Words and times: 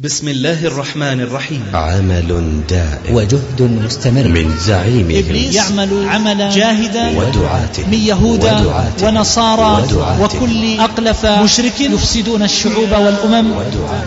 بسم 0.00 0.28
الله 0.28 0.66
الرحمن 0.66 1.20
الرحيم. 1.20 1.62
عمل 1.74 2.60
دائم. 2.68 3.14
وجهد 3.14 3.62
مستمر. 3.84 4.28
من 4.28 4.56
زعيمهم. 4.66 5.18
إبليس 5.18 5.54
يعمل 5.54 6.08
عملا 6.08 6.50
جاهدا 6.50 7.08
ودعاته 7.08 7.86
من 7.86 7.98
يهودا 7.98 8.60
ودعاته 8.60 9.08
ونصارى 9.08 9.82
ودعاته 9.82 10.22
وكل 10.22 10.80
أقلف 10.80 11.26
مشرك 11.26 11.80
يفسدون 11.80 12.42
الشعوب 12.42 12.92
والأمم 12.92 13.52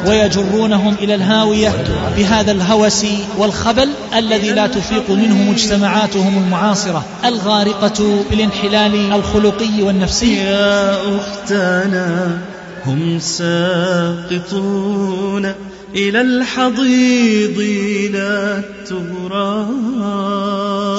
ويجرونهم 0.08 0.96
إلى 1.02 1.16
الهاوية 1.16 1.74
بهذا 2.17 2.52
الهوس 2.52 3.06
والخبل 3.38 3.90
الذي 4.15 4.52
لا 4.52 4.67
تفيق 4.67 5.10
منه 5.10 5.52
مجتمعاتهم 5.52 6.44
المعاصرة 6.44 7.06
الغارقة 7.26 8.24
بالانحلال 8.29 9.13
الخلقي 9.13 9.81
والنفسي. 9.81 10.36
يا 10.36 10.97
أختنا 11.17 12.38
هم 12.86 13.20
ساقطون. 13.20 14.56
إلى 15.96 16.21
الحضيض 16.21 17.59
لا 18.13 18.58
التراب 18.59 19.67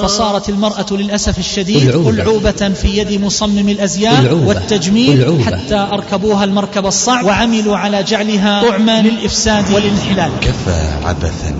فصارت 0.01 0.49
المرأة 0.49 0.85
للأسف 0.91 1.39
الشديد 1.39 1.89
ألعوبة. 1.89 2.51
في 2.51 2.87
يد 2.97 3.21
مصمم 3.21 3.69
الأزياء. 3.69 4.33
والتجميل. 4.33 5.43
حتى 5.43 5.75
أركبوها 5.75 6.43
المركب 6.43 6.85
الصعب 6.85 7.25
وعملوا 7.25 7.77
على 7.77 8.03
جعلها 8.03 8.61
طعما 8.69 9.01
للإفساد 9.01 9.73
والانحلال 9.73 10.31
كفى 10.41 10.89
عبثا 11.03 11.55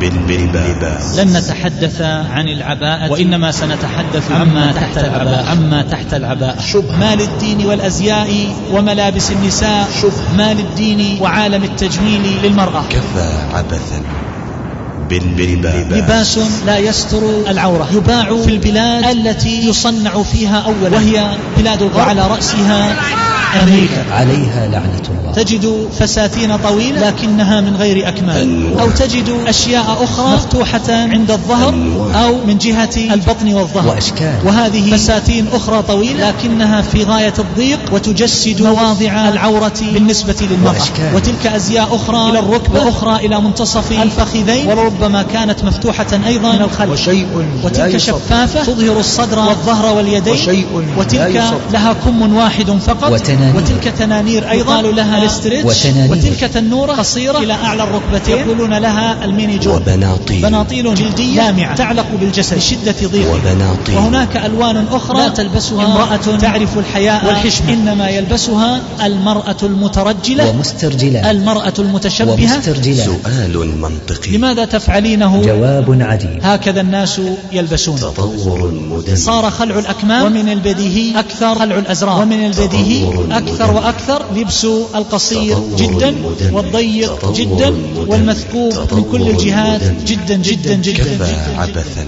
باللباس 0.00 1.18
لن 1.18 1.36
نتحدث 1.36 2.00
عن 2.00 2.48
العباءة 2.48 3.12
وإنما 3.12 3.50
سنتحدث 3.50 4.32
عما 4.32 4.72
تحت 4.72 4.98
العباءة. 4.98 5.50
عما 5.50 5.82
تحت 5.82 6.14
العباءة. 6.14 6.60
شبهة. 6.60 6.96
ما 6.98 7.14
للدين 7.14 7.66
والأزياء 7.66 8.56
وملابس 8.72 9.30
النساء. 9.30 9.88
شبهة. 10.02 10.36
ما 10.36 10.54
للدين 10.54 11.22
وعالم 11.22 11.64
التجميل 11.64 12.42
للمرأة. 12.42 12.84
كفى 12.90 13.38
عبثا. 13.54 14.02
باللباس 15.08 15.86
لباس 15.90 16.38
لا 16.66 16.78
يستر 16.78 17.22
العورة. 17.48 17.88
يباع 17.92 18.36
في 18.44 18.50
البلاد 18.50 19.04
التي 19.04 19.68
يصنع 19.68 20.22
فيها 20.22 20.58
أولا. 20.58 20.96
وهي 20.96 21.36
بلاد 21.58 21.82
الغرب. 21.82 21.96
وعلى 21.96 22.26
رأسها 22.26 22.96
أمريكا. 23.62 24.04
عليها 24.12 24.68
لعنة 24.68 25.02
الله. 25.08 25.32
تجد 25.32 25.88
فساتين 25.98 26.56
طويلة 26.56 27.08
لكنها 27.08 27.60
من 27.60 27.76
غير 27.76 28.08
أكمام 28.08 28.74
أو 28.80 28.90
تجد 28.90 29.36
أشياء 29.46 30.04
أخرى 30.04 30.34
مفتوحة 30.34 30.82
عند 30.88 31.30
الظهر 31.30 31.74
أو 32.14 32.34
من 32.46 32.58
جهة 32.58 33.14
البطن 33.14 33.54
والظهر. 33.54 33.88
وأشكال. 33.88 34.34
وهذه 34.44 34.96
فساتين 34.96 35.46
أخرى 35.52 35.82
طويلة 35.82 36.28
لكنها 36.28 36.82
في 36.82 37.04
غاية 37.04 37.34
الضيق 37.38 37.80
وتجسد 37.92 38.62
مواضع 38.62 39.28
العورة 39.28 39.80
بالنسبة 39.92 40.36
للمرأة. 40.40 41.14
وتلك 41.14 41.46
أزياء 41.46 41.96
أخرى 41.96 42.30
إلى 42.30 42.38
الركبة. 42.38 42.84
وأخرى 42.84 43.26
إلى 43.26 43.40
منتصف 43.40 43.92
الفخذين. 43.92 44.66
وربما 45.00 45.22
كانت 45.22 45.64
مفتوحة 45.64 46.06
أيضا 46.26 46.52
من 46.52 46.62
الخلف 46.62 46.90
وشيء 46.90 47.26
وتلك. 47.64 47.96
شفافة 47.96 48.64
تظهر 48.64 49.00
الصدر 49.00 49.38
والظهر 49.38 49.96
واليدين 49.96 50.32
وشيء 50.32 50.66
وتلك. 50.96 51.42
لها 51.72 51.92
كم 51.92 52.36
واحد 52.36 52.70
فقط 52.70 53.12
وتنانير. 53.12 53.56
وتلك 53.56 53.94
تنانير 53.98 54.50
أيضا. 54.50 54.72
يقال 54.72 54.96
لها 54.96 55.18
الاسترتش 55.18 55.64
وتنانير. 55.64 56.12
وتلك 56.12 56.40
تنورة 56.40 56.92
قصيرة. 56.92 57.38
إلى 57.38 57.52
أعلى 57.52 57.82
الركبتين. 57.82 58.36
يقولون 58.36 58.74
لها 58.74 59.24
الميني 59.24 59.58
جوب 59.58 59.74
وبناطيل. 59.74 60.42
بناطيل 60.42 60.94
جلدية 60.94 61.36
لامعة 61.36 61.76
تعلق 61.76 62.06
بالجسد. 62.20 62.56
لشدة 62.56 62.94
ضيقه 63.04 63.34
وبناطيل. 63.34 63.96
وهناك 63.96 64.36
ألوان 64.36 64.86
أخرى 64.92 65.18
لا 65.18 65.28
تلبسها 65.28 65.86
امرأة 65.86 66.36
تعرف 66.38 66.78
الحياء 66.78 67.26
والحشمة. 67.26 67.72
إنما 67.72 68.08
يلبسها 68.08 68.80
المرأة 69.04 69.56
المترجلة. 69.62 70.50
ومسترجلات. 70.50 71.24
المرأة 71.24 71.74
المتشبهة. 71.78 72.32
ومسترجلات. 72.32 73.06
سؤال 73.06 73.80
منطقي 73.80 74.36
لماذا 74.36 74.64
تفعلينه 74.86 75.42
جواب 75.42 76.02
عجيب 76.02 76.38
هكذا 76.42 76.80
الناس 76.80 77.20
يلبسون 77.52 77.96
تطور 77.96 78.70
مدمر 78.70 79.16
صار 79.16 79.50
خلع 79.50 79.78
الأكمام 79.78 80.26
ومن 80.26 80.48
البديهي 80.48 81.18
أكثر 81.18 81.54
خلع 81.54 81.78
الأزرار 81.78 82.22
ومن 82.22 82.46
البديهي 82.46 83.26
أكثر. 83.30 83.70
وأكثر 83.70 84.22
لبس 84.36 84.64
القصير 84.94 85.58
جدا. 85.76 86.14
والضيق 86.52 87.32
جدا. 87.32 87.74
والمثقوب 87.96 88.74
من 88.92 89.04
كل 89.12 89.30
الجهات 89.30 89.82
مدمر. 89.82 90.04
جدا 90.06 90.36
جدا 90.36 90.74
جدا 90.74 91.02
كفى 91.02 91.36
عبثا 91.56 92.06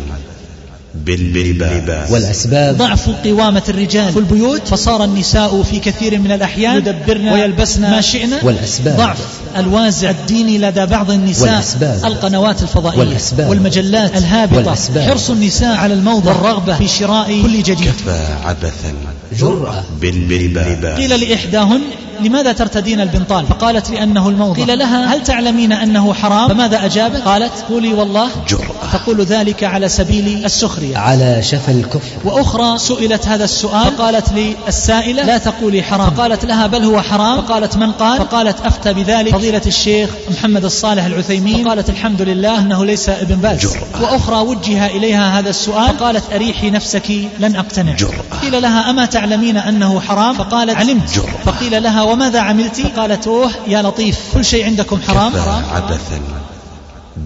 باللباس. 1.17 2.11
والأسباب. 2.11 2.77
ضعف 2.77 3.11
قوامة 3.25 3.63
الرجال. 3.69 4.13
في 4.13 4.19
البيوت. 4.19 4.69
فصار 4.69 5.05
النساء 5.05 5.63
في 5.63 5.79
كثير 5.79 6.19
من 6.19 6.33
الأحيان 6.33 6.77
يدبرن 6.77 7.29
ويلبسن 7.29 7.81
ما 7.81 8.01
شئن 8.01 8.33
والأسباب. 8.43 8.97
ضعف 8.97 9.19
الوازع. 9.57 10.11
الديني 10.11 10.59
لدى 10.59 10.87
بعض 10.87 11.11
النساء. 11.11 11.49
والأسباب. 11.49 12.05
القنوات 12.05 12.63
الفضائية. 12.63 12.99
والأسباب. 12.99 13.51
والمجلات. 13.51 14.17
الهابطة. 14.17 14.57
والأسباب. 14.57 15.09
حرص 15.11 15.31
النساء 15.31 15.77
على 15.77 15.95
الموضة 15.95 16.31
والرغبة. 16.31 16.77
في 16.77 16.89
شراء 16.89 17.43
كل 17.43 17.63
جديد. 17.63 17.89
كفى 17.89 18.27
عبثا. 18.45 18.95
جرأة. 19.41 19.85
باللباس. 20.01 20.99
قيل 20.99 21.21
لإحداهن 21.21 21.81
لماذا 22.21 22.53
ترتدين 22.53 23.01
البنطال 23.01 23.47
فقالت 23.47 23.91
لأنه 23.91 24.29
الموضة 24.29 24.65
قيل 24.65 24.79
لها 24.79 25.15
هل 25.15 25.23
تعلمين 25.23 25.73
أنه 25.73 26.15
حرام؟ 26.15 26.49
فماذا 26.49 26.85
أجابت 26.85 27.21
قالت 27.21 27.53
قولي 27.71 27.93
والله. 27.93 28.29
جرأة. 28.49 28.93
تقول 28.93 29.21
ذلك 29.23 29.65
على 29.65 29.89
سبيل 29.89 30.45
السخرية. 30.45 30.99
على 30.99 31.43
شفا 31.43 31.73
الكفر. 31.73 32.11
وأخرى 32.25 32.79
سئلت 32.79 33.27
هذا 33.29 33.45
السؤال. 33.45 33.97
فقالت 33.97 34.33
لي 34.33 34.57
السائلة 34.69 35.23
لا 35.23 35.39
تقولي 35.39 35.83
حرام. 35.83 36.11
فقالت 36.11 36.45
لها 36.45 36.67
بل 36.67 36.85
هو 36.85 37.03
حرام. 37.03 37.43
فقالت 37.43 37.77
من 37.77 37.93
قال؟ 37.93 38.19
فقالت 38.19 38.67
أفتى 38.67 38.93
بذلك. 38.93 39.33
فضيلة 39.33 39.63
الشيخ 39.67 40.11
محمد 40.31 40.65
الصالح 40.65 41.05
العثيمين. 41.05 41.65
فقالت 41.65 41.91
الحمد 41.91 42.23
لله 42.23 42.59
أنه 42.59 42.85
ليس 42.85 43.09
ابن 43.09 43.35
باز. 43.37 43.61
جرأة. 43.61 44.03
وأخرى 44.03 44.37
وجه 44.37 44.87
إليها 44.87 45.39
هذا 45.39 45.51
السؤال. 45.51 45.97
فقالت 45.99 46.25
أريحي 46.33 46.71
نفسك 46.71 47.11
لن 47.39 47.57
أقتنع. 47.57 47.93
جرأة. 47.93 48.41
قيل 48.43 48.63
لها 48.63 48.91
أما 48.91 49.07
تعلمين 49.07 49.57
أنه 49.57 50.01
حرام؟ 50.01 50.35
فقالت 50.35 50.77
علمت. 50.77 51.15
جرأة. 51.15 51.53
فقيل 51.53 51.83
لها 51.83 52.03
وماذا 52.09 52.41
عملت 52.41 52.81
فقالت 52.81 53.27
أوه 53.27 53.51
يا 53.67 53.83
لطيف 53.83 54.19
كل 54.35 54.45
شيء 54.45 54.65
عندكم 54.65 55.01
حرام. 55.09 55.33
عبثا. 55.37 56.48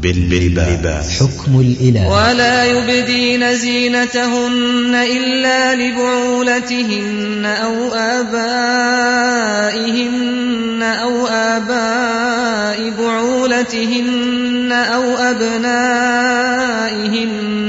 باللباس. 0.00 1.22
حكم 1.22 1.60
الإله. 1.60 2.08
ولا 2.08 2.64
يبدين 2.64 3.56
زينتهن 3.56 4.94
إلا 4.94 5.74
لبعولتهن 5.74 7.46
أو 7.46 7.88
آبائهن 7.94 8.42
أو 10.82 11.26
آباء 11.26 12.90
بعولتهن 12.98 14.72
أو 14.72 15.02
أبنائهن 15.16 16.58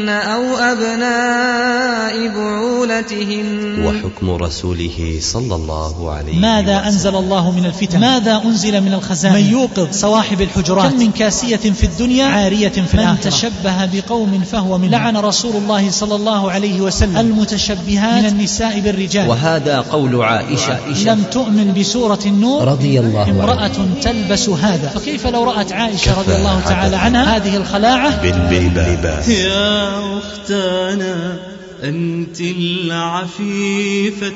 أو 0.10 0.58
أبناء 0.58 2.28
بعولتهن. 2.28 3.86
وحكم 3.86 4.30
رسوله 4.30 5.18
صلى 5.20 5.56
الله 5.56 6.12
عليه 6.12 6.40
ماذا 6.40 6.78
وسلم. 6.78 6.86
أنزل 6.86 7.16
الله 7.16 7.52
من 7.52 7.66
الفتن؟ 7.66 8.00
ماذا 8.00 8.42
أنزل 8.46 8.82
من 8.82 8.94
الخزائن 8.94 9.36
من 9.36 9.52
يوقظ 9.52 9.88
صواحب 9.92 10.42
الحجرات؟ 10.42 10.92
كم 10.92 11.00
من 11.00 11.12
كاسية 11.12 11.56
في 11.56 11.84
الدنيا 11.84 12.13
عارية 12.22 12.70
في 12.70 12.94
الآخرة. 12.94 13.12
من 13.12 13.20
تشبه 13.20 13.86
بقوم 13.86 14.44
فهو 14.52 14.78
من 14.78 14.90
لعن 14.90 15.18
رسول 15.18 15.56
الله 15.56 15.90
صلى 15.90 16.16
الله 16.16 16.52
عليه 16.52 16.82
وسلم 16.82 17.18
المتشبهات 17.18 18.24
من 18.24 18.30
النساء 18.30 18.80
بالرجال. 18.80 19.30
وهذا 19.30 19.80
قول 19.80 20.24
عائشة. 20.24 20.80
لم 21.06 21.24
تؤمن 21.32 21.74
بسورة 21.80 22.20
النور 22.26 22.68
رضي 22.68 23.00
الله 23.00 23.20
عنها. 23.20 23.32
امرأة 23.32 23.72
تلبس 24.02 24.50
هذا. 24.50 24.90
فكيف 24.90 25.28
لو 25.28 25.44
رأت 25.44 25.72
عائشة 25.72 26.20
رضي 26.20 26.36
الله 26.36 26.60
تعالى. 26.60 26.96
عنها؟ 26.96 27.38
هذه 27.38 27.58
الخلاعة. 27.58 28.22
باللباس. 28.50 29.30
يا 29.30 30.18
أختنا 30.18 31.38
أنت 31.84 32.42
العفيفة 32.42 34.34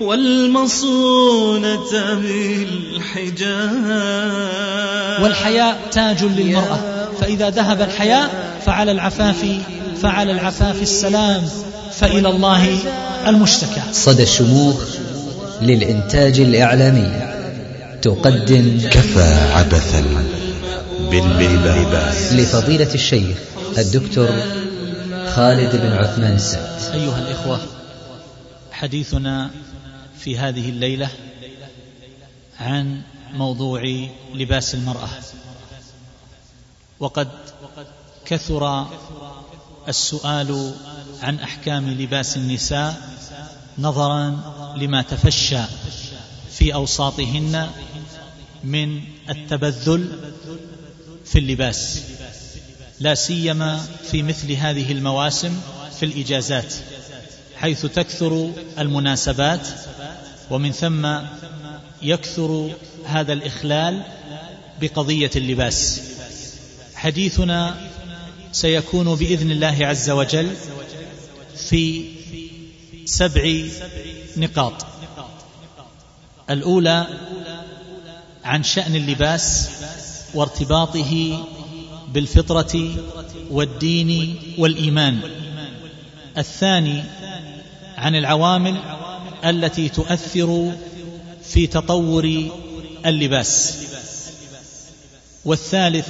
والمصونة 0.00 1.92
بالحجاب. 2.14 3.80
والحياء 5.22 5.80
تاج 5.92 6.24
للمرأة. 6.24 6.78
فإذا 7.20 7.50
ذهب 7.50 7.80
الحياء 7.82 8.30
فعلى 8.66 8.92
العفاف 8.92 9.44
فعلى 10.02 10.32
العفاف 10.32 10.82
السلام 10.82 11.42
فإلى 11.92 12.28
الله 12.28 12.78
المشتكى. 13.26 13.82
صدى 13.92 14.22
الشموخ 14.22 14.76
للإنتاج 15.62 16.40
الإعلامي. 16.40 17.30
تقدم 18.02 18.78
كفى 18.90 19.52
عبثا 19.52 20.04
باللباس. 21.10 22.32
لفضيلة 22.32 22.94
الشيخ 22.94 23.36
الدكتور 23.78 24.28
خالد 25.34 25.76
بن 25.76 25.92
عثمان 25.92 26.32
السعد 26.32 26.94
أيها 26.94 27.18
الإخوة 27.18 27.60
حديثنا 28.72 29.50
في 30.24 30.38
هذه 30.38 30.68
الليلة 30.68 31.10
عن 32.60 33.02
موضوع 33.32 34.06
لباس 34.34 34.74
المرأة. 34.74 35.08
وقد 37.00 37.28
كثر 38.24 38.86
السؤال 39.88 40.74
عن 41.22 41.38
أحكام 41.38 41.90
لباس 41.90 42.36
النساء 42.36 43.10
نظرا 43.78 44.30
لما 44.76 45.02
تفشى 45.02 45.62
في 46.52 46.74
أوساطهن 46.74 47.70
من 48.64 49.02
التبذل 49.30 50.32
في 51.24 51.38
اللباس 51.38 52.02
لا 53.00 53.14
سيما 53.14 53.86
في 54.10 54.22
مثل 54.22 54.52
هذه 54.52 54.92
المواسم 54.92 55.60
في 55.98 56.06
الإجازات. 56.06 56.74
حيث 57.60 57.86
تكثر 57.86 58.52
المناسبات 58.78 59.68
ومن 60.50 60.72
ثم 60.72 61.18
يكثر 62.02 62.70
هذا 63.04 63.32
الإخلال 63.32 64.02
بقضية 64.80 65.30
اللباس. 65.36 66.00
حديثنا 66.94 67.76
سيكون 68.52 69.14
بإذن 69.14 69.50
الله 69.50 69.76
عز 69.80 70.10
وجل 70.10 70.50
في 71.68 72.04
سبع 73.04 73.62
نقاط. 74.36 74.86
الأولى 76.50 77.06
عن 78.44 78.62
شأن 78.62 78.96
اللباس 78.96 79.70
وارتباطه 80.34 81.44
بالفطرة 82.12 82.94
والدين 83.50 84.38
والإيمان. 84.58 85.20
الثاني 86.38 87.04
عن 88.00 88.16
العوامل 88.16 88.76
التي 89.44 89.88
تؤثر 89.88 90.72
في 91.44 91.66
تطور 91.66 92.50
اللباس. 93.06 93.76
والثالث 95.44 96.08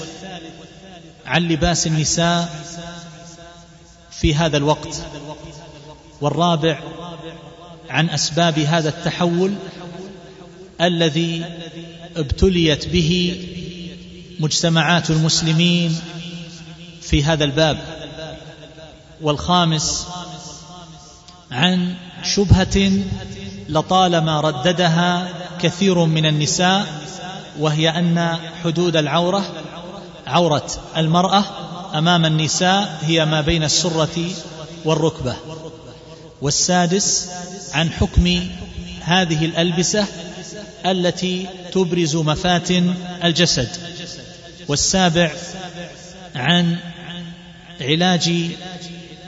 عن 1.27 1.49
لباس 1.49 1.87
النساء 1.87 2.65
في 4.11 4.35
هذا 4.35 4.57
الوقت. 4.57 5.03
والرابع 6.21 6.81
عن 7.89 8.11
أسباب 8.11 8.59
هذا 8.59 8.89
التحول 8.89 9.55
الذي 10.81 11.45
ابتليت 12.17 12.89
به 12.89 13.41
مجتمعات 14.41 15.11
المسلمين 15.11 16.01
في 17.03 17.25
هذا 17.25 17.45
الباب. 17.45 17.79
والخامس 19.21 20.07
عن 21.53 21.95
شبهة 22.23 22.93
لطالما 23.69 24.41
رددها 24.41 25.29
كثير 25.61 26.05
من 26.05 26.27
النساء 26.27 26.87
وهي 27.59 27.89
أن 27.89 28.39
حدود 28.65 28.97
العورة 28.97 29.45
عورة 30.27 30.71
المرأة 30.97 31.45
أمام 31.99 32.27
النساء 32.27 32.99
هي 33.03 33.25
ما 33.25 33.41
بين 33.41 33.63
السرة 33.63 34.31
والركبة. 34.85 35.37
والسادس 36.43 37.31
عن 37.75 37.91
حكم 37.91 38.49
هذه 39.01 39.45
الألبسة 39.45 40.07
التي 40.87 41.47
تبرز 41.73 42.17
مفاتن 42.17 42.95
الجسد. 43.25 43.69
والسابع 44.69 45.31
عن 46.37 46.77
علاج 47.81 48.51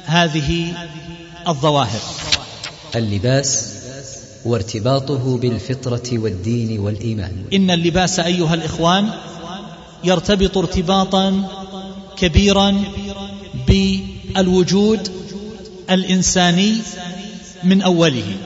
هذه 0.06 0.72
الظواهر. 1.48 2.00
اللباس 2.96 3.68
وارتباطه 4.44 5.38
بالفطرة 5.38 6.18
والدين 6.18 6.80
والإيمان. 6.80 7.44
إن 7.52 7.70
اللباس 7.70 8.20
أيها 8.20 8.54
الإخوان 8.54 9.10
يرتبط 10.04 10.58
ارتباطا 10.58 11.48
كبيرا 12.16 12.84
بالوجود 13.68 15.08
الإنساني 15.90 16.76
من 17.64 17.82
أوله. 17.82 18.36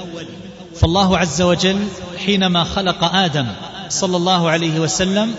فالله 0.75 1.19
عز 1.19 1.42
وجل 1.42 1.78
حينما 2.26 2.64
خلق 2.64 3.04
آدم 3.04 3.46
صلى 3.88 4.16
الله 4.16 4.50
عليه 4.50 4.81
وسلم 4.81 5.34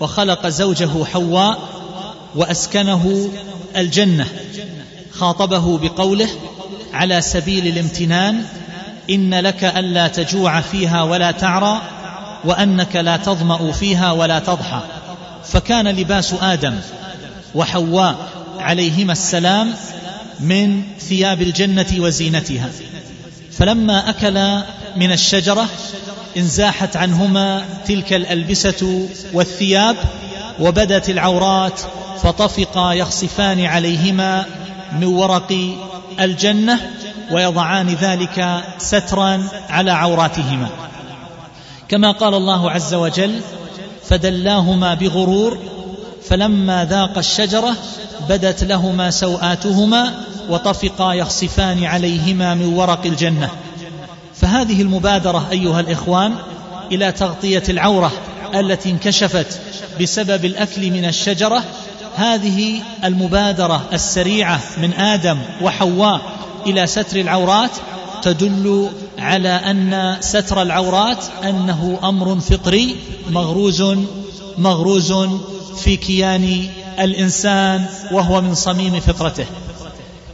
وخلق 0.00 0.46
زوجه 0.46 1.04
حواء 1.04 1.58
وأسكنه 2.36 3.30
الجنة 3.76 4.28
خاطبه 5.12 5.78
بقوله 5.78 6.28
على 6.96 7.20
سبيل 7.20 7.66
الامتنان 7.66 8.42
إن 9.10 9.34
لك 9.34 9.64
ألا 9.64 10.08
تجوع 10.08 10.60
فيها 10.60 11.02
ولا 11.02 11.30
تعرى 11.30 11.80
وأنك 12.44 12.96
لا 12.96 13.16
تظمأ 13.16 13.72
فيها 13.72 14.12
ولا 14.12 14.38
تضحى. 14.38 14.80
فكان 15.44 15.88
لباس 15.88 16.34
آدم 16.42 16.74
وحواء 17.54 18.28
عليهما 18.58 19.12
السلام 19.12 19.74
من 20.40 20.82
ثياب 21.00 21.42
الجنة 21.42 21.86
وزينتها. 21.98 22.68
فلما 23.52 24.10
أكلا 24.10 24.62
من 24.96 25.12
الشجرة 25.12 25.68
انزاحت 26.36 26.96
عنهما 26.96 27.64
تلك 27.86 28.12
الألبسة 28.12 29.08
والثياب 29.32 29.96
وبدت 30.60 31.10
العورات 31.10 31.80
فطفقا 32.22 32.92
يخصفان 32.92 33.64
عليهما 33.64 34.46
من 34.92 35.04
ورق 35.04 35.52
الجنة 36.20 36.80
ويضعان 37.32 37.88
ذلك 37.88 38.64
سترا 38.78 39.48
على 39.68 39.90
عوراتهما. 39.90 40.68
كما 41.88 42.10
قال 42.10 42.34
الله 42.34 42.70
عز 42.70 42.94
وجل 42.94 43.40
فدلاهما 44.04 44.94
بغرور 44.94 45.58
فلما 46.28 46.84
ذاق 46.84 47.18
الشجرة 47.18 47.76
بدت 48.28 48.64
لهما 48.64 49.10
سوآتهما 49.10 50.14
وطفقا 50.48 51.12
يخصفان 51.12 51.84
عليهما 51.84 52.54
من 52.54 52.74
ورق 52.74 53.06
الجنة. 53.06 53.50
فهذه 54.34 54.82
المبادرة 54.82 55.48
أيها 55.50 55.80
الإخوان 55.80 56.34
إلى 56.92 57.12
تغطية 57.12 57.62
العورة 57.68 58.12
التي 58.54 58.90
انكشفت 58.90 59.60
بسبب 60.00 60.44
الأكل 60.44 60.90
من 60.90 61.04
الشجرة 61.04 61.64
هذه 62.16 62.82
المبادرة 63.04 63.88
السريعة 63.92 64.60
من 64.82 64.92
آدم 64.92 65.38
وحواء 65.62 66.20
إلى 66.66 66.86
ستر 66.86 67.20
العورات 67.20 67.70
تدل 68.22 68.88
على 69.18 69.48
أن 69.48 70.16
ستر 70.20 70.62
العورات 70.62 71.24
أنه 71.44 71.98
أمر 72.04 72.40
فطري 72.40 72.96
مغروز 73.30 73.82
مغروز 74.58 75.12
في 75.76 75.96
كيان 75.96 76.68
الإنسان 77.00 77.86
وهو 78.12 78.40
من 78.40 78.54
صميم 78.54 79.00
فطرته. 79.00 79.46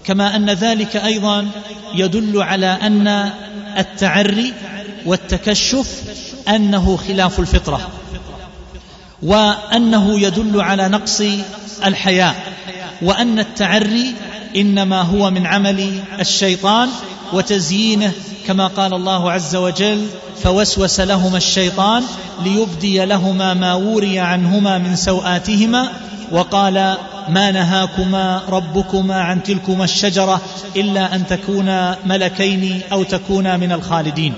كما 0.04 0.36
أن 0.36 0.50
ذلك 0.50 0.96
أيضا 0.96 1.48
يدل 1.94 2.42
على 2.42 2.66
أن 2.66 3.30
التعري 3.78 4.52
والتكشف 5.06 6.02
أنه 6.48 6.96
خلاف 6.96 7.40
الفطرة. 7.40 8.01
وأنه 9.22 10.20
يدل 10.20 10.60
على 10.60 10.88
نقص 10.88 11.22
الحياء 11.84 12.34
وأن 13.02 13.38
التعري 13.38 14.14
إنما 14.56 15.02
هو 15.02 15.30
من 15.30 15.46
عمل 15.46 16.00
الشيطان 16.20 16.88
وتزيينه 17.32 18.12
كما 18.46 18.66
قال 18.66 18.94
الله 18.94 19.32
عز 19.32 19.56
وجل 19.56 20.06
فوسوس 20.42 21.00
لهما 21.00 21.36
الشيطان 21.36 22.02
ليبدي 22.44 23.04
لهما 23.04 23.54
ما 23.54 23.74
وري 23.74 24.18
عنهما 24.18 24.78
من 24.78 24.96
سوآتهما 24.96 25.90
وقال 26.32 26.96
ما 27.28 27.50
نهاكما 27.50 28.42
ربكما 28.48 29.20
عن 29.20 29.42
تلكما 29.42 29.84
الشجرة 29.84 30.40
إلا 30.76 31.14
أن 31.14 31.26
تكونا 31.26 31.98
ملكين 32.06 32.80
أو 32.92 33.02
تكونا 33.02 33.56
من 33.56 33.72
الخالدين. 33.72 34.34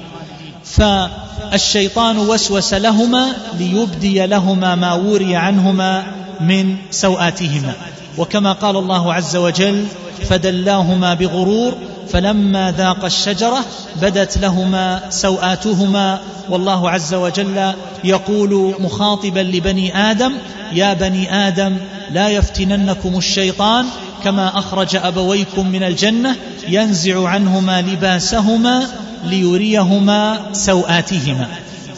فالشيطان 0.64 2.18
وسوس 2.18 2.74
لهما 2.74 3.32
ليبدي 3.58 4.26
لهما 4.26 4.74
ما 4.74 4.92
وري 4.92 5.36
عنهما 5.36 6.04
من 6.40 6.76
سوآتهما. 6.90 7.72
وكما 8.18 8.52
قال 8.52 8.76
الله 8.76 9.14
عز 9.14 9.36
وجل 9.36 9.86
فدلاهما 10.28 11.14
بغرور 11.14 11.74
فلما 12.08 12.72
ذاق 12.72 13.04
الشجرة 13.04 13.64
بدت 14.02 14.38
لهما 14.38 15.00
سوآتهما. 15.10 16.20
والله 16.50 16.90
عز 16.90 17.14
وجل 17.14 17.72
يقول 18.04 18.74
مخاطبا 18.80 19.40
لبني 19.40 20.10
آدم 20.10 20.32
يا 20.72 20.94
بني 20.94 21.48
آدم 21.48 21.76
لا 22.10 22.28
يفتننكم 22.28 23.18
الشيطان 23.18 23.86
كما 24.24 24.58
أخرج 24.58 24.96
أبويكم 24.96 25.68
من 25.68 25.82
الجنة 25.82 26.36
ينزع 26.68 27.28
عنهما 27.28 27.82
لباسهما 27.82 28.86
ليريهما 29.26 30.50
سوآتهما 30.52 31.48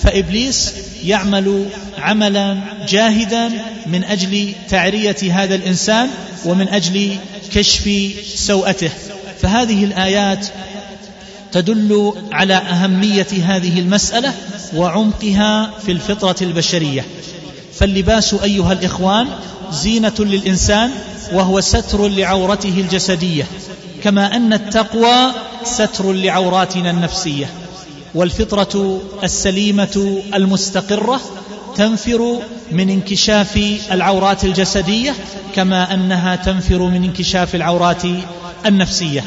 فإبليس 0.02 0.73
يعمل 1.04 1.66
عملا 1.99 2.59
جاهدا 2.88 3.50
من 3.87 4.04
أجل 4.04 4.52
تعرية 4.68 5.16
هذا 5.33 5.54
الإنسان 5.54 6.09
ومن 6.45 6.68
أجل 6.68 7.16
كشف 7.54 8.12
سوءته. 8.35 8.90
فهذه 9.42 9.85
الآيات 9.85 10.47
تدل 11.52 12.12
على 12.33 12.54
أهمية 12.54 13.26
هذه 13.45 13.80
المسألة 13.80 14.35
وعمقها 14.75 15.71
في 15.87 15.92
الفطرة 15.92 16.37
البشرية. 16.42 17.04
فاللباس 17.75 18.35
أيها 18.35 18.73
الإخوان 18.73 19.28
زينة 19.73 20.14
للإنسان 20.18 20.90
وهو 21.33 21.61
ستر 21.61 22.09
لعورته 22.09 22.75
الجسدية. 22.80 23.45
كما 24.04 24.37
أن 24.37 24.52
التقوى 24.52 25.33
ستر 25.67 26.13
لعوراتنا 26.13 26.91
النفسية 26.91 27.51
والفطرة 28.15 29.01
السليمة 29.23 30.23
المستقرة 30.35 31.21
تنفر 31.77 32.39
من 32.73 32.91
انكشاف 32.91 33.59
العورات 33.93 34.45
الجسدية 34.45 35.15
كما 35.55 35.95
أنها 35.95 36.37
تنفر 36.37 36.79
من 36.79 37.05
انكشاف 37.05 37.55
العورات 37.55 38.03
النفسية. 38.67 39.25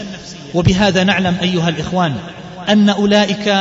وبهذا 0.54 1.04
نعلم 1.04 1.38
أيها 1.42 1.70
الإخوان 1.70 2.16
أن 2.70 2.90
أولئك 2.90 3.56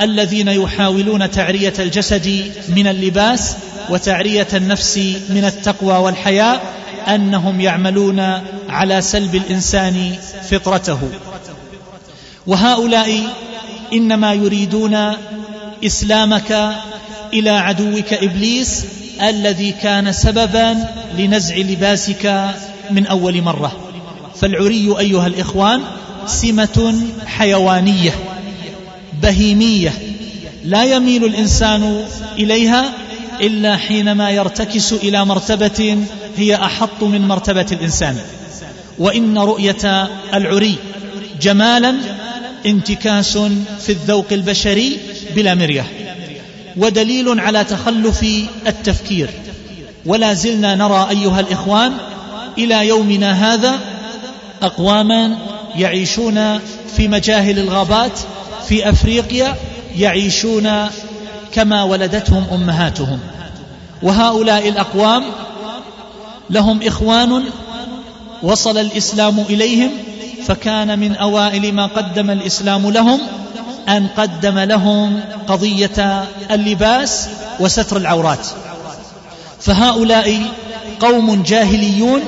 الذين 0.00 0.48
يحاولون 0.48 1.30
تعرية 1.30 1.72
الجسد 1.78 2.52
من 2.68 2.86
اللباس 2.86 3.56
وتعرية 3.90 4.48
النفس 4.54 4.98
من 5.28 5.44
التقوى 5.44 5.94
والحياء 5.94 6.62
أنهم 7.08 7.60
يعملون 7.60 8.20
على 8.68 9.00
سلب 9.00 9.34
الإنسان 9.34 10.14
فطرته. 10.50 11.00
وهؤلاء 12.46 13.26
إنما 13.92 14.32
يريدون 14.32 15.12
إسلامك 15.84 16.72
إلى 17.32 17.50
عدوك 17.50 18.12
إبليس 18.12 18.84
الذي 19.22 19.72
كان 19.72 20.12
سببا 20.12 20.88
لنزع 21.18 21.56
لباسك 21.56 22.50
من 22.90 23.06
أول 23.06 23.42
مرة. 23.42 23.72
فالعري 24.40 24.94
أيها 24.98 25.26
الإخوان 25.26 25.80
سمة 26.26 27.02
حيوانية 27.26 28.10
بهيمية 29.22 29.92
لا 30.64 30.84
يميل 30.84 31.24
الإنسان 31.24 32.04
إليها 32.38 32.92
إلا 33.40 33.76
حينما 33.76 34.30
يرتكس 34.30 34.92
إلى 34.92 35.24
مرتبة 35.24 35.98
هي 36.36 36.56
أحط 36.56 37.02
من 37.02 37.28
مرتبة 37.28 37.66
الإنسان. 37.72 38.16
وإن 38.98 39.38
رؤية 39.38 40.08
العري 40.34 40.76
جمالا 41.40 41.94
انتكاس 42.66 43.38
في 43.80 43.92
الذوق 43.92 44.26
البشري 44.32 44.98
بلا 45.34 45.54
مرية 45.54 45.86
ودليل 46.76 47.40
على 47.40 47.64
تخلف 47.64 48.22
التفكير. 48.66 49.30
ولا 50.06 50.34
زلنا 50.34 50.74
نرى 50.74 51.06
أيها 51.10 51.40
الإخوان 51.40 51.92
إلى 52.58 52.88
يومنا 52.88 53.54
هذا 53.54 53.78
أقواما 54.62 55.38
يعيشون 55.76 56.58
في 56.96 57.08
مجاهل 57.08 57.58
الغابات 57.58 58.18
في 58.68 58.88
أفريقيا 58.88 59.56
يعيشون 59.96 60.70
كما 61.52 61.82
ولدتهم 61.82 62.46
أمهاتهم. 62.52 63.20
وهؤلاء 64.02 64.68
الأقوام 64.68 65.24
لهم 66.50 66.82
إخوان 66.82 67.44
وصل 68.42 68.78
الإسلام 68.78 69.40
إليهم 69.50 69.90
فكان 70.46 70.98
من 70.98 71.16
أوائل 71.16 71.72
ما 71.72 71.86
قدم 71.86 72.30
الإسلام 72.30 72.90
لهم 72.90 73.20
أن 73.88 74.06
قدم 74.16 74.58
لهم 74.58 75.20
قضية 75.46 76.24
اللباس 76.50 77.28
وستر 77.60 77.96
العورات. 77.96 78.46
فهؤلاء 79.60 80.42
قوم 81.00 81.42
جاهليون 81.42 82.20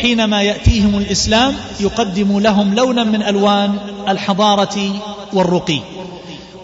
حينما 0.00 0.42
يأتيهم 0.42 0.98
الإسلام 0.98 1.54
يقدم 1.80 2.38
لهم 2.40 2.74
لونا 2.74 3.04
من 3.04 3.22
ألوان 3.22 3.78
الحضارة 4.08 5.00
والرقي. 5.32 5.80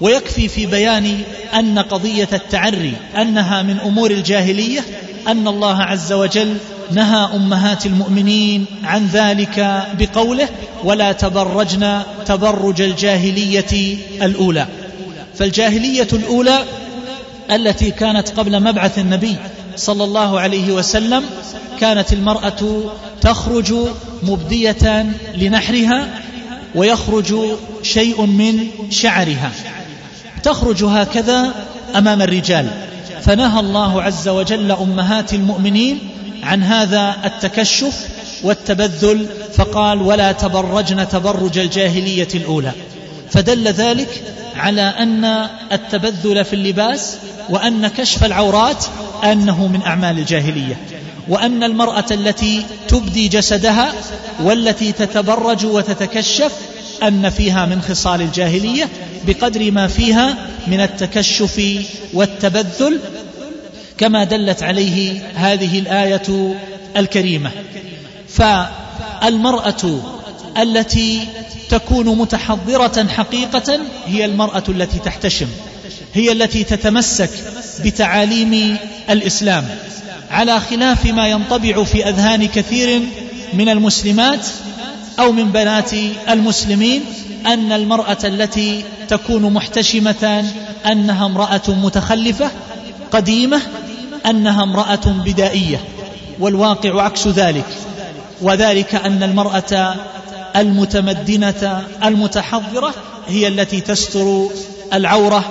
ويكفي 0.01 0.49
في 0.49 0.67
بيان 0.67 1.19
أن 1.55 1.79
قضية 1.79 2.29
التعري 2.33 2.95
أنها 3.17 3.63
من 3.63 3.79
أمور 3.79 4.11
الجاهلية 4.11 4.85
أن 5.29 5.49
الله 5.49 5.83
عز 5.83 6.13
وجل 6.13 6.57
نهى 6.91 7.29
أمهات 7.35 7.87
المؤمنين 7.87 8.65
عن 8.85 9.07
ذلك 9.07 9.87
بقوله 9.99 10.49
ولا 10.85 11.13
تبرجن 11.13 12.03
تبرج 12.27 12.81
الجاهلية 12.81 13.99
الأولى. 14.23 14.67
فالجاهلية 15.39 16.09
الأولى 16.13 16.65
التي 17.51 17.91
كانت 17.91 18.29
قبل 18.29 18.63
مبعث 18.63 18.99
النبي 18.99 19.37
صلى 19.77 20.05
الله 20.05 20.41
عليه 20.41 20.73
وسلم 20.73 21.25
كانت 21.81 22.13
المرأة 22.13 22.83
تخرج 23.21 23.75
مبدية 24.23 25.07
لنحرها 25.35 26.09
ويخرج 26.75 27.35
شيء 27.83 28.27
من 28.27 28.67
شعرها. 28.91 29.51
تخرج 30.43 30.85
هكذا 30.85 31.55
أمام 31.97 32.23
الرجال. 32.23 32.71
فنهى 33.23 33.61
الله 33.61 34.03
عز 34.03 34.29
وجل 34.29 34.73
أمهات 34.73 35.35
المؤمنين 35.35 35.99
عن 36.43 36.63
هذا 36.63 37.17
التكشف 37.25 38.09
والتبذل 38.43 39.27
فقال 39.55 40.03
ولا 40.03 40.33
تبرجن 40.33 41.09
تبرج 41.09 41.59
الجاهلية 41.59 42.29
الأولى. 42.35 42.73
فدل 43.31 43.69
ذلك 43.69 44.23
على 44.57 44.83
أن 44.83 45.49
التبذل 45.73 46.45
في 46.45 46.53
اللباس 46.53 47.17
وأن 47.51 47.89
كشف 47.89 48.25
العورات 48.25 48.85
أنه 49.25 49.67
من 49.67 49.83
أعمال 49.83 50.19
الجاهلية 50.19 50.77
وأن 51.29 51.63
المرأة 51.63 52.05
التي 52.11 52.63
تبدي 52.89 53.29
جسدها 53.29 53.93
والتي 54.43 54.93
تتبرج 54.93 55.67
وتتكشف 55.67 56.53
أن 57.03 57.31
فيها 57.31 57.67
من 57.67 57.83
خصال 57.83 58.23
الجاهلية 58.23 58.89
بقدر 59.27 59.71
ما 59.71 59.89
فيها 59.89 60.37
من 60.67 60.81
التكشف 60.81 61.83
والتبذل 62.15 63.01
كما 63.99 64.25
دلت 64.25 64.63
عليه 64.63 65.23
هذه 65.35 65.79
الآية 65.79 66.57
الكريمة. 66.97 67.51
فالمرأة 68.29 70.01
التي 70.59 71.21
تكون 71.69 72.19
متحضرة 72.19 73.07
حقيقة 73.09 73.79
هي 74.07 74.25
المرأة 74.25 74.65
التي 74.69 74.99
تحتشم 74.99 75.49
هي 76.15 76.33
التي 76.33 76.65
تتمسك 76.65 77.31
بتعاليم 77.85 78.77
الإسلام. 79.11 79.69
على 80.31 80.61
خلاف 80.61 81.07
ما 81.07 81.29
ينطبع 81.29 81.85
في 81.85 82.09
أذهان 82.09 82.47
كثير 82.47 83.03
من 83.53 83.69
المسلمات 83.69 84.47
أو 85.19 85.33
من 85.33 85.53
بنات 85.53 85.91
المسلمين 86.29 87.03
أن 87.47 87.73
المرأة 87.73 88.19
التي 88.25 88.85
تكون 89.09 89.53
محتشمة 89.53 90.45
أنها 90.87 91.27
امرأة 91.27 91.63
متخلفة 91.69 92.51
قديمة 93.13 93.61
أنها 94.27 94.63
امرأة 94.63 95.23
بدائية 95.25 95.81
والواقع 96.41 97.03
عكس 97.03 97.29
ذلك 97.29 97.67
وذلك 98.43 98.95
أن 98.95 99.23
المرأة 99.23 99.95
المتمدنة 100.57 101.83
المتحضرة 102.05 102.95
هي 103.29 103.49
التي 103.49 103.81
تستر 103.81 104.49
العورة 104.93 105.45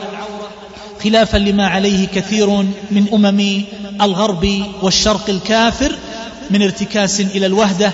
خلافا 1.03 1.37
لما 1.37 1.67
عليه 1.67 2.07
كثير 2.07 2.49
من 2.91 3.05
أمم 3.13 3.63
الغرب 4.01 4.63
والشرق 4.81 5.29
الكافر 5.29 5.95
من 6.49 6.61
ارتكاس 6.61 7.21
إلى 7.21 7.45
الوهدة 7.45 7.91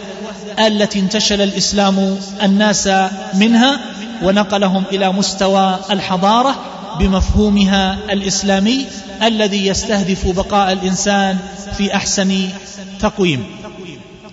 التي 0.59 0.99
انتشل 0.99 1.41
الإسلام 1.41 2.17
الناس 2.43 2.89
منها 3.33 3.79
ونقلهم 4.23 4.83
إلى 4.91 5.11
مستوى 5.11 5.79
الحضارة 5.91 6.55
بمفهومها 6.99 7.97
الإسلامي 8.09 8.85
الذي 9.23 9.67
يستهدف 9.67 10.27
بقاء 10.27 10.73
الإنسان 10.73 11.37
في 11.77 11.95
أحسن 11.95 12.49
تقويم. 12.99 13.43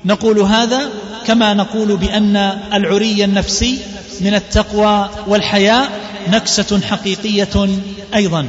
نقول 0.05 0.39
هذا 0.39 0.89
كما 1.27 1.55
نقول 1.55 1.97
بأن 1.97 2.37
العري 2.73 3.25
النفسي 3.25 3.79
من 4.21 4.35
التقوى 4.35 5.11
والحياء 5.27 5.89
نكسة 6.29 6.81
حقيقية 6.81 7.69
أيضا. 8.15 8.49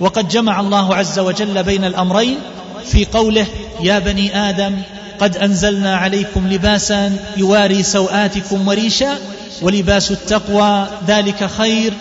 وقد 0.00 0.28
جمع 0.28 0.60
الله 0.60 0.94
عز 0.94 1.18
وجل 1.18 1.62
بين 1.62 1.84
الأمرين 1.84 2.38
في 2.86 3.04
قوله 3.04 3.46
يا 3.80 3.98
بني 3.98 4.48
آدم 4.48 4.76
قد 5.20 5.36
أنزلنا 5.36 5.96
عليكم 5.96 6.48
لباسا 6.48 7.16
يواري 7.36 7.82
سوآتكم 7.82 8.68
وريشا 8.68 9.18
ولباس 9.62 10.10
التقوى 10.10 10.86
ذلك 11.08 11.50
خير 11.58 11.92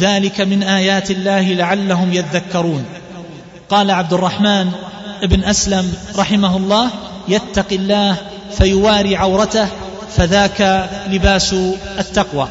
ذلك 0.00 0.40
من 0.40 0.62
آيات 0.62 1.10
الله 1.10 1.52
لعلهم 1.52 2.12
يذكرون. 2.12 2.84
قال 3.70 3.90
عبد 3.90 4.12
الرحمن 4.12 4.70
بن 5.22 5.44
أسلم 5.44 5.92
رحمه 6.16 6.56
الله 6.56 6.90
يتق 7.28 7.72
الله 7.72 8.16
فيواري 8.58 9.16
عورته 9.16 9.68
فذاك 10.16 10.90
لباس 11.10 11.54
التقوى. 11.98 12.48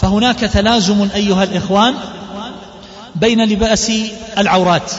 فهناك 0.00 0.40
تلازم 0.40 1.08
أيها 1.14 1.44
الإخوان 1.44 1.94
بين 3.14 3.44
لباس 3.44 3.92
العورات 4.38 4.92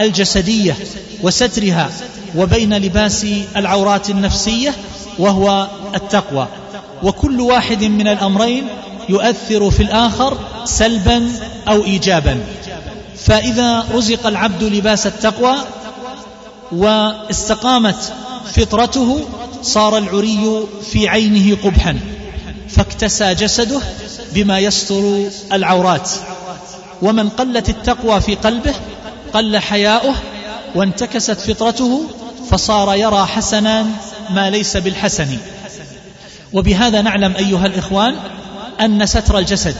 الجسدية 0.00 0.76
وسترها 1.22 1.90
وبين 2.36 2.74
لباس 2.74 3.26
العورات 3.56 4.10
النفسية 4.10 4.74
وهو 5.18 5.68
التقوى. 5.94 6.48
وكل 7.02 7.40
واحد 7.40 7.84
من 7.84 8.08
الأمرين 8.08 8.68
يؤثر 9.08 9.70
في 9.70 9.82
الآخر 9.82 10.38
سلبا 10.64 11.32
أو 11.68 11.84
إيجابا. 11.84 12.40
فإذا 13.16 13.86
رزق 13.92 14.26
العبد 14.26 14.62
لباس 14.62 15.06
التقوى 15.06 15.54
واستقامت 16.72 18.12
فطرته 18.52 19.20
صار 19.62 19.98
العري 19.98 20.66
في 20.92 21.08
عينه 21.08 21.56
قبحا. 21.64 21.98
فاكتسى 22.68 23.34
جسده 23.34 23.80
بما 24.34 24.58
يستر 24.58 25.28
العورات. 25.52 26.10
ومن 27.02 27.28
قلت 27.28 27.68
التقوى 27.68 28.20
في 28.20 28.34
قلبه 28.34 28.74
قل 29.32 29.58
حياؤه 29.58 30.14
وانتكست 30.74 31.40
فطرته 31.40 32.06
فصار 32.50 32.94
يرى 32.94 33.26
حسنا 33.26 33.86
ما 34.30 34.50
ليس 34.50 34.76
بالحسن. 34.76 35.38
وبهذا 36.52 37.02
نعلم 37.02 37.34
أيها 37.38 37.66
الإخوان 37.66 38.14
أن 38.80 39.06
ستر 39.06 39.38
الجسد 39.38 39.76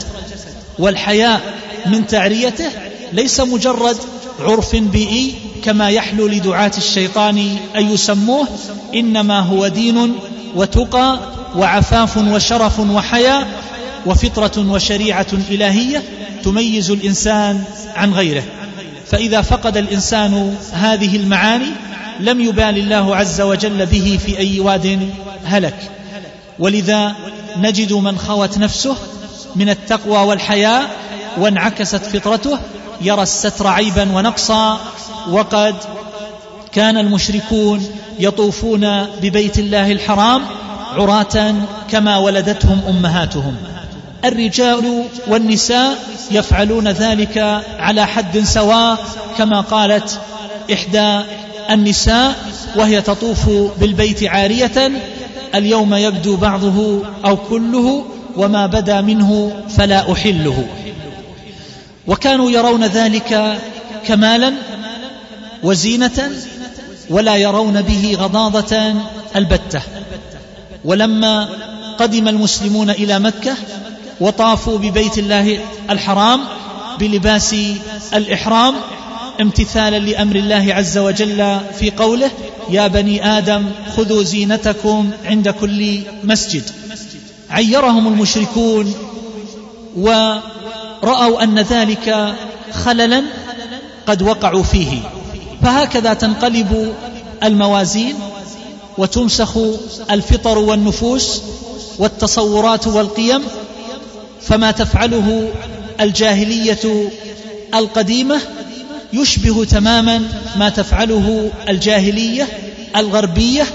والحياء 0.78 1.40
من 1.86 2.06
تعريته 2.06 2.70
ليس 3.12 3.40
مجرد 3.40 3.96
عرف 4.40 4.76
بيئي 4.76 5.34
كما 5.64 5.90
يحلو 5.90 6.26
لدعاة 6.26 6.72
الشيطان 6.78 7.56
أن 7.76 7.90
يسموه 7.90 8.48
إنما 8.94 9.40
هو 9.40 9.68
دين 9.68 10.14
وتقى 10.56 11.18
وعفاف 11.56 12.16
وشرف 12.16 12.80
وحياء 12.80 13.48
وفطرة 14.06 14.72
وشريعة 14.72 15.26
إلهية 15.50 16.02
تميز 16.44 16.90
الإنسان 16.90 17.64
عن 17.96 18.12
غيره. 18.12 18.44
فإذا 19.06 19.42
فقد 19.42 19.76
الإنسان 19.76 20.56
هذه 20.72 21.16
المعاني 21.16 21.70
لم 22.20 22.40
يبال 22.40 22.78
الله 22.78 23.16
عز 23.16 23.40
وجل 23.40 23.86
به 23.86 24.18
في 24.26 24.38
أي 24.38 24.60
واد 24.60 25.10
هلك. 25.44 25.90
ولذا 26.58 27.14
نجد 27.56 27.92
من 27.92 28.18
خوت 28.18 28.58
نفسه 28.58 28.96
من 29.56 29.68
التقوى 29.68 30.18
والحياء 30.18 30.90
وانعكست 31.38 31.96
فطرته 31.96 32.58
يرى 33.00 33.22
الستر 33.22 33.66
عيبا 33.66 34.12
ونقصا 34.12 34.80
وقد 35.30 35.74
كان 36.72 36.96
المشركون 36.96 37.86
يطوفون 38.18 39.06
ببيت 39.22 39.58
الله 39.58 39.92
الحرام 39.92 40.42
عراة 40.96 41.54
كما 41.90 42.18
ولدتهم 42.18 42.80
أمهاتهم. 42.88 43.56
الرجال 44.24 45.04
والنساء 45.26 45.98
يفعلون 46.30 46.88
ذلك 46.88 47.62
على 47.78 48.06
حد 48.06 48.38
سواء 48.38 48.98
كما 49.38 49.60
قالت 49.60 50.20
إحدى 50.72 51.20
النساء 51.72 52.36
وهي 52.76 53.00
تطوف 53.00 53.50
بالبيت 53.80 54.24
عارية 54.24 54.92
اليوم 55.54 55.94
يبدو 55.94 56.36
بعضه 56.36 57.02
أو 57.24 57.36
كله 57.36 58.04
وما 58.36 58.66
بدا 58.66 59.00
منه 59.00 59.62
فلا 59.68 60.12
أحله. 60.12 60.64
وكانوا 62.06 62.50
يرون 62.50 62.84
ذلك 62.84 63.58
كمالا 64.06 64.52
وزينة 65.62 66.30
ولا 67.10 67.36
يرون 67.36 67.82
به 67.82 68.16
غضاضة 68.20 68.94
البتة. 69.36 69.80
ولما 70.84 71.48
قدم 71.98 72.28
المسلمون 72.28 72.90
إلى 72.90 73.18
مكة 73.18 73.54
وطافوا 74.20 74.78
ببيت 74.78 75.18
الله 75.18 75.58
الحرام 75.90 76.40
بلباس 76.98 77.56
الإحرام 78.14 78.74
امتثالا 79.40 79.98
لأمر 79.98 80.36
الله 80.36 80.74
عز 80.74 80.98
وجل 80.98 81.60
في 81.78 81.90
قوله 81.90 82.30
يا 82.70 82.88
بني 82.88 83.38
آدم 83.38 83.70
خذوا 83.96 84.22
زينتكم 84.22 85.10
عند 85.24 85.48
كل 85.48 86.00
مسجد. 86.24 86.62
عيرهم 87.50 88.08
المشركون 88.08 88.94
ورأوا 89.96 91.42
أن 91.42 91.58
ذلك 91.58 92.34
خللا 92.72 93.22
قد 94.06 94.22
وقعوا 94.22 94.62
فيه. 94.62 94.98
فهكذا 95.62 96.14
تنقلب 96.14 96.94
الموازين 97.42 98.14
وتمسخ 98.98 99.58
الفطر 100.10 100.58
والنفوس 100.58 101.42
والتصورات 101.98 102.86
والقيم 102.86 103.42
فما 104.40 104.70
تفعله 104.70 105.48
الجاهلية 106.00 107.10
القديمة 107.74 108.40
يشبه 109.12 109.64
تماما 109.64 110.22
ما 110.56 110.68
تفعله 110.68 111.50
الجاهلية 111.68 112.48
الغربية 112.96 113.66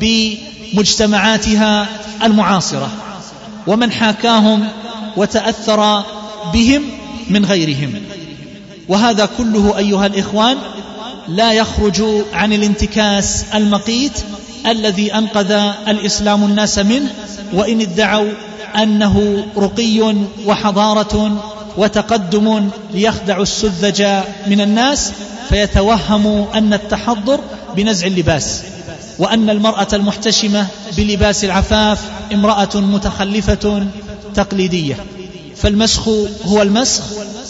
بمجتمعاتها 0.00 1.86
المعاصرة 2.24 2.90
ومن 3.66 3.92
حاكاهم 3.92 4.68
وتأثر 5.16 6.02
بهم 6.52 6.82
من 7.30 7.44
غيرهم. 7.44 7.94
وهذا 8.88 9.28
كله 9.38 9.78
أيها 9.78 10.06
الإخوان 10.06 10.56
لا 11.28 11.52
يخرج 11.52 12.02
عن 12.32 12.52
الانتكاس 12.52 13.44
المقيت 13.54 14.12
الذي 14.66 15.14
أنقذ 15.14 15.52
الإسلام 15.88 16.44
الناس 16.44 16.78
منه 16.78 17.14
وإن 17.52 17.80
ادعوا 17.80 18.32
أنه 18.82 19.46
رقي 19.56 20.14
وحضارة 20.46 21.42
وتقدم 21.78 22.70
ليخدع 22.94 23.40
السذج 23.40 24.02
من 24.46 24.60
الناس 24.60 25.12
فيتوهم 25.48 26.46
أن 26.54 26.74
التحضر 26.74 27.40
بنزع 27.76 28.06
اللباس 28.06 28.62
وأن 29.18 29.50
المرأة 29.50 29.88
المحتشمة 29.92 30.66
بلباس 30.96 31.44
العفاف 31.44 32.00
امرأة 32.32 32.68
متخلفة 32.74 33.86
تقليدية. 34.34 34.96
فالمسخ 35.56 36.08
هو 36.44 36.62
المسخ 36.62 37.02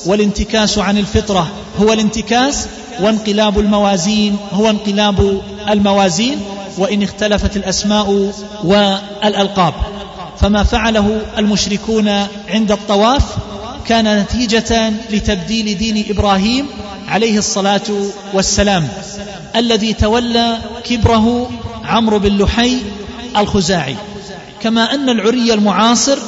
والانتكاس 0.06 0.78
عن 0.78 0.98
الفطرة 0.98 1.48
هو 1.80 1.92
الانتكاس 1.92 2.66
وانقلاب 3.00 3.58
الموازين 3.58 4.36
هو 4.52 4.70
انقلاب 4.70 5.40
الموازين 5.70 6.40
وإن 6.78 7.02
اختلفت 7.02 7.56
الأسماء 7.56 8.32
والألقاب. 8.64 9.74
فما 10.40 10.62
فعله 10.62 11.20
المشركون 11.38 12.08
عند 12.48 12.72
الطواف 12.72 13.22
كان 13.88 14.20
نتيجة 14.20 14.92
لتبديل 15.10 15.78
دين 15.78 16.04
إبراهيم 16.10 16.66
عليه 17.08 17.38
الصلاة 17.38 17.82
والسلام 18.34 18.88
الذي 19.56 19.92
تولى 19.92 20.58
كبره 20.84 21.50
عمرو 21.84 22.18
بن 22.18 22.38
لحي 22.38 22.76
الخزاعي. 23.36 23.96
كما 24.62 24.94
أن 24.94 25.08
العري 25.08 25.54
المعاصر 25.54 26.18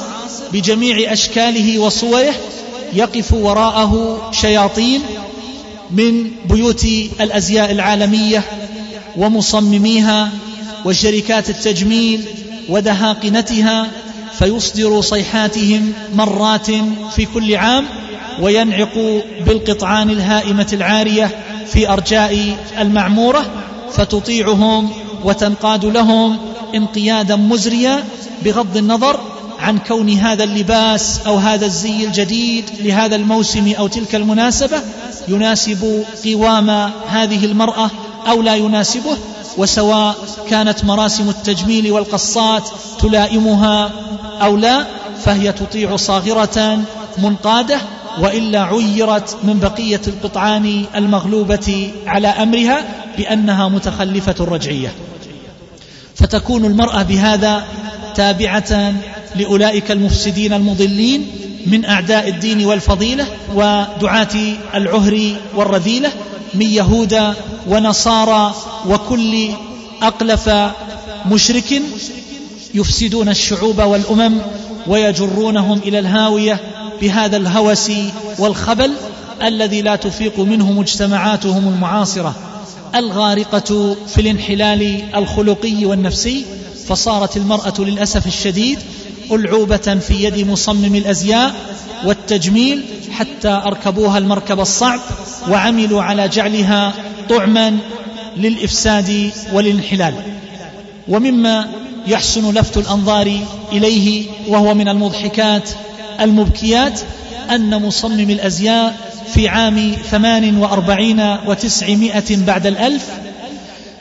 بجميع 0.53 1.13
أشكاله 1.13 1.79
وصوره 1.79 2.33
يقف 2.93 3.33
وراءه 3.33 4.21
شياطين 4.31 5.01
من 5.91 6.31
بيوت 6.49 6.85
الأزياء 7.21 7.71
العالمية 7.71 8.43
ومصمميها 9.17 10.29
وشركات 10.85 11.49
التجميل 11.49 12.25
ودهاقنتها 12.69 13.87
فيصدر 14.41 15.01
صيحاتهم 15.01 15.93
مرات 16.13 16.67
في 17.15 17.25
كل 17.33 17.55
عام 17.55 17.85
وينعق 18.41 19.23
بالقطعان 19.45 20.09
الهائمة 20.09 20.67
العارية 20.73 21.29
في 21.67 21.89
أرجاء 21.89 22.57
المعمورة 22.79 23.45
فتطيعهم 23.91 24.89
وتنقاد 25.23 25.85
لهم 25.85 26.37
انقيادا 26.75 27.35
مزريا 27.35 28.03
بغض 28.45 28.77
النظر 28.77 29.19
عن 29.59 29.77
كون 29.79 30.09
هذا 30.09 30.43
اللباس 30.43 31.19
أو 31.27 31.35
هذا 31.35 31.65
الزي 31.65 32.05
الجديد 32.05 32.65
لهذا 32.79 33.15
الموسم 33.15 33.73
أو 33.77 33.87
تلك 33.87 34.15
المناسبة 34.15 34.81
يناسب 35.27 36.03
قوام 36.25 36.69
هذه 37.07 37.45
المرأة 37.45 37.91
أو 38.27 38.41
لا 38.41 38.55
يناسبه. 38.55 39.17
وسواء 39.57 40.15
كانت 40.49 40.85
مراسم 40.85 41.29
التجميل 41.29 41.91
والقصات 41.91 42.69
تلائمها 42.99 43.91
أو 44.41 44.57
لا 44.57 44.85
فهي 45.23 45.51
تطيع 45.51 45.95
صاغرة 45.95 46.79
منقادة 47.17 47.77
وإلا 48.19 48.63
عيرت 48.63 49.37
من 49.43 49.59
بقية 49.59 50.01
القطعان 50.07 50.85
المغلوبة 50.95 51.91
على 52.07 52.27
أمرها 52.27 52.83
بأنها 53.17 53.69
متخلفة 53.69 54.45
رجعية. 54.45 54.93
فتكون 56.15 56.65
المرأة 56.65 57.03
بهذا 57.03 57.63
تابعة 58.15 58.93
لأولئك 59.35 59.91
المفسدين 59.91 60.53
المضلين 60.53 61.27
من 61.67 61.85
أعداء 61.85 62.29
الدين 62.29 62.65
والفضيلة 62.65 63.25
ودعاة 63.55 64.55
العهر 64.73 65.35
والرذيلة 65.55 66.09
من 66.53 66.65
يهود 66.65 67.33
ونصارى 67.67 68.55
وكل 68.87 69.49
أقلف 70.01 70.49
مشرك 71.31 71.81
يفسدون 72.73 73.29
الشعوب 73.29 73.81
والأمم 73.81 74.41
ويجرونهم 74.87 75.79
إلى 75.79 75.99
الهاوية 75.99 76.59
بهذا 77.01 77.37
الهوس 77.37 77.91
والخبل 78.39 78.91
الذي 79.41 79.81
لا 79.81 79.95
تفيق 79.95 80.39
منه 80.39 80.71
مجتمعاتهم 80.71 81.67
المعاصرة. 81.67 82.35
الغارقة 82.95 83.95
في 84.07 84.21
الانحلال 84.21 85.03
الخلقي 85.15 85.85
والنفسي 85.85 86.45
فصارت 86.87 87.37
المرأة 87.37 87.73
للأسف 87.79 88.27
الشديد 88.27 88.79
ألعوبة 89.31 89.77
في 89.77 90.23
يد 90.23 90.47
مصمم 90.47 90.95
الأزياء 90.95 91.55
والتجميل 92.05 92.83
حتى 93.11 93.49
أركبوها 93.49 94.17
المركب 94.17 94.59
الصعب 94.59 94.99
وعملوا 95.49 96.03
على 96.03 96.27
جعلها 96.27 96.93
طعما 97.29 97.77
للإفساد 98.37 99.31
والانحلال. 99.53 100.13
ومما 101.07 101.67
يحسن 102.07 102.53
لفت 102.53 102.77
الأنظار 102.77 103.39
إليه 103.71 104.25
وهو 104.47 104.73
من 104.73 104.87
المضحكات 104.87 105.69
المبكيات 106.21 106.99
أن 107.51 107.81
مصمم 107.81 108.29
الأزياء 108.29 108.95
في 109.33 109.47
عام 109.47 109.95
ثمان 110.11 110.57
وأربعين 110.57 111.37
وتسعمائة 111.45 112.37
بعد 112.47 112.67
الألف 112.67 113.05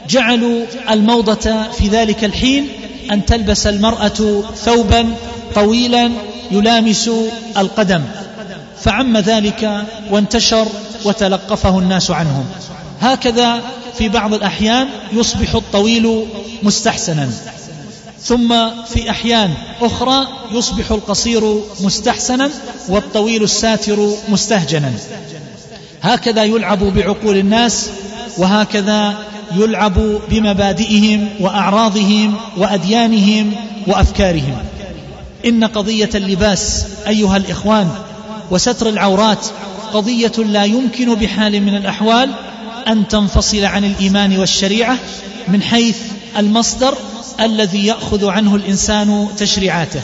جعلوا 0.08 0.64
الموضة 0.90 1.70
في 1.78 1.88
ذلك 1.88 2.24
الحين 2.24 2.68
أن 3.12 3.24
تلبس 3.24 3.66
المرأة 3.66 4.42
ثوبا 4.56 5.14
طويلا 5.54 6.10
يلامس 6.50 7.10
القدم. 7.56 8.02
فعم 8.80 9.16
ذلك 9.16 9.84
وانتشر 10.10 10.66
وتلقفه 11.04 11.78
الناس 11.78 12.10
عنهم. 12.10 12.44
هكذا 13.00 13.60
في 13.98 14.08
بعض 14.08 14.34
الأحيان 14.34 14.88
يصبح 15.12 15.54
الطويل 15.54 16.24
مستحسنا. 16.62 17.28
ثم 18.22 18.54
في 18.94 19.10
أحيان 19.10 19.50
أخرى 19.80 20.26
يصبح 20.52 20.90
القصير 20.90 21.54
مستحسنا 21.80 22.50
والطويل 22.88 23.42
الساتر 23.42 24.10
مستهجنا. 24.28 24.92
هكذا 26.02 26.44
يلعب 26.44 26.78
بعقول 26.78 27.36
الناس 27.36 27.90
وهكذا 28.38 29.14
يلعب 29.56 29.94
بمبادئهم 30.30 31.28
وأعراضهم 31.40 32.34
وأديانهم 32.56 33.52
وأفكارهم. 33.86 34.56
إن 35.46 35.64
قضية 35.64 36.10
اللباس 36.14 36.84
أيها 37.06 37.36
الإخوان 37.36 37.90
وستر 38.50 38.88
العورات 38.88 39.46
قضية 39.92 40.32
لا 40.38 40.64
يمكن 40.64 41.14
بحال 41.14 41.60
من 41.62 41.76
الأحوال 41.76 42.30
أن 42.88 43.08
تنفصل 43.08 43.64
عن 43.64 43.84
الإيمان 43.84 44.38
والشريعة 44.38 44.98
من 45.48 45.62
حيث 45.62 45.96
المصدر 46.38 46.94
الذي 47.40 47.86
يأخذ 47.86 48.26
عنه 48.28 48.56
الإنسان 48.56 49.28
تشريعاته 49.38 50.00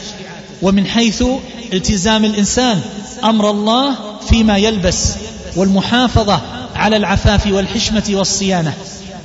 ومن 0.62 0.86
حيث 0.86 1.24
التزام 1.72 2.24
الإنسان 2.24 2.80
أمر 3.24 3.50
الله 3.50 3.94
فيما 4.28 4.56
يلبس 4.56 5.14
والمحافظة 5.56 6.40
على 6.74 6.96
العفاف 6.96 7.46
والحشمة 7.46 8.04
والصيانة. 8.10 8.74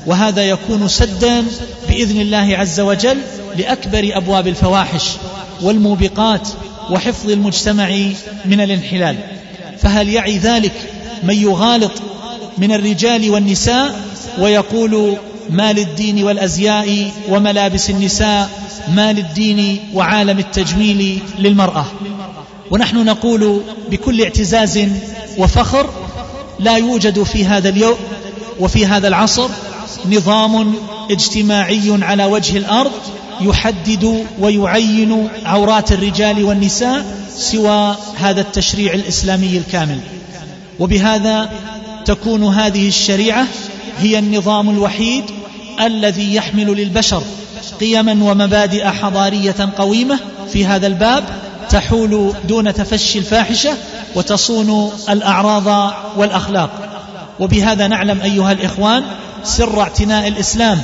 وهذا 0.05 0.43
يكون 0.43 0.87
سدا 0.87 1.45
بإذن 1.89 2.21
الله 2.21 2.57
عز 2.57 2.79
وجل 2.79 3.17
لأكبر 3.57 4.11
أبواب 4.13 4.47
الفواحش 4.47 5.09
والموبقات 5.61 6.47
وحفظ 6.89 7.29
المجتمع 7.29 7.89
من 8.45 8.61
الانحلال. 8.61 9.15
فهل 9.77 10.09
يعي 10.09 10.37
ذلك 10.37 10.73
من 11.23 11.35
يغالط 11.35 11.91
من 12.57 12.71
الرجال 12.71 13.29
والنساء 13.29 14.01
ويقول 14.39 15.17
ما 15.49 15.73
للدين 15.73 16.23
والأزياء 16.23 17.11
وملابس 17.29 17.89
النساء 17.89 18.49
ما 18.95 19.13
للدين 19.13 19.79
وعالم 19.93 20.39
التجميل 20.39 21.19
للمرأة؟ 21.39 21.85
ونحن 22.71 23.05
نقول 23.05 23.61
بكل 23.91 24.21
اعتزاز 24.21 24.79
وفخر 25.37 25.89
لا 26.59 26.77
يوجد 26.77 27.23
في 27.23 27.45
هذا 27.45 27.69
اليوم 27.69 27.97
وفي 28.59 28.85
هذا 28.85 29.07
العصر 29.07 29.49
نظام 30.11 30.73
اجتماعي 31.11 31.97
على 32.01 32.25
وجه 32.25 32.57
الأرض 32.57 32.91
يحدد 33.41 34.25
ويعين 34.39 35.27
عورات 35.45 35.91
الرجال 35.91 36.43
والنساء 36.43 37.05
سوى 37.37 37.95
هذا 38.15 38.41
التشريع 38.41 38.93
الإسلامي 38.93 39.57
الكامل. 39.57 39.99
وبهذا 40.79 41.49
تكون 42.05 42.43
هذه 42.43 42.87
الشريعة 42.87 43.47
هي 43.99 44.19
النظام 44.19 44.69
الوحيد 44.69 45.23
الذي 45.81 46.35
يحمل 46.35 46.67
للبشر 46.67 47.23
قيما 47.79 48.11
ومبادئ 48.11 48.85
حضارية 48.87 49.69
قويمة 49.77 50.19
في 50.53 50.65
هذا 50.65 50.87
الباب 50.87 51.23
تحول 51.69 52.33
دون 52.47 52.73
تفشي 52.73 53.19
الفاحشة 53.19 53.77
وتصون 54.15 54.91
الأعراض 55.09 55.93
والأخلاق. 56.17 56.69
وبهذا 57.39 57.87
نعلم 57.87 58.21
أيها 58.21 58.51
الإخوان 58.51 59.03
سر 59.43 59.81
اعتناء 59.81 60.27
الإسلام 60.27 60.81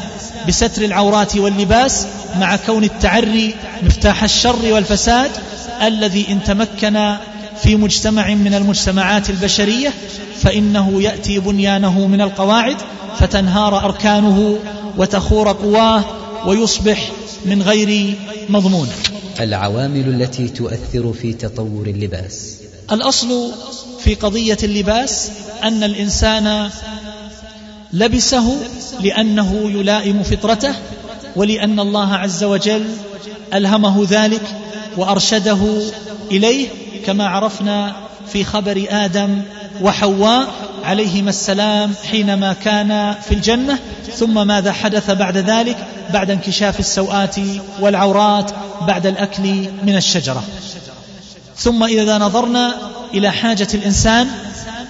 بستر 0.48 0.82
العورات 0.82 1.36
واللباس 1.36 2.08
مع 2.39 2.56
كون 2.56 2.84
التعري 2.84 3.56
مفتاح 3.84 4.24
الشر 4.24 4.74
والفساد 4.74 5.32
الذي 5.82 6.26
إن 6.30 6.43
تمكن 6.43 7.17
في 7.63 7.76
مجتمع 7.76 8.34
من 8.34 8.54
المجتمعات 8.54 9.30
البشرية 9.30 9.93
فإنه 10.41 11.02
يأتي 11.02 11.39
بنيانه 11.39 12.08
من 12.08 12.22
القواعد 12.22 12.78
فتنهار 13.20 13.86
أركانه 13.86 14.58
وتخور 14.98 15.52
قواه 15.52 16.04
ويصبح 16.46 17.12
من 17.46 17.62
غير 17.62 18.15
مضمون. 18.50 18.89
العوامل 19.39 20.22
التي 20.22 20.48
تؤثر 20.48 21.13
في 21.13 21.34
تطور 21.34 21.88
اللباس. 21.88 22.56
الأصل 22.91 23.52
في 24.00 24.15
قضية 24.15 24.58
اللباس 24.63 25.32
أن 25.63 25.84
الإنسان 25.84 26.70
لبسه 27.93 28.58
لأنه 29.02 29.71
يلائم 29.73 30.23
فطرته 30.23 30.76
ولأن 31.36 31.80
الله 31.80 32.13
عز 32.13 32.43
وجل 32.43 32.86
ألهمه 33.54 34.06
ذلك 34.10 34.41
وأرشده 34.97 35.82
إليه 36.32 36.67
كما 37.06 37.28
عرفنا 37.28 37.95
في 38.34 38.43
خبر 38.43 38.86
آدم 38.89 39.41
وحواء 39.82 40.47
عليهما 40.84 41.30
السلام 41.30 41.93
حينما 42.12 42.54
كان 42.54 43.15
في 43.28 43.34
الجنة 43.34 43.80
ثم 44.15 44.47
ماذا 44.47 44.71
حدث 44.71 45.12
بعد 45.12 45.38
ذلك؟ 45.38 45.78
بعد 46.13 46.32
انكشاف 46.32 46.80
السوآت 46.80 47.36
والعورات 47.80 48.52
بعد 48.88 49.08
الأكل 49.08 49.43
من 49.84 49.95
الشجرة. 49.95 50.43
ثم 51.58 51.84
إذا 51.84 52.17
نظرنا 52.17 52.76
إلى 53.13 53.32
حاجة 53.32 53.67
الإنسان 53.73 54.28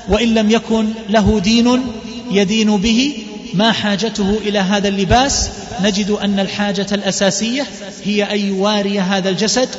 وإن 0.09 0.33
لم 0.33 0.51
يكن 0.51 0.87
له 1.09 1.39
دين 1.39 1.83
يدين 2.31 2.77
به 2.77 3.23
ما 3.53 3.71
حاجته 3.71 4.37
إلى 4.45 4.59
هذا 4.59 4.87
اللباس 4.87 5.49
نجد 5.81 6.11
أن 6.11 6.39
الحاجة 6.39 6.87
الأساسية 6.91 7.65
هي 8.03 8.23
أن 8.23 8.39
يواري 8.39 8.99
هذا 8.99 9.29
الجسد 9.29 9.69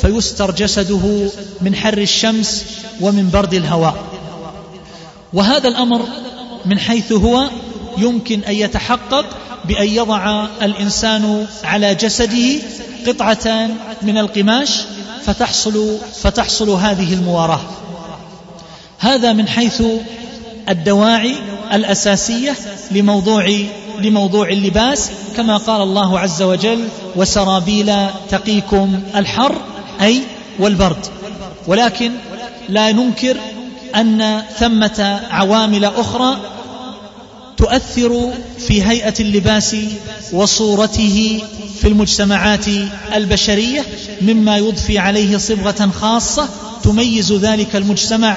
فيستر 0.00 0.50
جسده 0.50 1.30
من 1.60 1.74
حر 1.74 1.98
الشمس 1.98 2.64
ومن 3.00 3.30
برد 3.30 3.54
الهواء. 3.54 4.04
وهذا 5.32 5.68
الأمر 5.68 6.08
من 6.66 6.78
حيث 6.78 7.12
هو 7.12 7.50
يمكن 7.98 8.44
أن 8.44 8.54
يتحقق 8.54 9.26
بأن 9.64 9.88
يضع 9.88 10.46
الإنسان 10.62 11.46
على 11.64 11.94
جسده 11.94 12.60
قطعة 13.06 13.68
من 14.02 14.18
القماش 14.18 14.80
فتحصل, 15.26 15.98
فتحصل 16.22 16.70
هذه 16.70 17.14
المواراة. 17.14 17.60
هذا 18.98 19.32
من 19.32 19.48
حيث 19.48 19.82
الدواعي 20.68 21.34
الأساسية 21.72 22.56
لموضوع 22.90 23.56
لموضوع 24.00 24.48
اللباس 24.48 25.10
كما 25.36 25.56
قال 25.56 25.82
الله 25.82 26.18
عز 26.18 26.42
وجل 26.42 26.88
وسرابيل 27.16 27.92
تقيكم 28.30 29.00
الحر 29.16 29.54
أي 30.00 30.22
والبرد 30.58 31.06
ولكن 31.66 32.12
لا 32.68 32.92
ننكر 32.92 33.36
أن 33.96 34.42
ثمة 34.58 35.20
عوامل 35.30 35.84
أخرى 35.84 36.36
تؤثر 37.56 38.32
في 38.58 38.84
هيئة 38.84 39.14
اللباس 39.20 39.76
وصورته 40.32 41.42
في 41.80 41.88
المجتمعات 41.88 42.66
البشرية 43.14 43.84
مما 44.22 44.56
يضفي 44.56 44.98
عليه 44.98 45.36
صبغة 45.38 45.90
خاصة 46.00 46.48
تميز 46.82 47.32
ذلك 47.32 47.76
المجتمع 47.76 48.36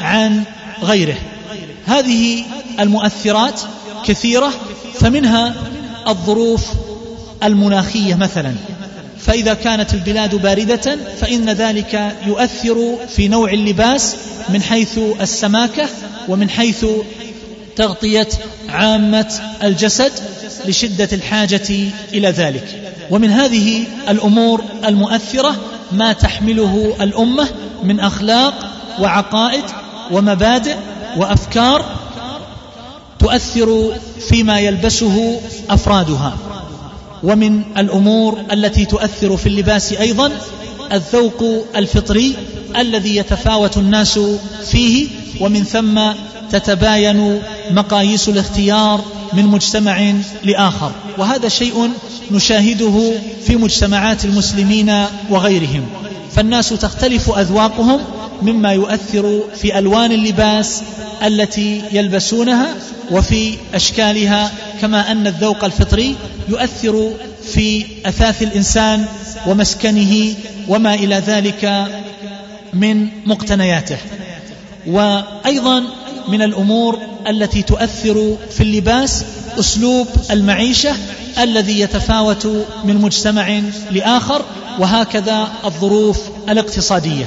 عن 0.00 0.42
غيره. 0.82 1.16
هذه 1.88 2.44
المؤثرات 2.80 3.60
كثيرة 4.04 4.52
فمنها 4.94 5.54
الظروف 6.08 6.66
المناخية 7.44 8.14
مثلا. 8.14 8.54
فإذا 9.18 9.54
كانت 9.54 9.94
البلاد 9.94 10.34
باردة 10.34 10.98
فإن 11.20 11.50
ذلك 11.50 12.16
يؤثر 12.26 12.96
في 13.16 13.28
نوع 13.28 13.50
اللباس 13.50 14.16
من 14.48 14.62
حيث 14.62 14.98
السماكة 15.20 15.88
ومن 16.28 16.50
حيث 16.50 16.84
تغطية 17.76 18.28
عامة 18.68 19.40
الجسد 19.62 20.12
لشدة 20.66 21.08
الحاجة 21.12 21.70
إلى 22.14 22.30
ذلك. 22.30 22.64
ومن 23.10 23.30
هذه 23.30 23.84
الأمور 24.08 24.64
المؤثرة 24.84 25.56
ما 25.92 26.12
تحمله 26.12 26.96
الأمة 27.00 27.48
من 27.82 28.00
أخلاق 28.00 28.54
وعقائد 29.00 29.64
ومبادئ 30.10 30.76
وأفكار 31.18 31.84
تؤثر 33.18 33.92
فيما 34.28 34.60
يلبسه 34.60 35.40
أفرادها. 35.70 36.36
ومن 37.22 37.62
الأمور 37.78 38.38
التي 38.52 38.84
تؤثر 38.84 39.36
في 39.36 39.46
اللباس 39.46 39.92
أيضا 39.92 40.30
الذوق 40.92 41.44
الفطري 41.76 42.36
الذي 42.76 43.16
يتفاوت 43.16 43.76
الناس 43.76 44.18
فيه 44.70 45.08
ومن 45.40 45.64
ثم 45.64 46.00
تتباين 46.50 47.40
مقاييس 47.70 48.28
الاختيار 48.28 49.04
من 49.32 49.46
مجتمع 49.46 50.12
لآخر. 50.44 50.92
وهذا 51.18 51.48
شيء 51.48 51.90
نشاهده 52.30 53.12
في 53.46 53.56
مجتمعات 53.56 54.24
المسلمين 54.24 55.04
وغيرهم. 55.30 55.86
فالناس 56.38 56.68
تختلف 56.68 57.30
أذواقهم 57.30 58.00
مما 58.42 58.72
يؤثر 58.72 59.40
في 59.56 59.78
ألوان 59.78 60.12
اللباس 60.12 60.82
التي 61.22 61.82
يلبسونها 61.92 62.74
وفي 63.10 63.54
أشكالها 63.74 64.52
كما 64.80 65.12
أن 65.12 65.26
الذوق 65.26 65.64
الفطري 65.64 66.16
يؤثر 66.48 67.12
في 67.52 67.86
أثاث 68.06 68.42
الإنسان 68.42 69.06
ومسكنه 69.46 70.34
وما 70.68 70.94
إلى 70.94 71.14
ذلك 71.14 71.86
من 72.72 73.08
مقتنياته. 73.26 73.98
وأيضا 74.86 75.82
من 76.28 76.42
الأمور 76.42 76.98
التي 77.28 77.62
تؤثر 77.62 78.36
في 78.50 78.60
اللباس 78.60 79.24
أسلوب 79.58 80.06
المعيشة 80.30 80.94
الذي 81.38 81.80
يتفاوت 81.80 82.46
من 82.84 82.96
مجتمع 82.96 83.60
لآخر 83.90 84.44
وهكذا 84.78 85.48
الظروف 85.64 86.20
الاقتصادية. 86.48 87.24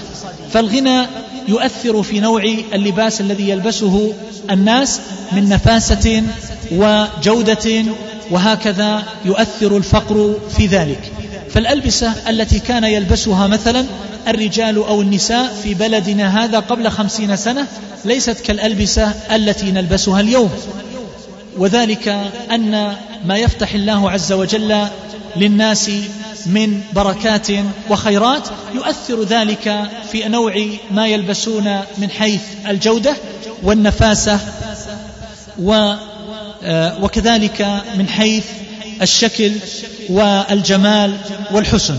فالغنى 0.54 1.06
يؤثر 1.48 2.04
في 2.04 2.20
نوع 2.20 2.44
اللباس 2.74 3.22
الذي 3.22 3.50
يلبسه 3.50 4.14
الناس 4.52 5.00
من 5.32 5.50
نفاسة 5.50 6.24
وجودة 6.72 7.84
وهكذا 8.32 9.04
يؤثر 9.26 9.78
الفقر 9.78 10.36
في 10.58 10.68
ذلك. 10.68 11.12
فالألبسة 11.50 12.14
التي 12.30 12.60
كان 12.60 12.84
يلبسها 12.84 13.48
مثلا 13.48 13.86
الرجال 14.28 14.76
أو 14.76 15.02
النساء 15.02 15.54
في 15.64 15.74
بلدنا 15.74 16.44
هذا 16.44 16.60
قبل 16.60 16.90
خمسين 16.90 17.36
سنة 17.36 17.68
ليست 18.06 18.40
كالألبسة 18.40 19.14
التي 19.32 19.72
نلبسها 19.72 20.20
اليوم. 20.20 20.50
وذلك 21.58 22.08
أن 22.52 22.96
ما 23.26 23.38
يفتح 23.38 23.74
الله 23.74 24.12
عز 24.12 24.32
وجل 24.32 24.88
للناس 25.36 25.92
من 26.46 26.82
بركات 26.94 27.48
وخيرات 27.90 28.48
يؤثر 28.76 29.24
ذلك 29.24 29.90
في 30.12 30.28
نوع 30.28 30.66
ما 30.92 31.08
يلبسون 31.08 31.80
من 31.98 32.10
حيث 32.10 32.42
الجودة 32.68 33.16
والنفاسة 33.64 34.40
آه، 36.64 37.04
وكذلك 37.04 37.82
من 37.98 38.10
حيث 38.10 38.46
الشكل 39.02 39.52
والجمال 40.10 41.18
والحسن. 41.52 41.98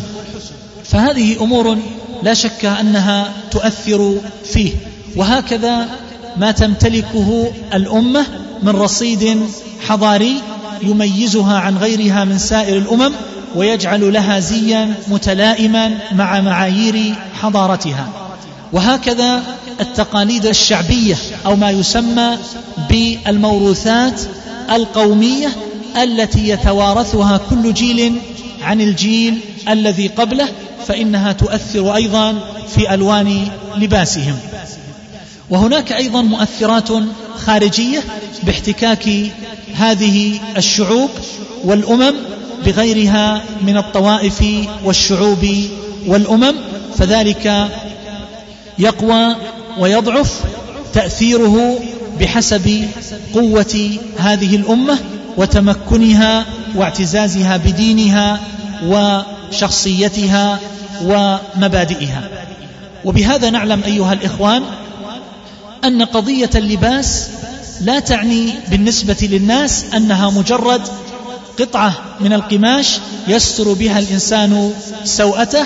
فهذه 0.85 1.43
أمور 1.43 1.79
لا 2.23 2.35
شك 2.35 2.65
أنها 2.65 3.33
تؤثر 3.51 4.21
فيه. 4.45 4.73
وهكذا 5.17 5.89
ما 6.37 6.51
تمتلكه 6.51 7.53
الأمة 7.75 8.27
من 8.63 8.69
رصيد 8.69 9.47
حضاري 9.89 10.35
يميزها 10.83 11.59
عن 11.59 11.77
غيرها 11.77 12.25
من 12.25 12.39
سائر 12.39 12.77
الأمم 12.77 13.13
ويجعل 13.57 14.13
لها 14.13 14.41
زيا 14.41 14.95
متلائما 15.09 15.99
مع 16.13 16.41
معايير 16.41 17.15
حضارتها. 17.41 18.09
وهكذا 18.73 19.43
التقاليد 19.81 20.47
الشعبية 20.47 21.17
أو 21.47 21.57
ما 21.57 21.71
يسمى 21.71 22.39
بالموروثات 22.91 24.21
القومية 24.73 25.49
التي 26.03 26.49
يتوارثها 26.49 27.41
كل 27.51 27.75
جيل 27.75 28.15
عن 28.63 28.81
الجيل 28.81 29.39
الذي 29.69 30.09
قبله 30.09 30.49
فإنها 30.87 31.33
تؤثر 31.33 31.95
أيضا 31.95 32.35
في 32.75 32.95
ألوان 32.95 33.49
لباسهم. 33.77 34.39
وهناك 35.51 35.93
أيضا 35.93 36.23
مؤثرات 36.23 36.89
خارجية 37.37 38.03
باحتكاك 38.43 39.09
هذه 39.75 40.39
الشعوب 40.57 41.11
والأمم 41.65 42.15
بغيرها 42.67 43.43
من 43.63 43.77
الطوائف 43.77 44.45
والشعوب 44.85 45.47
والأمم 46.07 46.55
فذلك 46.99 47.69
يقوى 48.79 49.37
ويضعف 49.79 50.41
تأثيره 50.93 51.79
بحسب 52.21 52.89
قوة 53.35 53.91
هذه 54.19 54.57
الأمة 54.57 54.99
وتمكنها 55.37 56.47
واعتزازها 56.77 57.57
بدينها 57.57 58.41
وشخصيتها 58.87 60.61
ومبادئها. 61.05 62.29
وبهذا 63.05 63.51
نعلم 63.51 63.83
أيها 63.87 64.13
الإخوان 64.13 64.63
أن 65.85 66.03
قضية 66.03 66.51
اللباس 66.55 67.29
لا 67.81 67.99
تعني 67.99 68.53
بالنسبة 68.71 69.17
للناس 69.23 69.85
أنها 69.97 70.31
مجرد 70.31 70.81
قطعة 71.59 71.95
من 72.21 72.33
القماش 72.33 72.99
يستر 73.29 73.73
بها 73.73 73.99
الإنسان 73.99 74.73
سوءته 75.05 75.65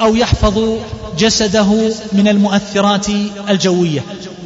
أو 0.00 0.16
يحفظ 0.16 0.78
جسده 1.18 1.90
من 2.12 2.28
المؤثرات 2.28 3.06
الجوية 3.48 4.04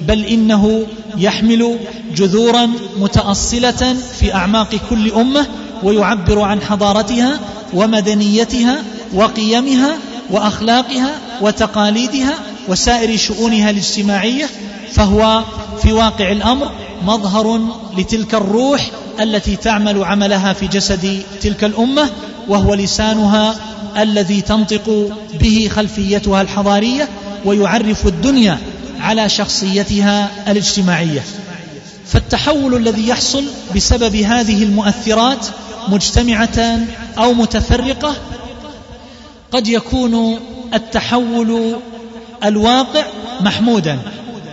بل 0.08 0.24
إنه 0.24 0.86
يحمل 1.18 1.78
جذورا 2.16 2.68
متأصلة 2.98 3.96
في 4.20 4.34
أعماق 4.34 4.76
كل 4.90 5.12
أمة 5.12 5.46
ويعبر 5.82 6.40
عن 6.40 6.60
حضارتها 6.60 7.40
ومدنيتها 7.74 8.82
وقيمها 9.14 9.98
وأخلاقها 10.30 11.10
وتقاليدها 11.40 12.34
وسائر 12.68 13.16
شؤونها 13.16 13.70
الاجتماعية 13.70 14.48
فهو 14.94 15.42
في 15.82 15.92
واقع 15.92 16.32
الأمر 16.32 16.70
مظهر 17.06 17.60
لتلك 17.98 18.34
الروح 18.34 18.90
التي 19.20 19.56
تعمل 19.56 20.04
عملها 20.04 20.52
في 20.52 20.66
جسد 20.66 21.22
تلك 21.40 21.64
الأمة 21.64 22.10
وهو 22.48 22.74
لسانها 22.74 23.54
الذي 23.96 24.40
تنطق 24.40 25.10
به 25.40 25.70
خلفيتها 25.74 26.42
الحضارية 26.42 27.08
ويعرف 27.44 28.06
الدنيا 28.06 28.58
على 29.00 29.28
شخصيتها 29.28 30.30
الاجتماعية. 30.48 31.22
فالتحول 32.06 32.74
الذي 32.74 33.08
يحصل 33.08 33.44
بسبب 33.76 34.16
هذه 34.16 34.62
المؤثرات 34.62 35.46
مجتمعة 35.88 36.78
أو 37.18 37.32
متفرقة 37.32 38.16
قد 39.52 39.68
يكون 39.68 40.38
التحول 40.74 41.76
الواقع 42.44 43.04
محمودا. 43.40 43.98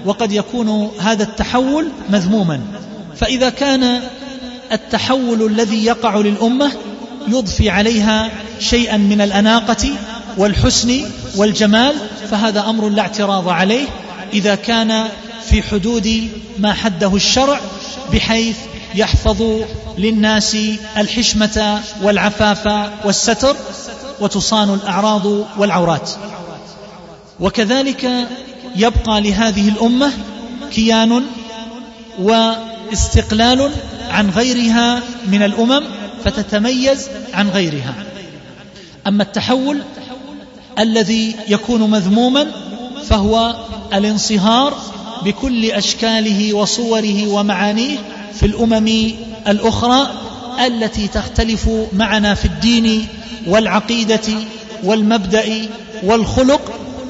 وقد 0.05 0.31
يكون 0.31 0.91
هذا 0.99 1.23
التحول 1.23 1.87
مذموما. 2.09 2.61
فإذا 3.15 3.49
كان 3.49 4.01
التحول 4.71 5.45
الذي 5.45 5.85
يقع 5.85 6.17
للأمة 6.17 6.71
يضفي 7.27 7.69
عليها 7.69 8.31
شيئا 8.59 8.97
من 8.97 9.21
الأناقة 9.21 9.89
والحسن 10.37 11.05
والجمال 11.35 11.95
فهذا 12.31 12.69
أمر 12.69 12.89
لا 12.89 13.01
اعتراض 13.01 13.49
عليه. 13.49 13.85
إذا 14.33 14.55
كان 14.55 15.07
في 15.49 15.61
حدود 15.61 16.29
ما 16.57 16.73
حده 16.73 17.15
الشرع 17.15 17.59
بحيث 18.13 18.57
يحفظ 18.95 19.43
للناس 19.97 20.57
الحشمة 20.97 21.81
والعفاف 22.01 22.89
والستر 23.05 23.55
وتصان 24.19 24.73
الأعراض 24.73 25.25
والعورات. 25.57 26.09
وكذلك 27.39 28.27
يبقى 28.75 29.21
لهذه 29.21 29.69
الأمة 29.69 30.11
كيان 30.71 31.23
واستقلال 32.19 33.71
عن 34.09 34.29
غيرها 34.29 35.01
من 35.27 35.43
الأمم 35.43 35.83
فتتميز 36.25 37.09
عن 37.33 37.49
غيرها. 37.49 37.93
أما 39.07 39.23
التحول 39.23 39.81
الذي 40.79 41.35
يكون 41.47 41.89
مذموما 41.89 42.47
فهو 43.05 43.55
الانصهار 43.93 44.77
بكل 45.25 45.65
أشكاله 45.65 46.53
وصوره 46.53 47.27
ومعانيه 47.27 47.97
في 48.33 48.45
الأمم 48.45 49.11
الأخرى 49.47 50.07
التي 50.65 51.07
تختلف 51.07 51.69
معنا 51.93 52.33
في 52.33 52.45
الدين 52.45 53.07
والعقيدة 53.47 54.33
والمبدأ 54.83 55.45
والخلق 56.03 56.61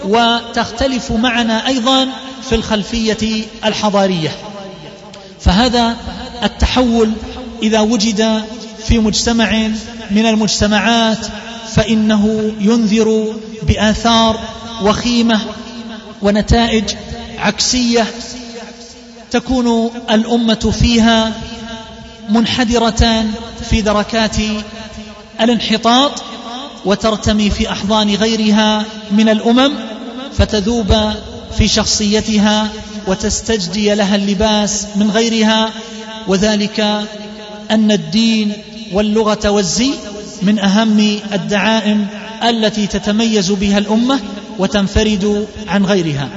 وتختلف 0.03 1.11
معنا 1.11 1.67
أيضا 1.67 2.07
في 2.49 2.55
الخلفية 2.55 3.43
الحضارية. 3.65 4.31
فهذا 5.39 5.95
التحول 6.43 7.11
إذا 7.63 7.79
وجد 7.79 8.43
في 8.87 8.99
مجتمع 8.99 9.69
من 10.11 10.25
المجتمعات 10.25 11.27
فإنه 11.75 12.53
ينذر 12.59 13.35
بآثار 13.63 14.39
وخيمة 14.81 15.39
ونتائج 16.21 16.83
عكسية 17.37 18.07
تكون 19.31 19.91
الأمة 20.11 20.73
فيها 20.79 21.33
منحدرة 22.29 23.25
في 23.69 23.81
دركات 23.81 24.35
الانحطاط 25.41 26.23
وترتمي 26.85 27.49
في 27.49 27.71
أحضان 27.71 28.15
غيرها 28.15 28.85
من 29.11 29.29
الأمم 29.29 29.71
فتذوب 30.39 30.95
في 31.57 31.67
شخصيتها 31.67 32.67
وتستجدي 33.07 33.93
لها 33.95 34.15
اللباس 34.15 34.87
من 34.95 35.11
غيرها. 35.11 35.69
وذلك 36.27 36.79
أن 37.71 37.91
الدين 37.91 38.53
واللغة 38.93 39.49
والزي 39.49 39.91
من 40.41 40.59
أهم 40.59 41.19
الدعائم 41.33 42.07
التي 42.43 42.87
تتميز 42.87 43.51
بها 43.51 43.77
الأمة 43.77 44.19
وتنفرد 44.59 45.47
عن 45.67 45.85
غيرها. 45.85 46.29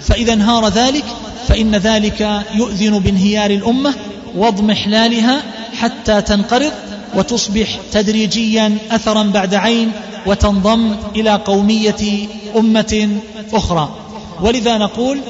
فإذا 0.00 0.32
انهار 0.32 0.68
ذلك 0.68 1.04
فإن 1.48 1.76
ذلك 1.76 2.44
يؤذن 2.54 2.98
بانهيار 2.98 3.50
الأمة 3.50 3.94
واضمحلالها 4.34 5.42
حتى 5.74 6.22
تنقرض 6.22 6.72
وتصبح 7.16 7.78
تدريجيا 7.92 8.78
أثرا 8.90 9.22
بعد 9.22 9.54
عين 9.54 9.92
وتنضم 10.26 10.96
إلى 11.16 11.30
قومية 11.34 12.28
أمة 12.56 13.08
أخرى. 13.52 13.94
ولذا 14.42 14.78
نقول 14.78 15.20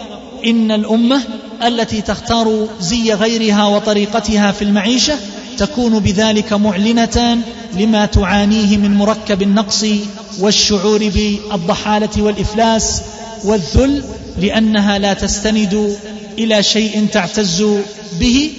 إن 0.46 0.70
الأمة 0.70 1.22
التي 1.66 2.00
تختار 2.00 2.68
زي 2.80 3.14
غيرها 3.14 3.66
وطريقتها 3.66 4.52
في 4.52 4.62
المعيشة 4.62 5.14
تكون 5.58 5.98
بذلك 5.98 6.52
معلنة 6.52 7.38
لما 7.78 8.06
تعانيه 8.06 8.76
من 8.76 8.94
مركب 8.94 9.42
النقص 9.42 9.84
والشعور 10.40 10.98
بالضحالة 11.08 12.22
والإفلاس 12.22 13.02
والذل 13.44 14.04
لأنها 14.38 14.98
لا 14.98 15.12
تستند 15.12 15.96
إلى 16.38 16.62
شيء 16.62 17.06
تعتز 17.12 17.64
به 18.20 18.50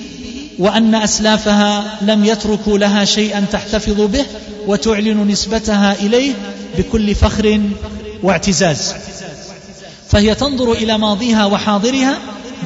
وأن 0.60 0.96
أسلافها 0.96 1.98
لم 2.02 2.26
يتركوا 2.26 2.78
لها 2.78 3.06
شيئا 3.06 3.46
تحتفظ 3.52 4.02
به 4.02 4.26
وتعلن 4.68 5.28
نسبتها 5.28 5.94
إليه 5.94 6.34
بكل 6.78 7.16
فخر 7.16 7.62
واعتزاز. 8.24 8.94
فهي 10.10 10.36
تنظر 10.36 10.72
إلى 10.72 10.98
ماضيها 10.98 11.46
وحاضرها 11.46 12.18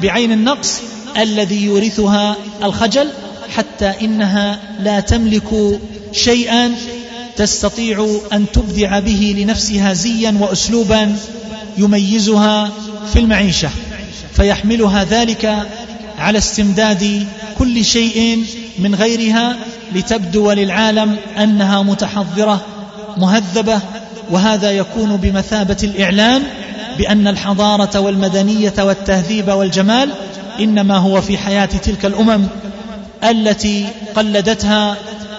بعين 0.02 0.32
النقص 0.32 0.80
الذي 1.16 1.64
يورثها 1.64 2.36
الخجل 2.62 3.08
حتى 3.56 3.92
إنها 4.02 4.60
لا 4.80 5.00
تملك 5.00 5.78
شيئا 6.12 6.74
تستطيع 7.36 8.20
أن 8.32 8.46
تبدع 8.52 8.98
به 8.98 9.34
لنفسها 9.38 9.92
زيا 9.92 10.36
وأسلوبا 10.40 11.16
يميزها 11.78 12.70
في 13.12 13.18
المعيشة. 13.18 13.70
فيحملها 14.32 15.04
ذلك 15.04 15.68
على 16.18 16.38
استمداد 16.38 17.26
كل 17.58 17.84
شيء 17.84 18.44
من 18.78 18.94
غيرها 18.94 19.56
لتبدو 19.94 20.52
للعالم 20.52 21.16
أنها 21.38 21.82
متحضرة 21.82 22.64
مهذبة 23.16 23.80
وهذا 24.30 24.70
يكون 24.70 25.16
بمثابة 25.16 25.76
الإعلان 25.82 26.42
بأن 26.98 27.28
الحضارة 27.28 28.00
والمدنية 28.00 28.74
والتهذيب 28.78 29.48
والجمال 29.48 30.10
إنما 30.60 30.96
هو 30.96 31.20
في 31.20 31.38
حياة 31.38 31.66
تلك 31.66 32.06
الأمم 32.06 32.46
التي 33.24 33.86
قلدتها 34.14 34.96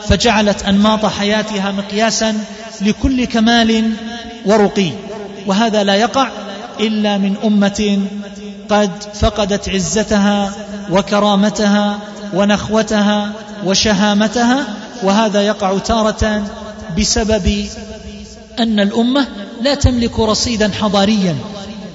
فجعلت 0.08 0.64
أنماط 0.64 1.06
حياتها 1.06 1.72
مقياسا 1.72 2.34
لكل 2.82 3.26
كمال 3.26 3.92
ورقي 4.46 4.90
وهذا 5.46 5.84
لا 5.84 5.96
يقع 5.96 6.30
إلا 6.80 7.18
من 7.18 7.36
أمة 7.44 8.00
قد 8.70 9.04
فقدت 9.14 9.70
عزتها 9.70 10.52
وكرامتها 10.92 12.00
ونخوتها 12.34 13.32
وشهامتها 13.66 14.66
وهذا 15.04 15.42
يقع 15.42 15.78
تارة 15.78 16.44
بسبب 16.98 17.66
أن 18.60 18.80
الأمة 18.80 19.28
لا 19.62 19.76
تملك 19.76 20.20
رصيدا 20.20 20.72
حضاريا. 20.82 21.36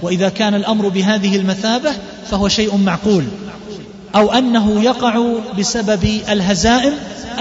وإذا 0.02 0.28
كان 0.28 0.54
الأمر 0.54 0.88
بهذه 0.88 1.36
المثابة 1.36 1.90
فهو 2.30 2.48
شيء 2.48 2.76
معقول. 2.76 3.24
أو 4.14 4.32
أنه 4.32 4.82
يقع 4.82 5.22
بسبب 5.58 6.20
الهزائم 6.28 6.92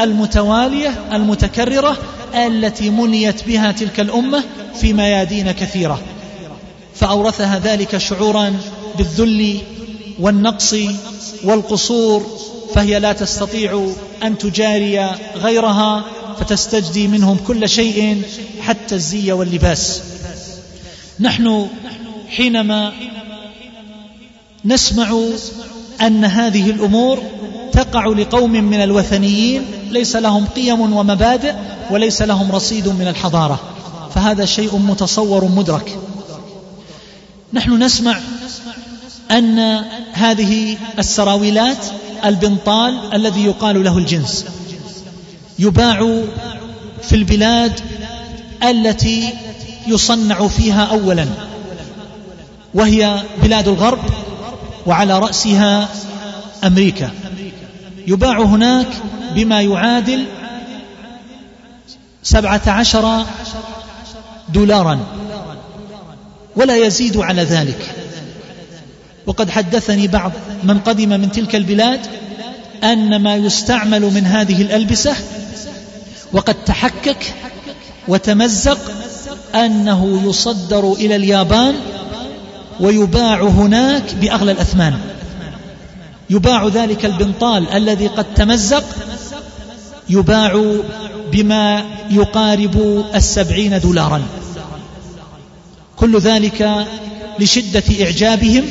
المتوالية 0.01 0.93
المتكررة 1.13 1.97
التي 2.35 2.89
منيت 2.89 3.47
بها 3.47 3.71
تلك 3.71 3.99
الأمة 3.99 4.43
في 4.75 4.93
ميادين 4.93 5.51
كثيرة. 5.51 5.99
فأورثها 7.01 7.59
ذلك 7.59 7.97
شعورا 7.97 8.53
بالذل 8.97 9.57
والنقص 10.19 10.75
والقصور 11.43 12.25
فهي 12.75 12.99
لا 12.99 13.13
تستطيع 13.13 13.89
أن 14.23 14.37
تجاري 14.37 15.09
غيرها 15.35 16.03
فتستجدي 16.39 17.07
منهم 17.07 17.37
كل 17.47 17.69
شيء 17.69 18.21
حتى 18.61 18.95
الزي 18.95 19.31
واللباس. 19.31 20.01
نحن 21.19 21.67
حينما 22.29 22.91
نسمع 24.65 25.23
أن 26.01 26.25
هذه 26.25 26.69
الأمور 26.69 27.23
تقع 27.71 28.07
لقوم 28.07 28.51
من 28.51 28.83
الوثنيين 28.83 29.65
ليس 29.89 30.15
لهم 30.15 30.45
قيم 30.45 30.81
ومبادئ 30.81 31.53
وليس 31.91 32.21
لهم 32.21 32.51
رصيد 32.51 32.87
من 32.87 33.07
الحضارة. 33.07 33.59
فهذا 34.15 34.45
شيء 34.45 34.77
متصور 34.77 35.45
مدرك. 35.45 35.99
نحن 37.53 37.83
نسمع 37.83 38.19
أن 39.31 39.59
هذه 40.13 40.77
السراويلات 40.99 41.85
البنطال 42.25 43.13
الذي 43.13 43.45
يقال 43.45 43.83
له 43.83 43.97
الجنس 43.97 44.45
يباع 45.59 46.21
في 47.03 47.15
البلاد 47.15 47.79
التي 48.63 49.33
يصنع 49.87 50.47
فيها 50.47 50.83
أولا 50.83 51.27
وهي 52.73 53.23
بلاد 53.43 53.67
الغرب 53.67 53.99
وعلى 54.85 55.19
رأسها 55.19 55.89
أمريكا. 56.63 57.09
يباع 58.07 58.41
هناك 58.41 58.87
بما 59.35 59.61
يعادل 59.61 60.25
سبعة 62.23 62.61
عشر 62.67 63.25
دولارا. 64.49 64.99
ولا 66.55 66.75
يزيد 66.75 67.17
على 67.17 67.43
ذلك. 67.43 67.95
وقد 69.27 69.49
حدثني 69.49 70.07
بعض 70.07 70.31
من 70.63 70.79
قدم 70.79 71.09
من 71.09 71.31
تلك 71.31 71.55
البلاد 71.55 71.99
أن 72.83 73.21
ما 73.23 73.35
يستعمل 73.35 74.01
من 74.01 74.25
هذه 74.25 74.61
الألبسة 74.61 75.15
وقد 76.33 76.55
تحكك 76.65 77.33
وتمزق 78.07 78.77
أنه 79.55 80.21
يصدر 80.25 80.93
إلى 80.93 81.15
اليابان 81.15 81.75
ويباع 82.79 83.41
هناك 83.41 84.15
بأغلى 84.21 84.51
الأثمان. 84.51 84.93
يباع 86.29 86.67
ذلك 86.67 87.05
البنطال 87.05 87.69
الذي 87.69 88.07
قد 88.07 88.25
تمزق 88.33 88.83
يباع 90.09 90.75
بما 91.31 91.83
يقارب 92.09 93.05
السبعين 93.15 93.79
دولارا. 93.79 94.21
كل 96.01 96.19
ذلك 96.19 96.87
لشدة 97.39 97.83
إعجابهم 98.01 98.65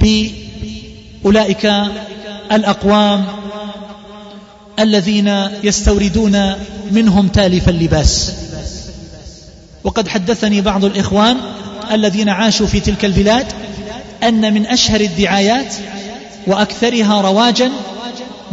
بأولئك 0.00 1.72
الأقوام 2.52 3.24
الذين 4.78 5.48
يستوردون 5.64 6.52
منهم 6.90 7.28
تالف 7.28 7.68
اللباس. 7.68 8.32
وقد 9.84 10.08
حدثني 10.08 10.60
بعض 10.60 10.84
الإخوان 10.84 11.36
الذين 11.92 12.28
عاشوا 12.28 12.66
في 12.66 12.80
تلك 12.80 13.04
البلاد 13.04 13.46
أن 14.22 14.54
من 14.54 14.66
أشهر 14.66 15.00
الدعايات 15.00 15.74
وأكثرها 16.46 17.20
رواجا 17.20 17.70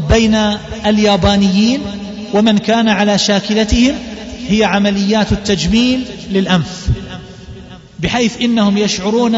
بين 0.09 0.35
اليابانيين 0.85 1.81
ومن 2.33 2.57
كان 2.57 2.89
على 2.89 3.17
شاكلتهم 3.17 3.95
هي 4.49 4.63
عمليات 4.63 5.31
التجميل 5.31 6.05
للأنف. 6.31 6.87
بحيث 8.05 8.41
إنهم 8.41 8.77
يشعرون 8.77 9.35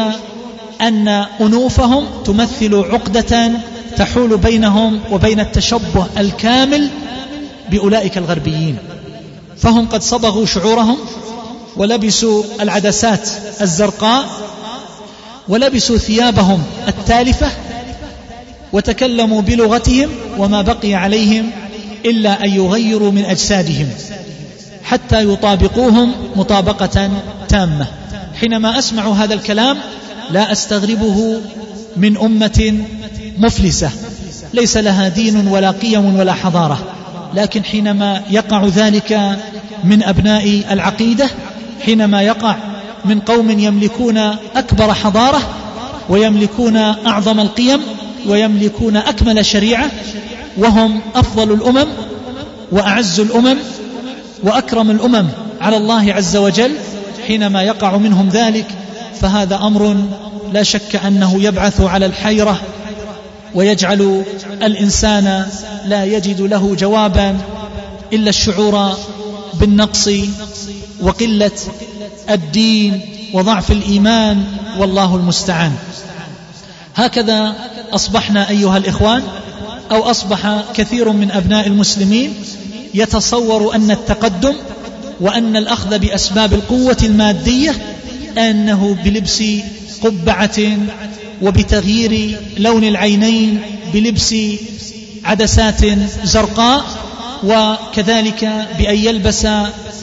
أن 0.80 1.08
أنوفهم 1.40 2.04
تمثل 2.24 2.74
عقدة 2.74 3.50
تحول 3.96 4.36
بينهم 4.36 5.00
وبين 5.12 5.40
التشبه 5.40 6.06
الكامل 6.18 6.88
بأولئك 7.70 8.18
الغربيين. 8.18 8.76
فهم 9.56 9.86
قد 9.86 10.02
صبغوا 10.02 10.46
شعورهم 10.46 10.96
ولبسوا 11.76 12.42
العدسات 12.60 13.28
الزرقاء 13.60 14.26
ولبسوا 15.48 15.98
ثيابهم 15.98 16.62
التالفة 16.88 17.50
وتكلموا 18.72 19.42
بلغتهم 19.42 20.10
وما 20.38 20.62
بقي 20.62 20.94
عليهم 20.94 21.50
إلا 22.04 22.44
أن 22.44 22.50
يغيروا 22.50 23.10
من 23.10 23.24
أجسادهم 23.24 23.88
حتى 24.84 25.32
يطابقوهم 25.32 26.12
مطابقة 26.36 27.10
تامة. 27.48 27.86
حينما 28.40 28.78
أسمع 28.78 29.08
هذا 29.08 29.34
الكلام 29.34 29.78
لا 30.30 30.52
أستغربه 30.52 31.40
من 31.96 32.16
أمة 32.16 32.84
مفلسة. 33.38 33.90
ليس 34.54 34.76
لها 34.76 35.08
دين 35.08 35.48
ولا 35.48 35.70
قيم 35.70 36.16
ولا 36.16 36.32
حضارة. 36.32 36.78
لكن 37.34 37.64
حينما 37.64 38.22
يقع 38.30 38.64
ذلك 38.66 39.38
من 39.84 40.02
أبناء 40.02 40.62
العقيدة 40.70 41.30
حينما 41.84 42.22
يقع 42.22 42.56
من 43.04 43.20
قوم 43.20 43.50
يملكون 43.50 44.18
أكبر 44.56 44.94
حضارة 44.94 45.40
ويملكون 46.08 46.76
أعظم 46.76 47.40
القيم 47.40 47.80
ويملكون 48.26 48.96
أكمل 48.96 49.46
شريعة 49.46 49.90
وهم 50.56 51.00
أفضل 51.14 51.52
الأمم 51.52 51.86
وأعز 52.72 53.20
الأمم 53.20 53.56
وأكرم 54.42 54.90
الأمم 54.90 55.26
على 55.60 55.76
الله 55.76 56.12
عز 56.12 56.36
وجل 56.36 56.72
حينما 57.28 57.62
يقع 57.62 57.96
منهم 57.96 58.28
ذلك 58.28 58.66
فهذا 59.20 59.56
أمر 59.56 59.96
لا 60.52 60.62
شك 60.62 60.96
أنه 60.96 61.42
يبعث 61.42 61.80
على 61.80 62.06
الحيرة 62.06 62.60
ويجعل 63.54 64.24
الإنسان 64.62 65.46
لا 65.84 66.04
يجد 66.04 66.40
له 66.40 66.74
جوابا 66.74 67.38
إلا 68.12 68.28
الشعور 68.28 68.96
بالنقص 69.54 70.10
وقلة 71.00 71.50
الدين 72.30 73.00
وضعف 73.34 73.70
الإيمان 73.70 74.44
والله 74.78 75.16
المستعان. 75.16 75.72
هكذا 76.94 77.54
أصبحنا 77.92 78.50
أيها 78.50 78.76
الإخوان 78.76 79.22
أو 79.90 80.10
أصبح 80.10 80.62
كثير 80.74 81.12
من 81.12 81.30
أبناء 81.30 81.66
المسلمين 81.66 82.34
يتصور 82.94 83.74
أن 83.74 83.90
التقدم 83.90 84.54
وأن 85.20 85.56
الأخذ 85.56 85.98
بأسباب 85.98 86.54
القوة 86.54 86.96
المادية 87.02 87.74
أنه 88.38 88.96
بلبس 89.04 89.42
قبعة 90.02 90.58
وبتغيير 91.42 92.38
لون 92.58 92.84
العينين 92.84 93.60
بلبس 93.94 94.34
عدسات 95.24 95.80
زرقاء 96.24 96.84
وكذلك 97.44 98.66
بأن 98.78 98.96
يلبس 98.96 99.46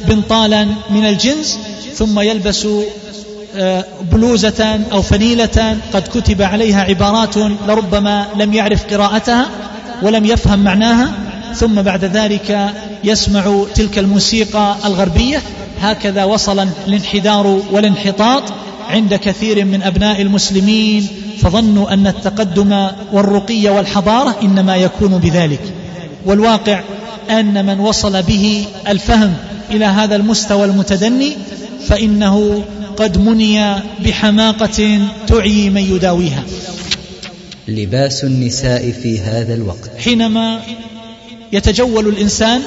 بنطالا 0.07 0.67
من 0.89 1.05
الجنس 1.05 1.59
ثم 1.95 2.19
يلبس 2.19 2.67
آه، 3.57 3.85
بلوزة 4.11 4.79
أو 4.91 5.01
فنيلة 5.01 5.77
قد 5.93 6.07
كتب 6.07 6.41
عليها 6.41 6.81
عبارات 6.81 7.37
لربما 7.37 8.27
لم 8.35 8.53
يعرف 8.53 8.93
قراءتها 8.93 9.49
ولم 10.01 10.25
يفهم 10.25 10.59
معناها. 10.59 11.11
ثم 11.55 11.81
بعد 11.81 12.05
ذلك 12.05 12.73
يسمع 13.03 13.63
تلك 13.75 13.99
الموسيقى 13.99 14.75
الغربية. 14.85 15.41
هكذا 15.79 16.23
وصل 16.23 16.67
الانحدار 16.87 17.61
والانحطاط 17.71 18.43
عند 18.89 19.13
كثير 19.13 19.65
من 19.65 19.83
أبناء 19.83 20.21
المسلمين 20.21 21.07
فظنوا 21.41 21.93
أن 21.93 22.07
التقدم 22.07 22.87
والرقي 23.13 23.69
والحضارة 23.69 24.35
إنما 24.41 24.75
يكون 24.75 25.17
بذلك. 25.17 25.61
والواقع 26.25 26.83
أن 27.29 27.65
من 27.65 27.79
وصل 27.79 28.23
به 28.23 28.65
الفهم 28.87 29.33
إلى 29.71 29.85
هذا 29.85 30.15
المستوى 30.15 30.65
المتدني 30.65 31.33
فإنه 31.87 32.63
قد 32.97 33.17
مني 33.17 33.75
بحماقة 34.05 34.99
تعي 35.27 35.69
من 35.69 35.95
يداويها. 35.95 36.43
لباس 37.67 38.23
النساء 38.23 38.91
في 38.91 39.19
هذا 39.19 39.53
الوقت. 39.53 39.91
حينما 40.03 40.59
يتجول 41.53 42.07
الإنسان 42.07 42.61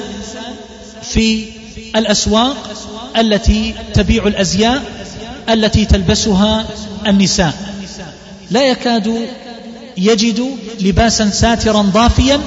في 1.03 1.45
الأسواق 1.95 2.71
التي 3.17 3.75
تبيع 3.93 4.27
الأزياء 4.27 4.83
التي 5.49 5.85
تلبسها 5.85 6.67
النساء. 7.07 7.53
لا 8.51 8.63
يكاد 8.63 9.27
يجد 9.97 10.57
لباسا 10.81 11.29
ساترا 11.29 11.81
ضافيا 11.81 12.41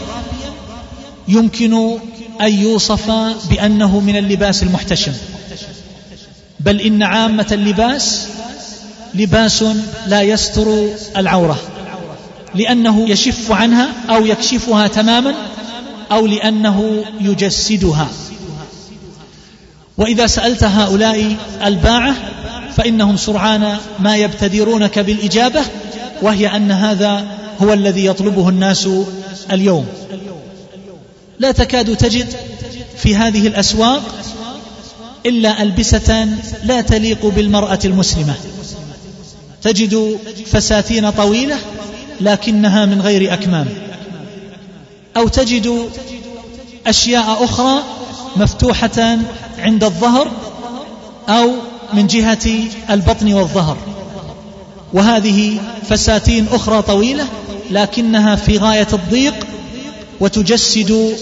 يمكن 1.29 1.99
أن 2.41 2.53
يوصف 2.53 3.11
بأنه 3.51 4.01
من 4.01 4.17
اللباس 4.17 4.63
المحتشم. 4.63 5.13
بل 6.61 6.81
إن 6.81 7.03
عامة 7.03 7.47
اللباس 7.53 8.27
لباس 9.15 9.65
لا 10.07 10.23
يستر 10.23 10.89
العورة 11.17 11.59
لأنه 12.55 13.11
يشف 13.11 13.53
عنها 13.53 13.89
أو 14.11 14.27
يكشفها 14.27 14.87
تماما 14.87 15.35
أو 16.13 16.27
لأنه 16.27 17.05
يجسدها. 17.21 18.09
وإذا 19.99 20.27
سألت 20.27 20.65
هؤلاء 20.65 21.37
الباعة 21.65 22.15
فإنهم 22.77 23.17
سرعان 23.17 23.77
ما 23.99 24.17
يبتدرونك 24.17 24.99
بالإجابة 24.99 25.61
وهي 26.23 26.57
أن 26.57 26.71
هذا 26.71 27.27
هو 27.63 27.73
الذي 27.73 28.05
يطلبه 28.05 28.49
الناس 28.49 28.89
اليوم. 29.53 29.87
لا 31.39 31.53
تكاد 31.53 31.97
تجد 31.97 32.27
في 32.97 33.17
هذه 33.17 33.47
الأسواق 33.47 34.03
إلا 35.27 35.63
ألبسة 35.63 36.29
لا 36.65 36.81
تليق 36.81 37.27
بالمرأة 37.27 37.79
المسلمة. 37.85 38.35
تجد 39.63 40.19
فساتين 40.47 41.11
طويلة 41.11 41.59
لكنها 42.21 42.87
من 42.87 43.01
غير 43.01 43.33
أكمام. 43.33 43.69
أو 45.17 45.29
تجد 45.29 45.91
أشياء 46.87 47.45
أخرى 47.45 47.83
مفتوحة 48.37 49.19
عند 49.59 49.85
الظهر 49.85 50.31
أو 51.29 51.51
من 51.93 52.07
جهة 52.07 52.49
البطن 52.91 53.33
والظهر. 53.33 53.77
وهذه 54.93 55.61
فساتين 55.89 56.47
أخرى 56.53 56.83
طويلة 56.83 57.27
لكنها 57.71 58.37
في 58.37 58.59
غاية 58.59 58.89
الضيق 58.93 59.47
وتجسد 60.21 61.17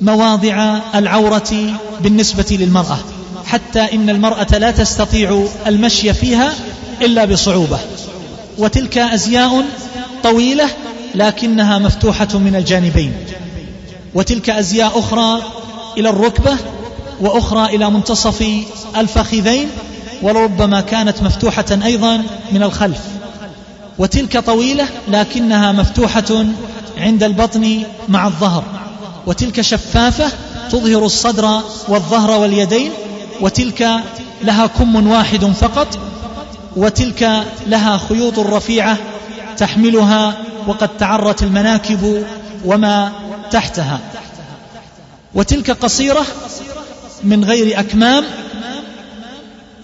مواضع 0.00 0.78
العورة 0.94 1.78
بالنسبة 2.00 2.46
للمرأة. 2.50 2.98
حتى 3.46 3.80
إن 3.80 4.10
المرأة 4.10 4.58
لا 4.58 4.70
تستطيع 4.70 5.46
المشي 5.66 6.14
فيها 6.14 6.54
إلا 7.02 7.24
بصعوبة. 7.24 7.78
وتلك 8.58 8.98
أزياء 8.98 9.64
طويلة 10.22 10.68
لكنها 11.14 11.78
مفتوحة 11.78 12.28
من 12.34 12.56
الجانبين. 12.56 13.12
وتلك 14.14 14.50
أزياء 14.50 14.98
أخرى 14.98 15.42
إلى 15.98 16.10
الركبة 16.10 16.56
وأخرى 17.20 17.76
إلى 17.76 17.90
منتصف 17.90 18.46
الفخذين 18.96 19.68
ولربما 20.22 20.80
كانت 20.80 21.22
مفتوحة 21.22 21.78
أيضا 21.84 22.22
من 22.52 22.62
الخلف. 22.62 23.00
وتلك 23.98 24.38
طويلة 24.38 24.88
لكنها 25.08 25.72
مفتوحة 25.72 26.44
عند 26.98 27.22
البطن 27.22 27.82
مع 28.08 28.26
الظهر. 28.26 28.64
وتلك 29.26 29.60
شفافة 29.60 30.30
تظهر 30.70 31.04
الصدر 31.04 31.60
والظهر 31.88 32.30
واليدين 32.30 32.90
وتلك 33.40 33.88
لها 34.42 34.66
كم 34.66 35.06
واحد 35.06 35.44
فقط 35.44 35.98
وتلك 36.76 37.44
لها 37.66 37.98
خيوط 37.98 38.38
رفيعة 38.38 38.98
تحملها 39.58 40.36
وقد 40.66 40.96
تعرت 40.96 41.42
المناكب 41.42 42.26
وما 42.64 43.12
تحتها. 43.50 44.00
وتلك 45.34 45.70
قصيرة 45.70 46.26
من 47.24 47.44
غير 47.44 47.80
أكمام 47.80 48.24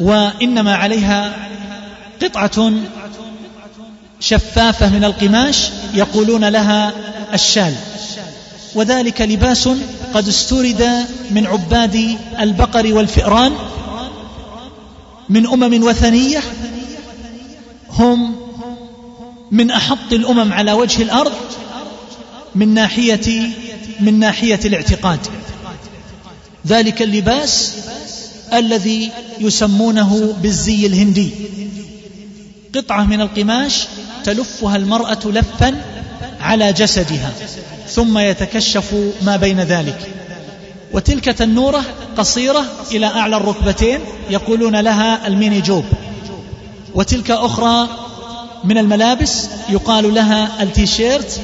وإنما 0.00 0.74
عليها 0.74 1.32
قطعة 2.22 2.72
شفافة 4.20 4.88
من 4.88 5.04
القماش 5.04 5.70
يقولون 5.94 6.44
لها 6.44 6.92
الشال. 7.34 7.74
وذلك 8.74 9.20
لباس 9.20 9.68
قد 10.14 10.28
استورد 10.28 11.06
من 11.30 11.46
عباد 11.46 12.18
البقر 12.40 12.94
والفئران 12.94 13.52
من 15.28 15.46
أمم 15.46 15.82
وثنية 15.82 16.40
هم 17.90 18.43
من 19.54 19.70
أحط 19.70 20.12
الأمم 20.12 20.52
على 20.52 20.72
وجه 20.72 21.02
الأرض 21.02 21.32
من 22.54 22.74
ناحية 22.74 23.50
من 24.00 24.18
ناحية 24.18 24.60
الاعتقاد. 24.64 25.18
ذلك 26.66 27.02
اللباس 27.02 27.74
الذي 28.52 29.10
يسمونه 29.40 30.36
بالزي 30.42 30.86
الهندي. 30.86 31.30
قطعة 32.74 33.04
من 33.04 33.20
القماش 33.20 33.84
تلفها 34.24 34.76
المرأة 34.76 35.18
لفا 35.24 35.82
على 36.40 36.72
جسدها 36.72 37.32
ثم 37.88 38.18
يتكشف 38.18 38.94
ما 39.22 39.36
بين 39.36 39.60
ذلك. 39.60 39.98
وتلك 40.92 41.24
تنورة 41.24 41.82
قصيرة 42.16 42.64
إلى 42.92 43.06
أعلى 43.06 43.36
الركبتين 43.36 44.00
يقولون 44.30 44.76
لها 44.76 45.26
الميني 45.26 45.60
جوب. 45.60 45.84
وتلك 46.94 47.30
أخرى 47.30 47.88
من 48.64 48.78
الملابس 48.78 49.48
يقال 49.68 50.14
لها 50.14 50.62
التيشيرت 50.62 51.40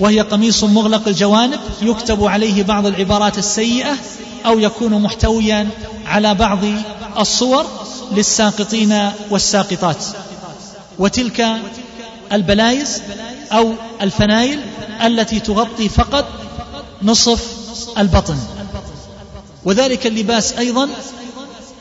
وهي 0.00 0.20
قميص 0.20 0.64
مغلق 0.64 1.08
الجوانب 1.08 1.60
يكتب 1.82 2.24
عليه 2.24 2.62
بعض 2.62 2.86
العبارات 2.86 3.38
السيئة 3.38 3.96
أو 4.46 4.58
يكون 4.58 5.02
محتويا 5.02 5.68
على 6.06 6.34
بعض 6.34 6.58
الصور 7.18 7.66
للساقطين 8.12 9.10
والساقطات. 9.30 10.04
وتلك 10.98 11.46
البلايز 12.32 13.02
أو 13.52 13.72
الفنايل 14.02 14.60
التي 15.04 15.40
تغطي 15.40 15.88
فقط 15.88 16.24
نصف 17.02 17.44
البطن. 17.98 18.36
وذلك 19.64 20.06
اللباس 20.06 20.52
أيضا 20.52 20.88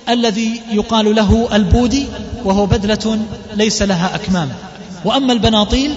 الذي 0.09 0.61
يقال 0.71 1.15
له 1.15 1.49
ال 1.53 1.64
body 1.64 2.07
وهو 2.45 2.65
بدلة 2.65 3.19
ليس 3.53 3.81
لها 3.81 4.15
أكمام. 4.15 4.49
وأما 5.05 5.33
البناطيل 5.33 5.95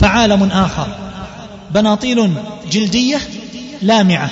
فعالم 0.00 0.42
آخر. 0.42 0.86
بناطيل 1.70 2.32
جلدية 2.72 3.20
لامعة 3.82 4.30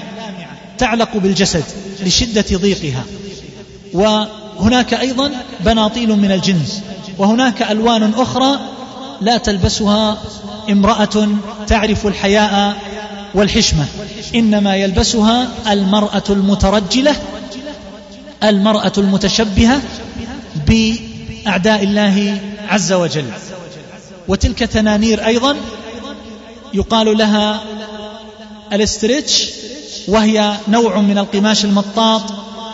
تعلق 0.78 1.16
بالجسد 1.16 1.64
لشدة 2.02 2.44
ضيقها. 2.52 3.04
وهناك 3.92 4.94
أيضا 4.94 5.30
بناطيل 5.60 6.08
من 6.08 6.32
الجنس. 6.32 6.82
وهناك 7.18 7.62
ألوان 7.62 8.14
أخرى 8.14 8.58
لا 9.20 9.36
تلبسها 9.36 10.18
امرأة 10.70 11.28
تعرف 11.66 12.06
الحياء 12.06 12.76
والحشمة. 13.34 13.86
إنما 14.34 14.76
يلبسها 14.76 15.48
المرأة 15.70 16.22
المترجلة 16.30 17.16
المرأة 18.44 18.92
المتشبهة 18.98 19.80
بأعداء 20.66 21.84
الله 21.84 22.38
عز 22.68 22.92
وجل. 22.92 23.24
وتلك 24.28 24.58
تنانير 24.58 25.26
أيضا 25.26 25.56
يقال 26.74 27.18
لها 27.18 27.62
الاسترتش 28.72 29.50
وهي 30.08 30.56
نوع 30.68 31.00
من 31.00 31.18
القماش 31.18 31.64
المطاط 31.64 32.22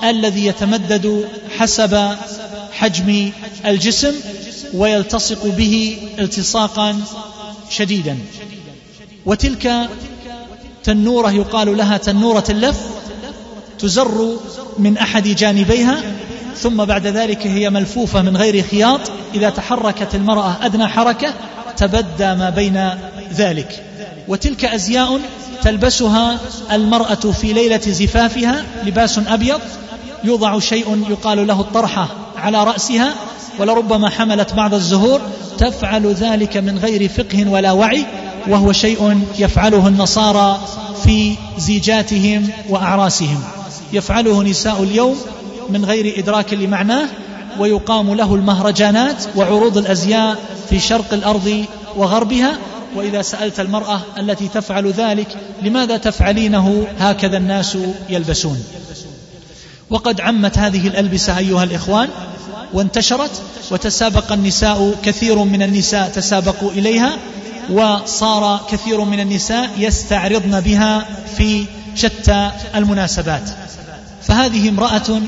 الذي 0.04 0.46
يتمدد 0.46 1.28
حسب 1.58 2.16
حجم 2.72 3.30
الجسم 3.66 4.14
ويلتصق 4.74 5.46
به 5.46 5.98
التصاقا 6.18 7.00
شديدا. 7.70 8.18
وتلك 9.26 9.88
تنورة 10.84 11.30
يقال 11.30 11.76
لها 11.76 11.96
تنورة 11.96 12.44
اللف 12.50 12.80
تزر 13.78 14.38
من 14.78 14.98
أحد 14.98 15.28
جانبيها. 15.28 16.02
ثم 16.62 16.84
بعد 16.84 17.06
ذلك 17.06 17.46
هي 17.46 17.70
ملفوفة 17.70 18.22
من 18.22 18.36
غير 18.36 18.62
خياط. 18.62 19.00
إذا 19.34 19.50
تحركت 19.50 20.14
المرأة 20.14 20.56
أدنى 20.62 20.86
حركة 20.86 21.34
تبدى 21.76 22.34
ما 22.34 22.50
بين 22.50 22.90
ذلك. 23.34 23.84
وتلك 24.28 24.64
أزياء 24.64 25.20
تلبسها 25.62 26.38
المرأة 26.72 27.14
في 27.14 27.52
ليلة 27.52 27.80
زفافها 27.80 28.64
لباس 28.84 29.18
أبيض 29.18 29.60
يوضع 30.24 30.58
شيء 30.58 31.04
يقال 31.10 31.46
له 31.46 31.60
الطرحة 31.60 32.08
على 32.36 32.64
رأسها 32.64 33.14
ولربما 33.58 34.08
حملت 34.08 34.54
بعض 34.54 34.74
الزهور. 34.74 35.20
تفعل 35.58 36.06
ذلك 36.06 36.56
من 36.56 36.78
غير 36.78 37.08
فقه 37.08 37.48
ولا 37.48 37.72
وعي 37.72 38.06
وهو 38.48 38.72
شيء 38.72 39.20
يفعله 39.38 39.88
النصارى 39.88 40.60
في 41.04 41.34
زيجاتهم 41.58 42.48
وأعراسهم. 42.68 43.42
يفعله 43.92 44.42
نساء 44.42 44.82
اليوم 44.82 45.16
من 45.72 45.84
غير 45.84 46.18
إدراك 46.18 46.54
لمعناه 46.54 47.08
ويقام 47.58 48.14
له 48.14 48.34
المهرجانات 48.34 49.24
وعروض 49.36 49.78
الأزياء 49.78 50.38
في 50.70 50.80
شرق 50.80 51.14
الأرض 51.14 51.64
وغربها. 51.96 52.58
وإذا 52.96 53.22
سألت 53.22 53.60
المرأة 53.60 54.00
التي 54.18 54.48
تفعل 54.48 54.90
ذلك 54.90 55.26
لماذا 55.62 55.96
تفعلينه؟ 55.96 56.86
هكذا 56.98 57.36
الناس 57.36 57.78
يلبسون. 58.08 58.64
وقد 59.90 60.20
عمت 60.20 60.58
هذه 60.58 60.86
الألبسة 60.86 61.38
أيها 61.38 61.64
الإخوان 61.64 62.08
وانتشرت 62.72 63.30
وتسابق 63.70 64.32
النساء 64.32 64.94
كثير 65.02 65.38
من 65.38 65.62
النساء 65.62 66.08
تسابقوا 66.08 66.70
إليها 66.70 67.16
وصار 67.70 68.60
كثير 68.70 69.04
من 69.04 69.20
النساء 69.20 69.70
يستعرضن 69.78 70.60
بها 70.60 71.06
في 71.36 71.64
شتى 71.94 72.50
المناسبات. 72.74 73.50
فهذه 74.22 74.68
امرأة 74.68 75.20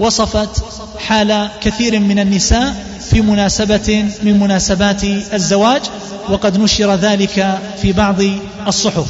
وصفت 0.00 0.64
حال 0.98 1.48
كثير 1.60 1.98
من 2.00 2.18
النساء 2.18 2.86
في 3.10 3.20
مناسبة 3.20 4.10
من 4.22 4.40
مناسبات 4.40 5.04
الزواج 5.34 5.82
وقد 6.28 6.58
نشر 6.58 6.94
ذلك 6.94 7.58
في 7.82 7.92
بعض 7.92 8.16
الصحف. 8.66 9.06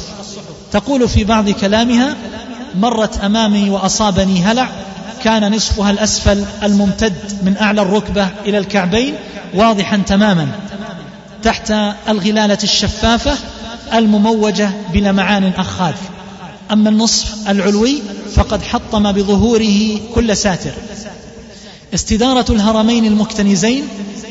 تقول 0.71 1.09
في 1.09 1.23
بعض 1.23 1.49
كلامها 1.49 2.15
مرت 2.75 3.23
أمامي 3.23 3.69
وأصابني 3.69 4.43
هلع 4.43 4.69
كان 5.23 5.51
نصفها 5.51 5.91
الأسفل 5.91 6.45
الممتد 6.63 7.13
من 7.43 7.57
أعلى 7.57 7.81
الركبة 7.81 8.27
إلى 8.45 8.57
الكعبين 8.57 9.15
واضحا 9.53 9.97
تماما. 9.97 10.47
تحت 11.43 11.73
الغلالة 12.09 12.57
الشفافة 12.63 13.37
المموجة 13.93 14.71
بلمعان 14.93 15.51
أخاذ 15.57 15.93
أما 16.71 16.89
النصف 16.89 17.49
العلوي 17.49 18.01
فقد 18.35 18.61
حطم 18.61 19.11
بظهوره 19.11 19.99
كل 20.15 20.37
ساتر. 20.37 20.71
استدارة 21.93 22.45
الهرمين 22.49 23.05
المكتنزين 23.05 23.83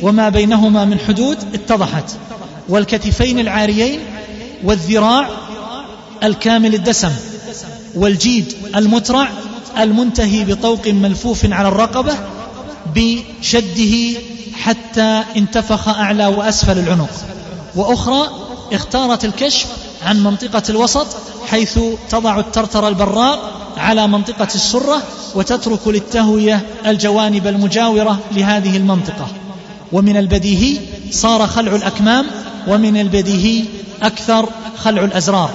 وما 0.02 0.28
بينهما 0.28 0.84
من 0.84 0.98
حدود 0.98 1.38
اتضحت 1.54 2.04
والكتفين 2.68 3.38
العاريين 3.38 4.00
والذراع 4.64 5.28
الكامل 6.22 6.74
الدسم 6.74 7.10
والجيد 7.94 8.52
المترع 8.76 9.28
المنتهي 9.78 10.44
بطوق 10.44 10.88
ملفوف 10.88 11.52
على 11.52 11.68
الرقبة 11.68 12.14
بشده 12.94 14.18
حتى 14.52 15.22
انتفخ 15.36 15.88
أعلى 15.88 16.26
وأسفل 16.26 16.78
العنق. 16.78 17.10
وأخرى 17.76 18.28
اختارت 18.72 19.24
الكشف 19.24 19.66
عن 20.02 20.22
منطقة 20.22 20.62
الوسط 20.68 21.06
حيث 21.46 21.78
تضع 22.10 22.38
الترتر 22.40 22.88
البراق 22.88 23.60
على 23.76 24.06
منطقة 24.06 24.48
السرة 24.54 25.02
وتترك 25.34 25.88
للتهوية 25.88 26.66
الجوانب 26.86 27.46
المجاورة 27.46 28.18
لهذه 28.32 28.76
المنطقة. 28.76 29.28
ومن 29.92 30.16
البديهي 30.16 30.78
صار 31.10 31.46
خلع 31.46 31.74
الأكمام 31.74 32.26
ومن 32.68 33.00
البديهي 33.00 33.64
أكثر 34.02 34.48
خلع 34.76 35.04
الأزرار. 35.04 35.50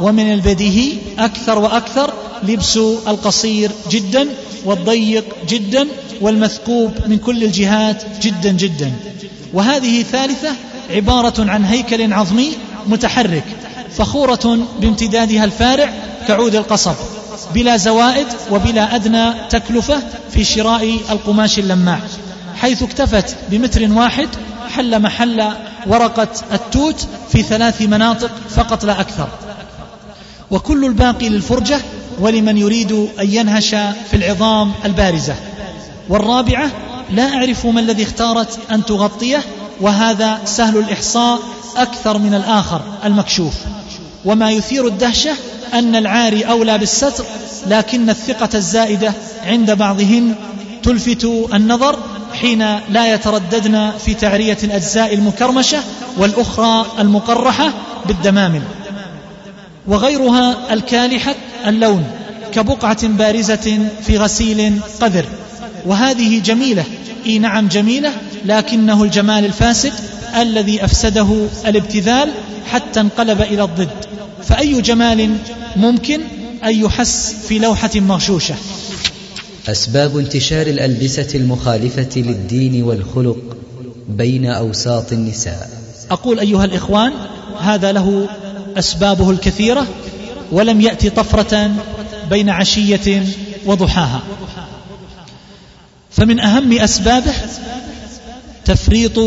ومن 0.00 0.34
البديهي 0.34 0.92
أكثر 1.18 1.58
وأكثر 1.58 2.12
لبس 2.42 2.76
القصير 3.08 3.70
جدا 3.90 4.28
والضيق 4.64 5.24
جدا 5.48 5.88
والمثقوب 6.20 6.90
من 7.06 7.18
كل 7.18 7.44
الجهات 7.44 8.02
جدا 8.22 8.52
جدا. 8.52 8.92
وهذه 9.52 10.02
ثالثة 10.02 10.52
عبارة 10.90 11.50
عن 11.50 11.64
هيكل 11.64 12.12
عظمي 12.12 12.52
متحرك. 12.86 13.44
فخورة 13.96 14.58
بامتدادها 14.80 15.44
الفارع 15.44 15.92
كعود 16.28 16.54
القصب 16.54 16.94
بلا 17.54 17.76
زوائد 17.76 18.26
وبلا 18.50 18.94
أدنى 18.94 19.32
تكلفة 19.50 20.02
في 20.30 20.44
شراء 20.44 20.98
القماش 21.10 21.58
اللماع 21.58 22.00
حيث 22.56 22.82
اكتفت 22.82 23.36
بمتر 23.50 23.92
واحد 23.92 24.28
حل 24.70 25.02
محل 25.02 25.52
ورقة 25.86 26.28
التوت 26.52 27.06
في 27.32 27.42
ثلاث 27.42 27.82
مناطق 27.82 28.30
فقط 28.50 28.84
لا 28.84 29.00
أكثر. 29.00 29.28
وكل 30.50 30.84
الباقي 30.84 31.28
للفرجة 31.28 31.80
ولمن 32.20 32.58
يريد 32.58 32.92
أن 32.92 33.30
ينهش 33.30 33.68
في 34.10 34.14
العظام 34.14 34.72
البارزة. 34.84 35.34
والرابعة 36.08 36.70
لا 37.10 37.34
أعرف 37.34 37.66
ما 37.66 37.80
الذي 37.80 38.02
اختارت 38.02 38.58
أن 38.70 38.84
تغطيه 38.84 39.42
وهذا 39.80 40.40
سهل 40.44 40.76
الإحصاء 40.76 41.38
أكثر 41.76 42.18
من 42.18 42.34
الآخر 42.34 42.80
المكشوف. 43.04 43.54
وما 44.24 44.50
يثير 44.50 44.86
الدهشة 44.86 45.30
أن 45.74 45.96
العاري 45.96 46.42
أولى 46.42 46.78
بالستر 46.78 47.24
لكن 47.66 48.10
الثقة 48.10 48.48
الزائدة 48.54 49.12
عند 49.46 49.70
بعضهن 49.70 50.34
تلفت 50.82 51.24
النظر 51.54 51.98
حين 52.34 52.78
لا 52.90 53.14
يترددن 53.14 53.90
في 54.04 54.14
تعرية 54.14 54.58
الأجزاء 54.64 55.14
المكرمشة 55.14 55.78
والأخرى 56.16 56.86
المقرحة 56.98 57.72
بالدمامل. 58.06 58.62
وغيرها 59.86 60.56
الكالحة 60.72 61.34
اللون 61.66 62.04
كبقعة 62.52 63.08
بارزة 63.08 63.78
في 64.06 64.18
غسيل 64.18 64.80
قذر. 65.00 65.24
وهذه 65.86 66.40
جميلة 66.40 66.84
إي 67.26 67.38
نعم 67.38 67.68
جميلة 67.68 68.12
لكنه 68.44 69.02
الجمال 69.02 69.44
الفاسد 69.44 69.92
الذي 70.36 70.84
أفسده 70.84 71.46
الابتذال 71.66 72.30
حتى 72.70 73.00
انقلب 73.00 73.40
إلى 73.40 73.64
الضد. 73.64 73.90
فأي 74.42 74.80
جمال 74.80 75.36
ممكن 75.76 76.20
أن 76.64 76.74
يحس 76.74 77.34
في 77.48 77.58
لوحة 77.58 77.90
مغشوشة؟ 77.94 78.54
أسباب 79.68 80.18
انتشار 80.18 80.66
الألبسة 80.66 81.28
المخالفة 81.34 82.20
للدين 82.20 82.82
والخلق 82.82 83.56
بين 84.08 84.46
أوساط 84.46 85.12
النساء. 85.12 85.70
أقول 86.10 86.40
أيها 86.40 86.64
الإخوان 86.64 87.12
هذا 87.60 87.92
له 87.92 88.28
أسبابه 88.76 89.30
الكثيرة 89.30 89.86
ولم 90.52 90.80
يأتي 90.80 91.10
طفرة 91.10 91.70
بين 92.30 92.48
عشية 92.48 93.24
وضحاها. 93.66 94.22
فمن 96.10 96.40
أهم 96.40 96.72
أسبابه 96.72 97.32
تفريط 98.64 99.18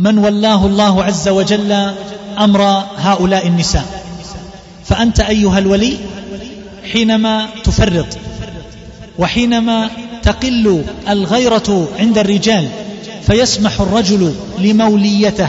من 0.00 0.18
ولاه 0.18 0.66
الله 0.66 1.04
عز 1.04 1.28
وجل 1.28 1.72
أمر 2.38 2.62
هؤلاء 2.96 3.46
النساء. 3.46 3.84
فأنت 4.84 5.20
أيها 5.20 5.58
الولي 5.58 5.96
حينما 6.92 7.46
تفرط 7.64 8.06
وحينما 9.18 9.90
تقل 10.22 10.84
الغيرة 11.08 11.88
عند 11.98 12.18
الرجال 12.18 12.68
فيسمح 13.26 13.80
الرجل 13.80 14.34
لموليته 14.58 15.48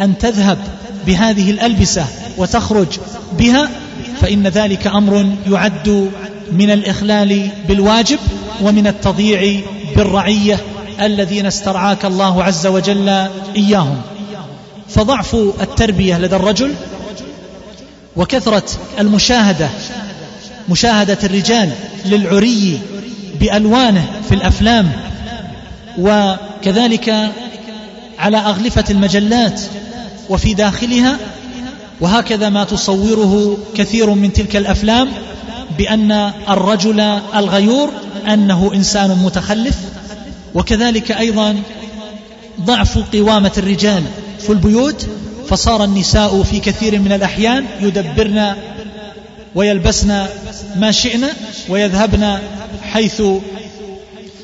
أن 0.00 0.18
تذهب 0.18 0.58
بهذه 1.06 1.50
الألبسة 1.50 2.06
وتخرج 2.38 2.86
بها 3.38 3.68
فإن 4.20 4.46
ذلك 4.46 4.86
أمر 4.86 5.26
يعد 5.50 6.10
من 6.52 6.70
الإخلال 6.70 7.48
بالواجب 7.68 8.18
ومن 8.62 8.86
التضييع 8.86 9.60
بالرعية 9.96 10.60
الذين 11.00 11.46
استرعاك 11.46 12.04
الله 12.04 12.44
عز 12.44 12.66
وجل 12.66 13.08
إياهم. 13.56 14.00
فضعف 14.88 15.34
التربية 15.60 16.18
لدى 16.18 16.36
الرجل 16.36 16.74
وكثرة 18.16 18.64
المشاهدة 18.98 19.68
مشاهدة 20.68 21.18
الرجال 21.24 21.70
للعري 22.06 22.80
بألوانه 23.40 24.06
في 24.28 24.34
الأفلام 24.34 24.92
وكذلك 25.98 27.32
على 28.18 28.36
أغلفة 28.36 28.84
المجلات 28.90 29.60
وفي 30.28 30.54
داخلها 30.54 31.16
وهكذا 32.00 32.48
ما 32.48 32.64
تصوره 32.64 33.58
كثير 33.76 34.10
من 34.10 34.32
تلك 34.32 34.56
الأفلام 34.56 35.08
بأن 35.78 36.12
الرجل 36.48 37.00
الغيور 37.34 37.90
أنه 38.28 38.70
إنسان 38.74 39.10
متخلف 39.10 39.76
وكذلك 40.54 41.12
أيضا 41.12 41.56
ضعف 42.60 42.98
قوامة 42.98 43.52
الرجال 43.58 44.02
في 44.38 44.50
البيوت 44.50 45.06
فصار 45.48 45.84
النساء 45.84 46.42
في 46.42 46.60
كثير 46.60 46.98
من 46.98 47.12
الأحيان 47.12 47.66
يدبرن 47.80 48.54
ويلبسن 49.54 50.26
ما 50.76 50.90
شئن 50.90 51.24
ويذهبن 51.68 52.38
حيث 52.82 53.22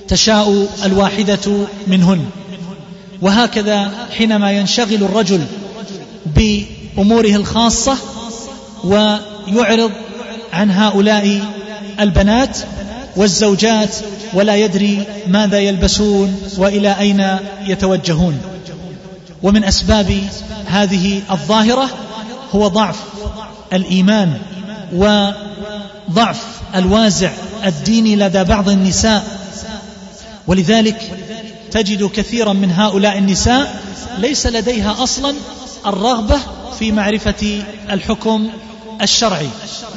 تشاء 0.08 0.68
الواحدة 0.84 1.66
منهن. 1.86 2.24
وهكذا 3.22 3.90
حينما 4.18 4.52
ينشغل 4.52 4.94
الرجل 5.04 5.40
بأموره 6.36 7.36
الخاصة 7.36 7.96
ويعرض 8.84 9.92
عن 10.52 10.70
هؤلاء 10.70 11.40
البنات 12.00 12.58
والزوجات 13.16 13.96
ولا 14.34 14.56
يدري 14.56 15.04
ماذا 15.26 15.58
يلبسون 15.58 16.42
وإلى 16.58 16.98
أين 16.98 17.36
يتوجهون. 17.66 18.40
ومن 19.42 19.64
أسباب 19.64 20.20
هذه 20.66 21.22
الظاهرة 21.30 21.88
هو 22.54 22.68
ضعف 22.68 22.96
الإيمان 23.72 24.38
وضعف 24.92 26.44
الوازع 26.74 27.30
الديني 27.66 28.16
لدى 28.16 28.44
بعض 28.44 28.68
النساء. 28.68 29.24
ولذلك 30.46 31.10
تجد 31.70 32.04
كثيرا 32.04 32.52
من 32.52 32.70
هؤلاء 32.72 33.18
النساء 33.18 33.82
ليس 34.18 34.46
لديها 34.46 35.02
أصلا 35.02 35.34
الرغبة 35.86 36.38
في 36.78 36.92
معرفة 36.92 37.62
الحكم 37.90 38.50
الشرعي 39.02 39.48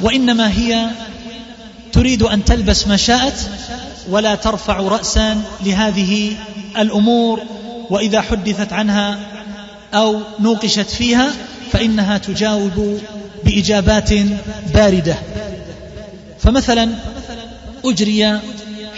وإنما 0.02 0.50
هي 0.50 0.90
تريد 1.94 2.22
أن 2.22 2.44
تلبس 2.44 2.86
ما 2.86 2.96
شاءت 2.96 3.50
ولا 4.10 4.34
ترفع 4.34 4.76
راسا 4.76 5.42
لهذه 5.64 6.32
الأمور 6.78 7.42
وإذا 7.90 8.20
حدثت 8.20 8.72
عنها 8.72 9.18
أو 9.94 10.20
نوقشت 10.40 10.90
فيها 10.90 11.32
فإنها 11.72 12.18
تجاوب 12.18 13.00
بإجابات 13.44 14.10
باردة. 14.74 15.16
فمثلا 16.38 16.88
أجري 17.84 18.40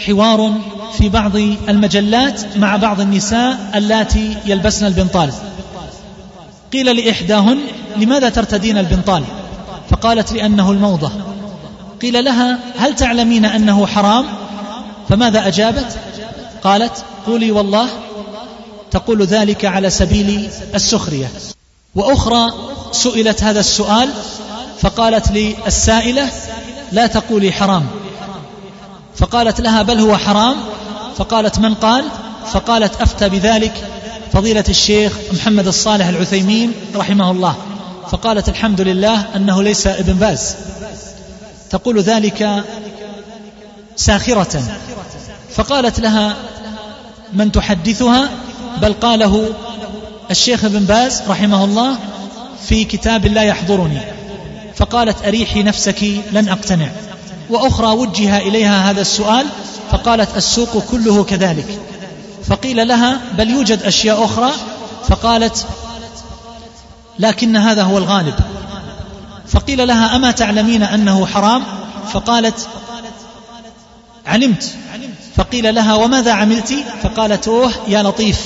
حوار 0.05 0.53
في 0.97 1.09
بعض 1.09 1.35
المجلات 1.69 2.57
مع 2.57 2.75
بعض 2.75 3.01
النساء 3.01 3.57
اللاتي 3.75 4.37
يلبسن 4.45 4.85
البنطال. 4.85 5.31
قيل 6.73 6.95
لإحداهن 6.95 7.57
لماذا 7.97 8.29
ترتدين 8.29 8.77
البنطال؟ 8.77 9.23
فقالت 9.89 10.33
لأنه 10.33 10.71
الموضة. 10.71 11.26
قيل 12.01 12.25
لها 12.25 12.59
هل 12.77 12.95
تعلمين 12.95 13.45
أنه 13.45 13.87
حرام؟ 13.87 14.25
فماذا 15.09 15.47
أجابت؟ 15.47 15.97
قالت 16.63 17.03
قولي 17.27 17.51
والله 17.51 17.87
تقول 18.91 19.23
ذلك 19.23 19.65
على 19.65 19.89
سبيل 19.89 20.49
السخرية. 20.75 21.31
وأخرى 21.95 22.47
سئلت 22.91 23.43
هذا 23.43 23.59
السؤال 23.59 24.09
فقالت 24.81 25.31
للسائله 25.31 26.31
لا 26.91 27.07
تقولي 27.07 27.51
حرام. 27.51 27.85
فقالت 29.15 29.61
لها 29.61 29.81
بل 29.81 29.99
هو 29.99 30.17
حرام؟ 30.17 30.55
فقالت 31.17 31.59
من 31.59 31.73
قال؟ 31.73 32.05
فقالت 32.51 33.01
أفتى 33.01 33.29
بذلك 33.29 33.73
فضيلة 34.33 34.63
الشيخ 34.69 35.13
محمد 35.33 35.67
الصالح 35.67 36.07
العثيمين 36.07 36.73
رحمه 36.95 37.31
الله. 37.31 37.55
فقالت 38.11 38.49
الحمد 38.49 38.81
لله 38.81 39.25
أنه 39.35 39.63
ليس 39.63 39.87
ابن 39.87 40.13
باز. 40.13 40.55
تقول 41.69 41.99
ذلك 41.99 42.63
ساخرة. 43.95 44.63
فقالت 45.55 45.99
لها 45.99 46.35
من 47.33 47.51
تحدثها؟ 47.51 48.29
بل 48.81 48.93
قاله 48.93 49.49
الشيخ 50.31 50.65
ابن 50.65 50.79
باز 50.79 51.21
رحمه 51.27 51.63
الله 51.63 51.97
في 52.67 52.83
كتاب 52.83 53.25
لا 53.25 53.43
يحضرني. 53.43 53.99
فقالت 54.75 55.25
أريحي 55.25 55.63
نفسك 55.63 56.03
لن 56.31 56.49
أقتنع. 56.49 56.87
وأخرى 57.49 57.87
وجه 57.87 58.37
إليها 58.37 58.91
هذا 58.91 59.01
السؤال 59.01 59.45
فقالت 59.91 60.37
السوق 60.37 60.83
كله 60.91 61.23
كذلك. 61.23 61.79
فقيل 62.43 62.87
لها 62.87 63.21
بل 63.37 63.49
يوجد 63.49 63.83
أشياء 63.83 64.25
أخرى 64.25 64.51
فقالت 65.07 65.65
لكن 67.19 67.55
هذا 67.55 67.83
هو 67.83 67.97
الغالب. 67.97 68.35
فقيل 69.49 69.87
لها 69.87 70.15
أما 70.15 70.31
تعلمين 70.31 70.83
أنه 70.83 71.25
حرام؟ 71.25 71.63
فقالت 72.13 72.67
علمت. 74.27 74.75
فقيل 75.35 75.75
لها 75.75 75.95
وماذا 75.95 76.31
عملت؟ 76.31 76.73
فقالت 77.03 77.47
أوه 77.47 77.71
يا 77.87 78.03
لطيف 78.03 78.41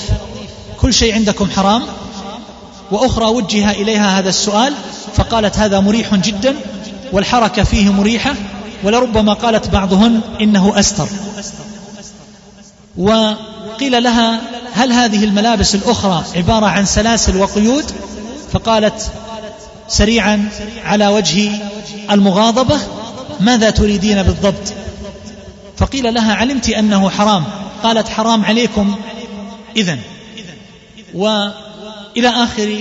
كل 0.80 0.94
شيء 0.94 1.14
عندكم 1.14 1.50
حرام. 1.50 1.82
وأخرى 2.90 3.24
وجه 3.24 3.70
إليها 3.70 4.18
هذا 4.18 4.28
السؤال 4.28 4.74
فقالت 5.14 5.58
هذا 5.58 5.80
مريح 5.80 6.14
جدا 6.14 6.56
والحركة 7.12 7.64
فيه 7.64 7.92
مريحة 7.92 8.34
ولربما 8.84 9.32
قالت 9.32 9.68
بعضهن 9.68 10.20
إنه 10.40 10.78
أستر. 10.78 11.08
وقيل 12.98 14.02
لها 14.02 14.40
هل 14.72 14.92
هذه 14.92 15.24
الملابس 15.24 15.74
الأخرى 15.74 16.24
عبارة 16.36 16.66
عن 16.66 16.84
سلاسل 16.84 17.36
وقيود؟ 17.36 17.84
فقالت 18.52 19.10
سريعا 19.92 20.48
على 20.84 21.08
وجه 21.08 21.50
المغاضبة؟ 22.10 22.78
ماذا 23.40 23.70
تريدين 23.70 24.22
بالضبط؟ 24.22 24.74
فقيل 25.76 26.14
لها 26.14 26.34
علمت 26.34 26.68
أنه 26.68 27.10
حرام. 27.10 27.44
قالت 27.82 28.08
حرام 28.08 28.44
عليكم. 28.44 28.96
إذن. 29.76 29.98
وإلى 31.14 32.28
آخر 32.28 32.80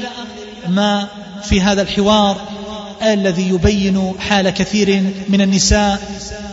ما 0.67 1.07
في 1.43 1.61
هذا 1.61 1.81
الحوار 1.81 2.37
الذي 3.03 3.49
يبين 3.49 4.13
حال 4.19 4.49
كثير 4.49 5.03
من 5.29 5.41
النساء 5.41 6.01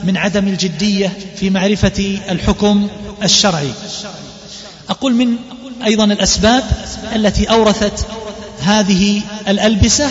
من 0.04 0.16
عدم 0.16 0.48
الجدية 0.48 1.12
في 1.36 1.50
معرفة 1.50 2.18
الحكم 2.30 2.88
الشرعي. 3.22 3.70
أقول 4.90 5.14
من 5.14 5.36
أيضا 5.84 6.04
الأسباب 6.04 6.64
التي 7.14 7.50
أورثت 7.50 8.06
هذه 8.60 9.20
الألبسة 9.48 10.10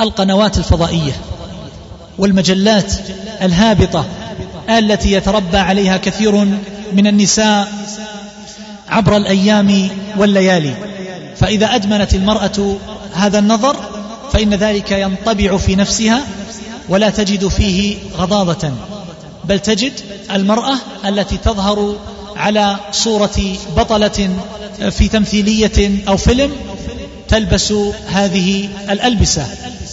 القنوات 0.00 0.58
الفضائية 0.58 1.12
والمجلات 2.18 2.92
الهابطة 3.42 4.04
التي 4.70 5.12
يتربى 5.12 5.58
عليها 5.58 5.96
كثير 5.96 6.44
من 6.92 7.06
النساء 7.06 7.68
عبر 8.88 9.16
الأيام 9.16 9.88
والليالي. 10.16 10.74
فإذا 11.36 11.74
أدمنت 11.74 12.14
المرأة 12.14 12.76
هذا 13.14 13.38
النظر 13.38 13.76
فإن 14.32 14.54
ذلك 14.54 14.90
ينطبع 14.90 15.56
في 15.56 15.76
نفسها 15.76 16.22
ولا 16.88 17.10
تجد 17.10 17.48
فيه 17.48 17.96
غضاضة 18.16 18.72
بل 19.44 19.58
تجد 19.58 19.92
المرأة 20.34 20.74
التي 21.06 21.36
تظهر 21.36 21.96
على 22.36 22.76
صورة 22.92 23.56
بطلة 23.76 24.30
في 24.90 25.08
تمثيلية 25.08 26.08
أو 26.08 26.16
فيلم 26.16 26.52
تلبس 27.28 27.72
هذه 28.08 28.68
الألبسة. 28.90 29.46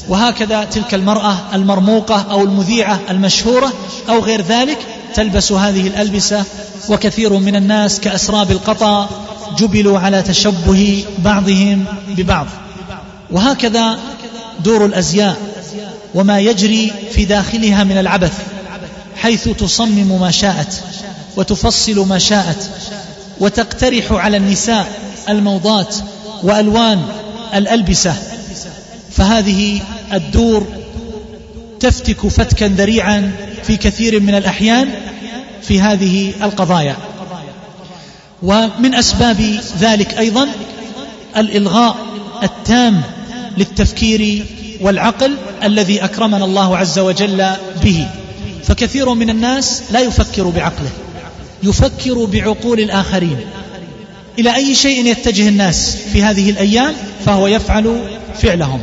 وهكذا 0.07 0.63
تلك 0.63 0.93
المرأة 0.93 1.37
المرموقة 1.53 2.25
أو 2.31 2.43
المذيعة 2.43 2.99
المشهورة 3.09 3.73
أو 4.09 4.19
غير 4.19 4.41
ذلك 4.41 4.77
تلبس 5.15 5.51
هذه 5.51 5.87
الألبسة 5.87 6.43
وكثير 6.89 7.33
من 7.33 7.55
الناس 7.55 7.99
كأسراب 7.99 8.51
القطا 8.51 9.09
جبلوا 9.57 9.99
على 9.99 10.21
تشبه 10.21 11.05
بعضهم 11.17 11.85
ببعض. 12.07 12.47
وهكذا 13.31 13.99
دور 14.63 14.85
الأزياء 14.85 15.37
وما 16.15 16.39
يجري 16.39 16.93
في 17.11 17.25
داخلها 17.25 17.83
من 17.83 17.97
العبث 17.97 18.33
حيث 19.15 19.49
تصمم 19.49 20.21
ما 20.21 20.31
شاءت 20.31 20.83
وتفصل 21.37 22.07
ما 22.07 22.19
شاءت 22.19 22.69
وتقترح 23.39 24.11
على 24.11 24.37
النساء 24.37 24.99
الموضات 25.29 25.95
وألوان 26.43 27.01
الألبسة. 27.53 28.15
فهذه 29.11 29.81
الدور 30.13 30.67
تفتك 31.79 32.27
فتكا 32.27 32.67
ذريعا 32.67 33.31
في 33.63 33.77
كثير 33.77 34.19
من 34.19 34.35
الأحيان 34.35 34.89
في 35.61 35.81
هذه 35.81 36.33
القضايا. 36.43 36.97
ومن 38.43 38.95
أسباب 38.95 39.59
ذلك 39.79 40.17
أيضا 40.17 40.47
الإلغاء 41.37 41.95
التام 42.43 43.01
للتفكير 43.57 44.45
والعقل 44.81 45.37
الذي 45.63 46.03
أكرمنا 46.03 46.45
الله 46.45 46.77
عز 46.77 46.99
وجل 46.99 47.49
به. 47.83 48.07
فكثير 48.63 49.13
من 49.13 49.29
الناس 49.29 49.83
لا 49.91 49.99
يفكر 49.99 50.43
بعقله 50.43 50.89
يفكر 51.63 52.25
بعقول 52.25 52.79
الآخرين. 52.79 53.37
إلى 54.39 54.55
أي 54.55 54.75
شيء 54.75 55.05
يتجه 55.05 55.47
الناس 55.47 55.97
في 56.13 56.23
هذه 56.23 56.49
الأيام؟ 56.49 56.93
فهو 57.25 57.47
يفعل 57.47 58.01
فعلهم. 58.41 58.81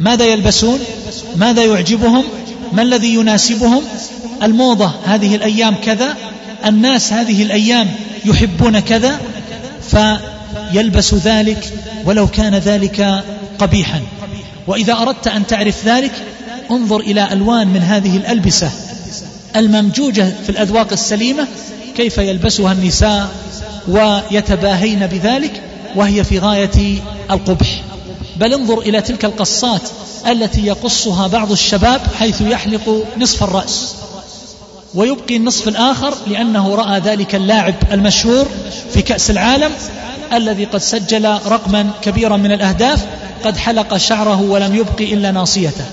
ماذا 0.00 0.24
يلبسون؟ 0.24 0.78
ماذا 1.36 1.64
يعجبهم؟ 1.64 2.24
ما 2.72 2.82
الذي 2.82 3.14
يناسبهم؟ 3.14 3.82
الموضة 4.42 4.90
هذه 5.04 5.36
الأيام 5.36 5.74
كذا. 5.84 6.16
الناس 6.66 7.12
هذه 7.12 7.42
الأيام 7.42 7.88
يحبون 8.24 8.78
كذا. 8.78 9.20
فيلبس 9.90 11.14
ذلك 11.14 11.72
ولو 12.04 12.26
كان 12.26 12.54
ذلك 12.54 13.24
قبيحا. 13.58 14.00
وإذا 14.66 14.92
أردت 14.92 15.26
أن 15.26 15.46
تعرف 15.46 15.86
ذلك 15.86 16.12
انظر 16.70 17.00
إلى 17.00 17.32
ألوان 17.32 17.68
من 17.68 17.82
هذه 17.82 18.16
الألبسة. 18.16 18.70
الممجوجة 19.56 20.32
في 20.42 20.50
الأذواق 20.50 20.92
السليمة 20.92 21.46
كيف 21.96 22.18
يلبسها 22.18 22.72
النساء 22.72 23.28
ويتباهين 23.88 25.06
بذلك 25.06 25.62
وهي 25.96 26.24
في 26.24 26.38
غاية 26.38 26.98
القبح. 27.30 27.82
بل 28.36 28.54
انظر 28.54 28.78
إلى 28.78 29.00
تلك 29.00 29.24
القصات 29.24 29.80
التي 30.26 30.66
يقصها 30.66 31.26
بعض 31.26 31.52
الشباب 31.52 32.00
حيث 32.18 32.40
يحلق 32.40 33.04
نصف 33.18 33.42
الرأس. 33.42 33.94
ويبقي 34.94 35.36
النصف 35.36 35.68
الآخر 35.68 36.14
لأنه 36.26 36.74
رأى 36.74 37.00
ذلك 37.00 37.34
اللاعب 37.34 37.74
المشهور 37.92 38.46
في 38.92 39.02
كأس 39.02 39.30
العالم 39.30 39.70
الذي 40.32 40.64
قد 40.64 40.80
سجل 40.80 41.38
رقما 41.46 41.90
كبيرا 42.02 42.36
من 42.36 42.52
الأهداف 42.52 43.04
قد 43.44 43.56
حلق 43.56 43.96
شعره 43.96 44.42
ولم 44.42 44.74
يبقي 44.74 45.14
إلا 45.14 45.30
ناصيته. 45.30 45.84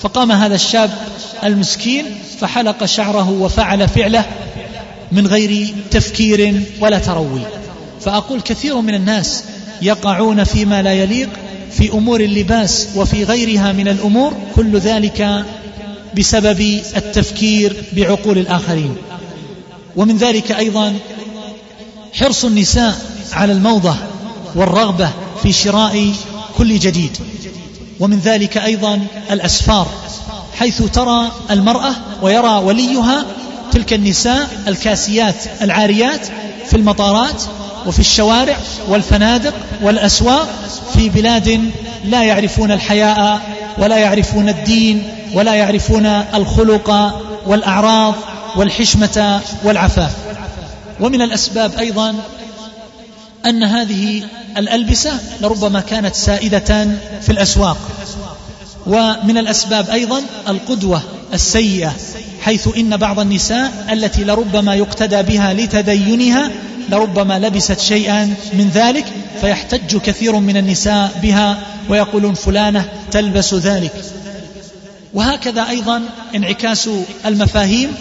فقام 0.00 0.32
هذا 0.32 0.54
الشاب 0.54 0.90
المسكين 1.44 2.04
فحلق 2.40 2.84
شعره 2.84 3.30
وفعل 3.30 3.88
فعله 3.88 4.24
من 5.12 5.26
غير 5.26 5.74
تفكير 5.90 6.62
ولا 6.80 6.98
تروي. 6.98 7.42
فأقول 8.00 8.40
كثير 8.40 8.80
من 8.80 8.94
الناس 8.94 9.44
يقعون 9.82 10.44
فيما 10.44 10.82
لا 10.82 10.92
يليق 10.92 11.28
في 11.78 11.92
أمور 11.92 12.20
اللباس 12.20 12.88
وفي 12.96 13.24
غيرها 13.24 13.72
من 13.72 13.88
الأمور 13.88 14.32
كل 14.56 14.78
ذلك 14.78 15.44
بسبب 16.18 16.60
التفكير 16.96 17.84
بعقول 17.92 18.38
الآخرين. 18.38 18.96
ومن 19.96 20.16
ذلك 20.16 20.52
أيضا 20.52 20.94
حرص 22.12 22.44
النساء 22.44 22.98
على 23.32 23.52
الموضة 23.52 23.96
والرغبة 24.54 25.10
في 25.42 25.52
شراء 25.52 26.12
كل 26.58 26.78
جديد. 26.78 27.16
ومن 28.00 28.18
ذلك 28.18 28.58
أيضا 28.58 29.00
الأسفار 29.30 29.88
حيث 30.54 30.82
ترى 30.82 31.32
المرأة 31.50 31.94
ويرى 32.22 32.56
وليها 32.64 33.26
تلك 33.72 33.92
النساء 33.92 34.64
الكاسيات 34.68 35.34
العاريات 35.62 36.26
في 36.70 36.76
المطارات 36.76 37.42
وفي 37.86 37.98
الشوارع 37.98 38.56
والفنادق 38.88 39.54
والأسواق 39.82 40.48
في 40.94 41.08
بلاد 41.08 41.70
لا 42.04 42.22
يعرفون 42.22 42.72
الحياء 42.72 43.40
ولا 43.78 43.96
يعرفون 43.96 44.48
الدين 44.48 45.08
ولا 45.34 45.54
يعرفون 45.54 46.06
الخلق 46.06 46.90
والأعراض 47.46 48.14
والحشمة 48.56 49.40
والعفاف. 49.64 50.12
ومن 51.00 51.22
الأسباب 51.22 51.78
أيضا 51.78 52.14
أن 53.46 53.62
هذه 53.62 54.22
الألبسة 54.56 55.12
لربما 55.40 55.80
كانت 55.80 56.14
سائدة 56.14 56.88
في 57.22 57.28
الأسواق. 57.32 57.76
ومن 58.86 59.38
الأسباب 59.38 59.90
أيضا 59.90 60.22
القدوة 60.48 61.02
السيئة 61.34 61.92
حيث 62.40 62.68
إن 62.76 62.96
بعض 62.96 63.20
النساء 63.20 63.86
التي 63.92 64.24
لربما 64.24 64.74
يقتدى 64.74 65.22
بها 65.22 65.54
لتدينها 65.54 66.50
لربما 66.90 67.38
لبست 67.38 67.80
شيئا 67.80 68.34
من 68.52 68.70
ذلك 68.74 69.04
فيحتج 69.40 69.96
كثير 69.96 70.36
من 70.36 70.56
النساء 70.56 71.18
بها 71.22 71.58
ويقولون 71.88 72.34
فلانة 72.34 72.88
تلبس 73.10 73.54
ذلك. 73.54 73.92
وهكذا 75.14 75.68
أيضا 75.68 76.02
انعكاس 76.34 76.90
المفاهيم 77.26 77.94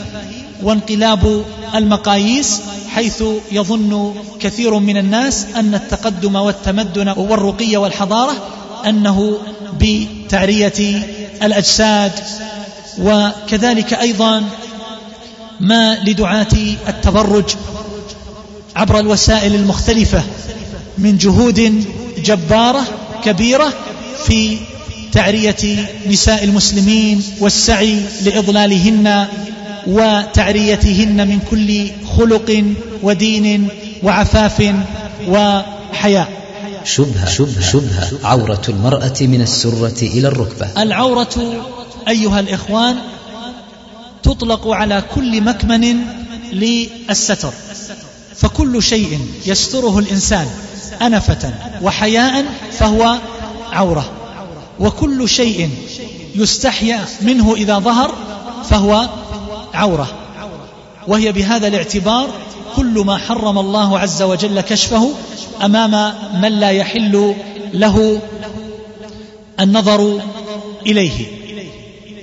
وانقلاب 0.64 1.46
المقاييس 1.76 2.62
حيث 2.90 3.24
يظن 3.52 4.16
كثير 4.40 4.80
من 4.80 4.98
الناس 4.98 5.46
أن 5.56 5.76
التقدم 5.76 6.36
والتمدن 6.36 7.08
والرقي 7.08 7.78
والحضارة 7.78 8.61
أنه 8.90 9.38
بتعرية 9.80 11.02
الأجساد 11.44 12.12
وكذلك 13.00 13.94
أيضا 13.94 14.44
ما 15.60 15.98
لدعاة 16.04 16.48
التبرج 16.88 17.46
عبر 18.76 19.00
الوسائل 19.00 19.56
المختلفة 19.56 20.24
من 20.98 21.18
جهود 21.18 21.86
جبارة 22.26 22.84
كبيرة 23.24 23.74
في 24.26 24.58
تعرية 25.12 25.90
نساء 26.08 26.44
المسلمين 26.44 27.24
والسعي 27.40 28.02
لإضلالهن 28.26 29.28
وتعريتهن 29.88 31.28
من 31.28 31.40
كل 31.52 31.92
خلق 32.18 32.64
ودين 33.04 33.68
وعفاف 34.04 34.74
وحياء. 35.28 36.41
شبهة 36.84 37.26
شبهة 37.30 37.72
شبهة. 37.72 38.10
عورة 38.24 38.62
المرأة 38.70 39.14
من 39.22 39.42
السرة 39.42 40.02
إلى 40.02 40.28
الركبة. 40.28 40.82
العورة 40.82 41.64
أيها 42.08 42.40
الإخوان 42.40 42.96
تطلق 44.24 44.68
على 44.68 45.04
كل 45.16 45.42
مكمن 45.42 45.98
للستر. 46.54 47.54
فكل 48.36 48.84
شيء 48.84 49.20
يستره 49.46 50.00
الإنسان 50.00 50.48
أنفة 51.02 51.54
وحياء 51.82 52.46
فهو 52.72 53.18
عورة. 53.72 54.12
وكل 54.80 55.30
شيء 55.30 55.70
يستحيا 56.36 57.06
منه 57.22 57.56
إذا 57.56 57.80
ظهر 57.80 58.14
فهو 58.70 59.10
عورة. 59.74 60.08
وهي 61.08 61.32
بهذا 61.32 61.68
الاعتبار 61.68 62.30
كل 62.76 63.04
ما 63.06 63.18
حرم 63.18 63.58
الله 63.60 64.00
عز 64.00 64.22
وجل 64.22 64.62
كشفه 64.62 65.12
أمام 65.66 66.14
من 66.42 66.52
لا 66.60 66.70
يحل 66.70 67.36
له 67.74 68.20
النظر 69.60 70.22
إليه. 70.88 71.26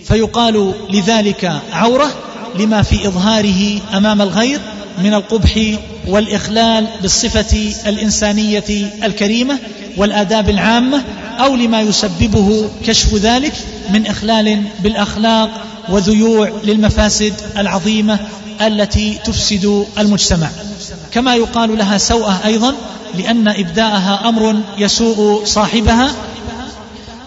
فيقال 0.04 0.74
لذلك 0.90 1.52
عورة 1.72 2.10
لما 2.58 2.82
في 2.82 3.08
إظهاره 3.08 3.80
أمام 3.94 4.22
الغير 4.22 4.60
من 5.02 5.14
القبح 5.14 5.74
والإخلال 6.08 6.86
بالصفة 7.02 7.72
الإنسانية 7.86 8.90
الكريمة 9.04 9.58
والآداب 9.96 10.50
العامة 10.50 11.04
أو 11.38 11.56
لما 11.56 11.80
يسببه 11.80 12.70
كشف 12.86 13.14
ذلك 13.14 13.52
من 13.90 14.06
إخلال 14.06 14.62
بالأخلاق 14.82 15.50
وذيوع 15.88 16.52
للمفاسد 16.64 17.34
العظيمة 17.58 18.18
التي 18.62 19.18
تفسد 19.24 19.86
المجتمع. 19.98 20.48
كما 21.12 21.34
يقال 21.34 21.78
لها 21.78 21.98
سوءة 21.98 22.40
أيضا 22.44 22.74
لأن 23.14 23.48
إبداءها 23.48 24.28
أمر 24.28 24.60
يسوء 24.78 25.44
صاحبها 25.44 26.12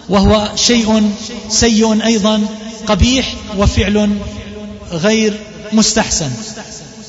وهو 0.08 0.50
شيء 0.56 1.12
سيء 1.48 2.04
أيضا 2.04 2.42
قبيح 2.86 3.34
وفعل 3.58 4.16
غير 4.92 5.40
مستحسن. 5.72 6.30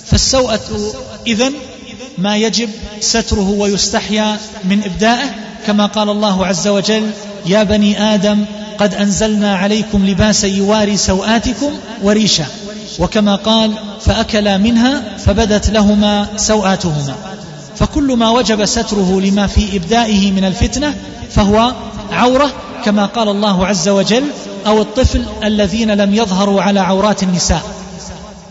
فالسوءة 0.05 0.93
إذن 1.27 1.53
ما 2.17 2.37
يجب 2.37 2.69
ستره 2.99 3.49
ويستحيا 3.49 4.37
من 4.63 4.83
إبدائه 4.83 5.35
كما 5.67 5.85
قال 5.85 6.09
الله 6.09 6.45
عز 6.45 6.67
وجل 6.67 7.11
يا 7.45 7.63
بني 7.63 8.13
آدم 8.15 8.45
قد 8.77 8.93
أنزلنا 8.93 9.55
عليكم 9.55 10.05
لباسا 10.05 10.47
يواري 10.47 10.97
سوآتكم 10.97 11.71
وريشا. 12.03 12.45
وكما 12.99 13.35
قال 13.35 13.71
فأكلا 14.01 14.57
منها 14.57 15.01
فبدت 15.17 15.69
لهما 15.69 16.27
سوآتهما. 16.37 17.15
فكل 17.75 18.13
ما 18.17 18.29
وجب 18.29 18.65
ستره 18.65 19.21
لما 19.21 19.47
في 19.47 19.77
إبدائه 19.77 20.31
من 20.31 20.45
الفتنة 20.45 20.93
فهو 21.31 21.71
عورة 22.11 22.53
كما 22.85 23.05
قال 23.05 23.29
الله 23.29 23.67
عز 23.67 23.89
وجل 23.89 24.23
أو 24.67 24.81
الطفل 24.81 25.23
الذين 25.43 25.91
لم 25.91 26.13
يظهروا 26.13 26.61
على 26.61 26.79
عورات 26.79 27.23
النساء. 27.23 27.61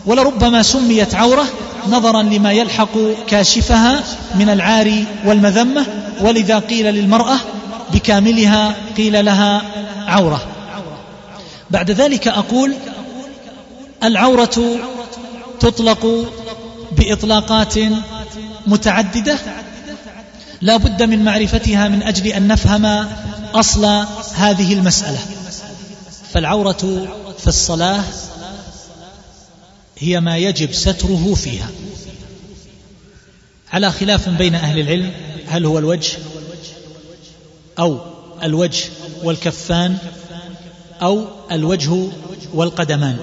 ولربما 0.05 0.63
سميت 0.63 1.15
عورة 1.15 1.45
نظرا 1.89 2.21
لما 2.21 2.51
يلحق 2.51 2.97
كاشفها 3.27 4.03
من 4.35 4.49
العار 4.49 5.03
والمذمة 5.25 5.85
ولذا 6.21 6.59
قيل 6.59 6.85
للمرأة 6.85 7.37
بكاملها 8.03 8.75
قيل 8.97 9.25
لها 9.25 9.61
عورة. 10.07 10.47
بعد 11.71 11.91
ذلك 11.91 12.27
أقول 12.27 12.75
العورة 14.03 14.79
تطلق 15.59 16.31
بإطلاقات 16.91 17.75
متعددة. 18.67 19.37
لا 20.61 20.77
بد 20.77 21.03
من 21.03 21.23
معرفتها 21.23 21.87
من 21.87 22.03
أجل 22.03 22.27
أن 22.27 22.47
نفهم 22.47 22.85
أصل 23.53 24.05
هذه 24.35 24.73
المسألة. 24.73 25.19
فالعورة 26.33 27.07
في 27.39 27.47
الصلاة 27.47 28.03
هي 29.99 30.19
ما 30.19 30.37
يجب 30.37 30.73
ستره 30.73 31.33
فيها. 31.33 31.67
على 33.73 33.91
خلاف 33.91 34.29
بين 34.29 34.55
أهل 34.55 34.79
العلم 34.79 35.11
هل 35.47 35.65
هو 35.65 35.79
الوجه 35.79 36.17
أو 37.79 37.99
الوجه 38.43 38.89
والكفان 39.23 39.97
أو 41.01 41.25
الوجه 41.51 42.07
والقدمان. 42.53 43.17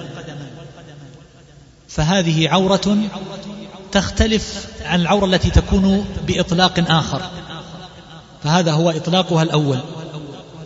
فهذه 1.87 2.49
عورة 2.49 2.97
تختلف 3.91 4.67
عن 4.85 5.01
العورة 5.01 5.25
التي 5.25 5.49
تكون 5.49 6.05
بإطلاق 6.27 6.91
آخر. 6.91 7.21
فهذا 8.43 8.71
هو 8.71 8.89
إطلاقها 8.89 9.43
الأول. 9.43 9.79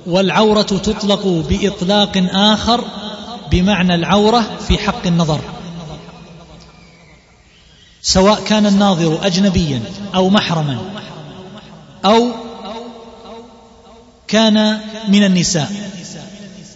والعورة 0.07 0.61
تطلق 0.61 1.27
بإطلاق 1.49 2.27
آخر 2.33 2.83
بمعنى 3.51 3.95
العورة 3.95 4.57
في 4.67 4.77
حق 4.77 5.07
النظر. 5.07 5.41
سواء 8.01 8.43
كان 8.43 8.65
الناظر 8.65 9.25
أجنبيا 9.25 9.81
أو 10.15 10.29
محرما 10.29 10.77
أو 12.05 12.31
كان 14.27 14.79
من 15.07 15.23
النساء 15.23 15.71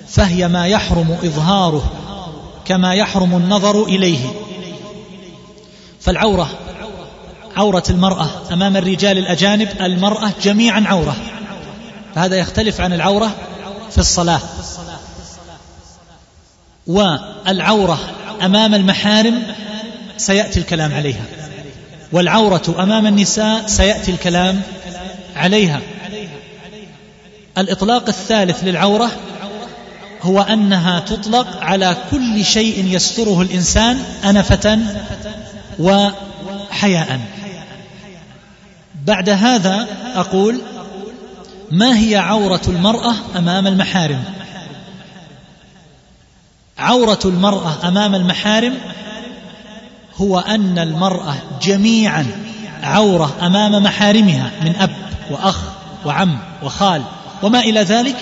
فهي 0.08 0.48
ما 0.48 0.68
يحرم 0.68 1.18
إظهاره 1.24 1.92
كما 2.66 2.94
يحرم 2.94 3.38
النظر 3.38 3.84
إليه. 3.84 4.20
فالعورة 6.02 6.50
عورة 7.58 7.84
المرأة 7.90 8.30
أمام 8.52 8.78
الرجال 8.78 9.18
الأجانب 9.18 9.70
المرأة 9.82 10.32
جميعا 10.44 10.84
عورة. 10.88 11.16
فهذا 12.16 12.36
يختلف 12.36 12.82
عن 12.82 12.94
العورة 12.94 13.36
في 13.92 13.98
الصلاة. 13.98 14.42
والعورة 16.88 18.00
أمام 18.42 18.76
المحارم 18.76 19.44
سيأتي 20.18 20.60
الكلام 20.60 20.94
عليها 20.94 21.24
والعورة 22.12 22.76
أمام 22.80 23.08
النساء 23.08 23.68
سيأتي 23.68 24.12
الكلام 24.12 24.62
عليها. 25.36 25.82
الإطلاق 27.60 28.08
الثالث 28.08 28.64
للعورة 28.64 29.12
هو 30.22 30.42
أنها 30.42 31.00
تطلق 31.00 31.64
على 31.64 31.98
كل 32.12 32.46
شيء 32.46 32.86
يستره 32.86 33.42
الإنسان 33.42 34.00
أنفة 34.26 34.80
وحياء. 35.80 37.20
بعد 39.06 39.30
هذا 39.30 39.88
أقول 40.16 40.62
ما 41.72 42.00
هي 42.00 42.16
عورة 42.16 42.62
المرأة 42.68 43.14
أمام 43.38 43.68
المحارم؟ 43.68 44.24
عورة 46.78 47.20
المرأة 47.26 47.88
أمام 47.88 48.16
المحارم 48.16 48.78
هو 50.18 50.40
أن 50.40 50.80
المرأة 50.80 51.36
جميعا 51.62 52.26
عورة 52.84 53.36
أمام 53.42 53.84
محارمها 53.84 54.52
من 54.62 54.76
أب 54.76 54.92
وأخ 55.32 55.60
وعم 56.06 56.40
وخال. 56.64 57.04
وما 57.44 57.60
إلى 57.60 57.82
ذلك 57.82 58.16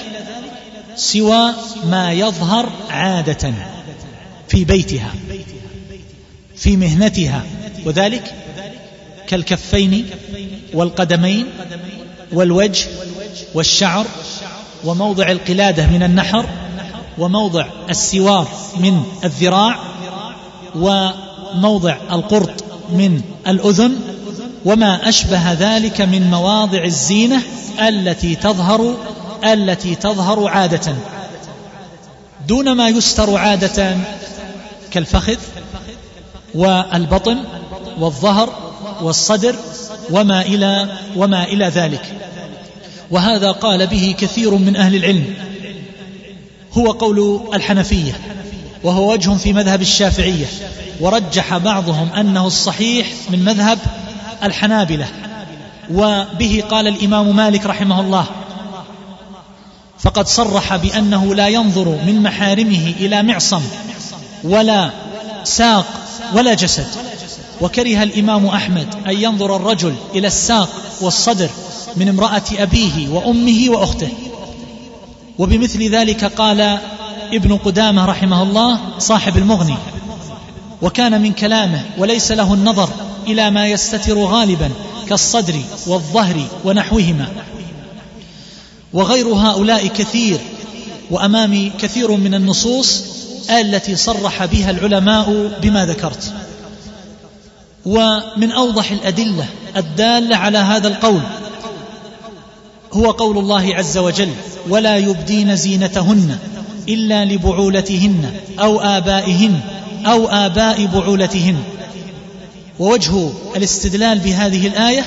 سوى 0.95 1.53
ما 1.85 2.13
يظهر 2.13 2.69
عادة 2.89 3.53
في 4.47 4.65
بيتها 4.65 5.13
في 6.55 6.77
مهنتها 6.77 7.43
وذلك 7.85 8.33
كالكفين 9.27 10.09
والقدمين 10.73 11.45
والوجه 12.31 12.87
والشعر 13.53 14.07
وموضع 14.85 15.31
القلادة 15.31 15.87
من 15.87 16.03
النحر 16.03 16.49
وموضع 17.17 17.67
السوار 17.89 18.47
من 18.79 19.03
الذراع 19.23 19.79
وموضع 20.75 21.97
القرط 22.11 22.63
من 22.89 23.21
الأذن 23.47 23.99
وما 24.67 25.09
أشبه 25.09 25.53
ذلك 25.53 26.01
من 26.01 26.29
مواضع 26.29 26.83
الزينة 26.83 27.41
التي 27.87 28.35
تظهر 28.35 28.95
التي 29.43 29.95
تظهر 29.95 30.47
عادة. 30.47 30.95
دون 32.47 32.71
ما 32.71 32.89
يستر 32.89 33.37
عادة 33.37 33.97
كالفخذ 34.91 35.37
والبطن 36.55 37.37
والظهر 37.99 38.53
والصدر 39.01 39.55
وما 40.11 40.41
إلى 40.41 40.89
وما 41.15 41.43
إلى 41.43 41.65
ذلك. 41.65 42.01
وهذا 43.11 43.51
قال 43.51 43.87
به 43.87 44.15
كثير 44.19 44.55
من 44.55 44.75
أهل 44.75 44.95
العلم. 44.95 45.33
هو 46.73 46.91
قول 46.91 47.41
الحنفية 47.53 48.19
وهو 48.83 49.11
وجه 49.11 49.29
في 49.29 49.53
مذهب 49.53 49.81
الشافعية 49.81 50.45
ورجح 50.99 51.57
بعضهم 51.57 52.09
أنه 52.09 52.47
الصحيح 52.47 53.07
من 53.29 53.45
مذهب 53.45 53.79
الحنابلة. 54.43 55.07
وبه 55.93 56.63
قال 56.69 56.87
الإمام 56.87 57.35
مالك 57.35 57.65
رحمه 57.65 58.01
الله 58.01 58.25
فقد 59.99 60.27
صرح 60.27 60.75
بأنه 60.75 61.35
لا 61.35 61.47
ينظر 61.47 61.89
من 61.89 62.23
محارمه 62.23 62.93
إلى 62.99 63.23
معصم 63.23 63.61
ولا 64.43 64.91
ساق 65.43 65.85
ولا 66.33 66.53
جسد. 66.53 66.87
وكره 67.61 68.03
الإمام 68.03 68.45
أحمد 68.45 68.87
أن 69.07 69.13
ينظر 69.13 69.55
الرجل 69.55 69.95
إلى 70.15 70.27
الساق 70.27 70.69
والصدر 71.01 71.49
من 71.95 72.09
امرأة 72.09 72.43
أبيه 72.57 73.09
وأمه 73.09 73.65
وأخته. 73.67 74.09
وبمثل 75.37 75.89
ذلك 75.89 76.25
قال 76.25 76.79
ابن 77.33 77.57
قدامة 77.57 78.05
رحمه 78.05 78.43
الله 78.43 78.79
صاحب 78.99 79.37
المغني. 79.37 79.77
وكان 80.81 81.21
من 81.21 81.33
كلامه 81.33 81.81
وليس 81.97 82.31
له 82.31 82.53
النظر 82.53 82.89
إلى 83.27 83.51
ما 83.51 83.67
يستتر 83.67 84.17
غالبا 84.17 84.71
كالصدر 85.09 85.61
والظهر 85.87 86.47
ونحوهما. 86.65 87.27
وغير 88.93 89.27
هؤلاء 89.27 89.87
كثير 89.87 90.39
وأمامي 91.11 91.71
كثير 91.79 92.11
من 92.11 92.33
النصوص 92.33 93.03
التي 93.49 93.95
صرح 93.95 94.45
بها 94.45 94.69
العلماء 94.69 95.51
بما 95.61 95.85
ذكرت. 95.85 96.33
ومن 97.85 98.51
أوضح 98.51 98.91
الأدلة 98.91 99.45
الدالة 99.77 100.35
على 100.35 100.57
هذا 100.57 100.87
القول 100.87 101.21
هو 102.93 103.11
قول 103.11 103.37
الله 103.37 103.75
عز 103.75 103.97
وجل 103.97 104.29
ولا 104.69 104.97
يبدين 104.97 105.55
زينتهن 105.55 106.37
إلا 106.89 107.25
لبعولتهن 107.25 108.31
أو 108.59 108.79
آبائهن 108.79 109.59
أو 110.07 110.27
آباء 110.27 110.85
بعولتهن 110.85 111.57
ووجه 112.79 113.29
الاستدلال 113.55 114.19
بهذه 114.19 114.67
الآية 114.67 115.05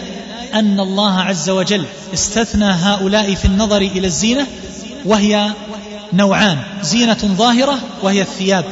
أن 0.54 0.80
الله 0.80 1.20
عز 1.20 1.50
وجل 1.50 1.84
استثنى 2.14 2.64
هؤلاء 2.64 3.34
في 3.34 3.44
النظر 3.44 3.76
إلى 3.76 4.06
الزينة 4.06 4.46
وهي 5.04 5.50
نوعان 6.12 6.58
زينة 6.82 7.18
ظاهرة 7.24 7.78
وهي 8.02 8.22
الثياب 8.22 8.64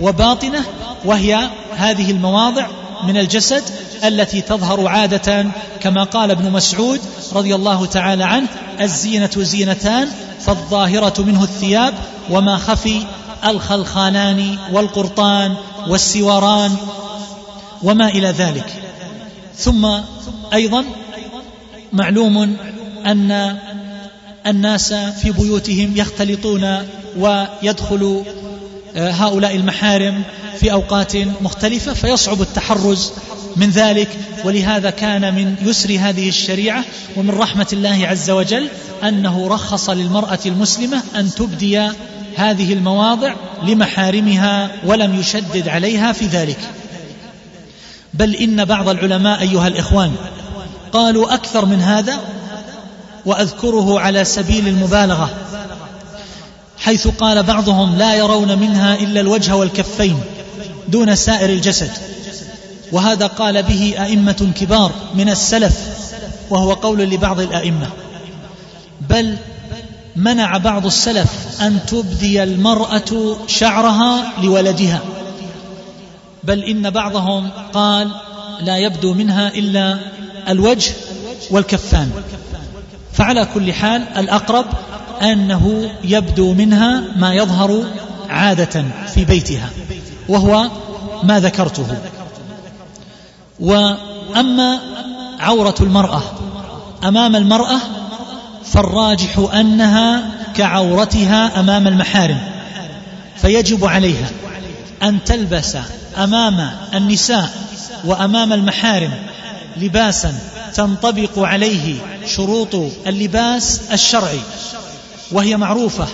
وباطنة 0.00 0.64
وهي 1.04 1.50
هذه 1.76 2.10
المواضع 2.10 2.66
من 3.06 3.16
الجسد 3.16 3.62
التي 4.04 4.40
تظهر 4.40 4.88
عادة 4.88 5.46
كما 5.80 6.04
قال 6.04 6.30
ابن 6.30 6.50
مسعود 6.50 7.00
رضي 7.32 7.54
الله 7.54 7.86
تعالى 7.86 8.24
عنه 8.24 8.46
الزينة 8.80 9.30
زينتان 9.36 10.08
فالظاهرة 10.40 11.22
منه 11.22 11.42
الثياب 11.42 11.94
وما 12.30 12.56
خفي 12.56 13.02
الخلخالان 13.44 14.58
والقرطان 14.72 15.54
والسواران 15.88 16.76
وما 17.82 18.08
إلى 18.08 18.28
ذلك. 18.28 18.82
ثم 19.56 19.88
أيضا 20.52 20.84
معلوم 21.92 22.56
أن 23.06 23.58
الناس 24.46 24.94
في 24.94 25.30
بيوتهم 25.30 25.96
يختلطون 25.96 26.88
ويدخل 27.18 28.24
هؤلاء 28.96 29.56
المحارم 29.56 30.22
في 30.60 30.72
أوقات 30.72 31.16
مختلفة 31.16 31.94
فيصعب 31.94 32.40
التحرز 32.42 33.12
من 33.56 33.70
ذلك 33.70 34.08
ولهذا 34.44 34.90
كان 34.90 35.34
من 35.34 35.54
يسر 35.62 35.96
هذه 36.00 36.28
الشريعة 36.28 36.84
ومن 37.16 37.30
رحمة 37.30 37.66
الله 37.72 38.06
عز 38.06 38.30
وجل 38.30 38.68
أنه 39.02 39.48
رخص 39.48 39.90
للمرأة 39.90 40.38
المسلمة 40.46 41.02
أن 41.16 41.30
تبدي 41.34 41.88
هذه 42.36 42.72
المواضع 42.72 43.34
لمحارمها 43.62 44.70
ولم 44.86 45.20
يشدد 45.20 45.68
عليها 45.68 46.12
في 46.12 46.26
ذلك. 46.26 46.58
بل 48.14 48.34
إن 48.34 48.64
بعض 48.64 48.88
العلماء 48.88 49.40
أيها 49.40 49.68
الإخوان 49.68 50.12
قالوا 50.92 51.34
أكثر 51.34 51.64
من 51.64 51.80
هذا 51.80 52.20
وأذكره 53.26 54.00
على 54.00 54.24
سبيل 54.24 54.68
المبالغة. 54.68 55.30
حيث 56.86 57.08
قال 57.08 57.42
بعضهم 57.42 57.98
لا 57.98 58.14
يرون 58.14 58.58
منها 58.58 58.94
إلا 58.94 59.20
الوجه 59.20 59.56
والكفين 59.56 60.20
دون 60.88 61.14
سائر 61.14 61.50
الجسد. 61.50 61.90
وهذا 62.92 63.26
قال 63.26 63.62
به 63.62 63.94
أئمة 63.98 64.52
كبار 64.60 64.92
من 65.14 65.28
السلف 65.28 65.78
وهو 66.50 66.72
قول 66.72 66.98
لبعض 66.98 67.40
الأئمة. 67.40 67.86
بل 69.10 69.36
منع 70.16 70.56
بعض 70.56 70.86
السلف 70.86 71.62
أن 71.62 71.78
تبدي 71.86 72.42
المرأة 72.42 73.36
شعرها 73.46 74.32
لولدها. 74.42 75.00
بل 76.44 76.64
إن 76.64 76.90
بعضهم 76.90 77.50
قال 77.72 78.10
لا 78.60 78.76
يبدو 78.76 79.14
منها 79.14 79.48
إلا 79.48 79.98
الوجه 80.48 80.92
والكفان. 81.50 82.10
فعلى 83.12 83.48
كل 83.54 83.72
حال 83.72 84.02
الأقرب 84.16 84.66
أنه 85.22 85.90
يبدو 86.04 86.52
منها 86.54 87.02
ما 87.16 87.34
يظهر 87.34 87.84
عادة 88.28 88.84
في 89.14 89.24
بيتها 89.24 89.70
وهو 90.28 90.70
ما 91.22 91.40
ذكرته. 91.40 91.86
وأما 93.60 94.80
عورة 95.40 95.74
المرأة 95.80 96.22
أمام 97.04 97.36
المرأة 97.36 97.78
فالراجح 98.64 99.38
أنها 99.54 100.30
كعورتها 100.54 101.60
أمام 101.60 101.86
المحارم 101.88 102.38
فيجب 103.36 103.84
عليها 103.84 104.30
أن 105.02 105.24
تلبس 105.24 105.76
أمام 106.18 106.70
النساء 106.94 107.50
وأمام 108.04 108.52
المحارم 108.52 109.10
لباسا 109.76 110.34
تنطبق 110.74 111.38
عليه 111.38 111.94
شروط 112.26 112.74
اللباس 113.06 113.80
الشرعي. 113.92 114.40
وهي 115.32 115.56
معروفة. 115.56 116.08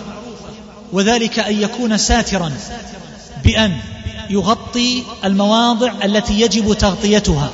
وذلك 0.92 1.38
أن 1.38 1.62
يكون 1.62 1.98
ساترا 1.98 2.52
بأن 3.44 3.76
يغطي 4.30 5.02
المواضع 5.24 5.92
التي 6.04 6.40
يجب 6.40 6.72
تغطيتها. 6.72 7.50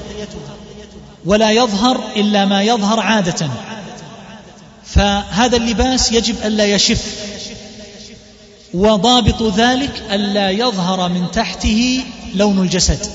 ولا 1.24 1.50
يظهر 1.50 2.04
إلا 2.16 2.44
ما 2.44 2.62
يظهر 2.62 3.00
عادة. 3.00 3.50
فهذا 4.84 5.56
اللباس 5.56 6.12
يجب 6.12 6.36
ألا 6.44 6.66
يشف. 6.66 7.28
وضابط 8.74 9.42
ذلك 9.42 10.02
ألا 10.10 10.50
يظهر 10.50 11.08
من 11.08 11.30
تحته 11.30 12.04
لون 12.34 12.58
الجسد. 12.58 13.06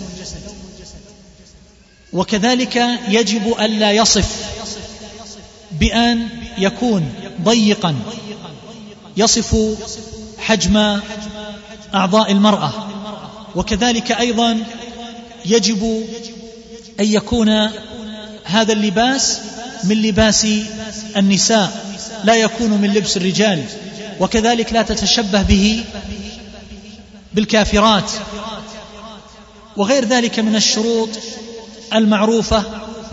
وكذلك 2.13 2.83
يجب 3.09 3.55
ألا 3.59 3.91
يصف 3.91 4.53
بأن 5.71 6.27
يكون 6.57 7.13
ضيقا 7.43 7.95
يصف 9.17 9.55
حجم 10.37 10.99
أعضاء 11.95 12.31
المرأة 12.31 12.73
وكذلك 13.55 14.11
أيضا 14.11 14.63
يجب 15.45 16.05
أن 16.99 17.05
يكون 17.05 17.49
هذا 18.43 18.73
اللباس 18.73 19.39
من 19.83 20.01
لباس 20.01 20.47
النساء 21.17 21.85
لا 22.23 22.35
يكون 22.35 22.69
من 22.69 22.93
لبس 22.93 23.17
الرجال 23.17 23.63
وكذلك 24.19 24.73
لا 24.73 24.81
تتشبه 24.81 25.41
به 25.41 25.83
بالكافرات 27.33 28.11
وغير 29.77 30.05
ذلك 30.05 30.39
من 30.39 30.55
الشروط 30.55 31.09
المعروفة 31.93 32.63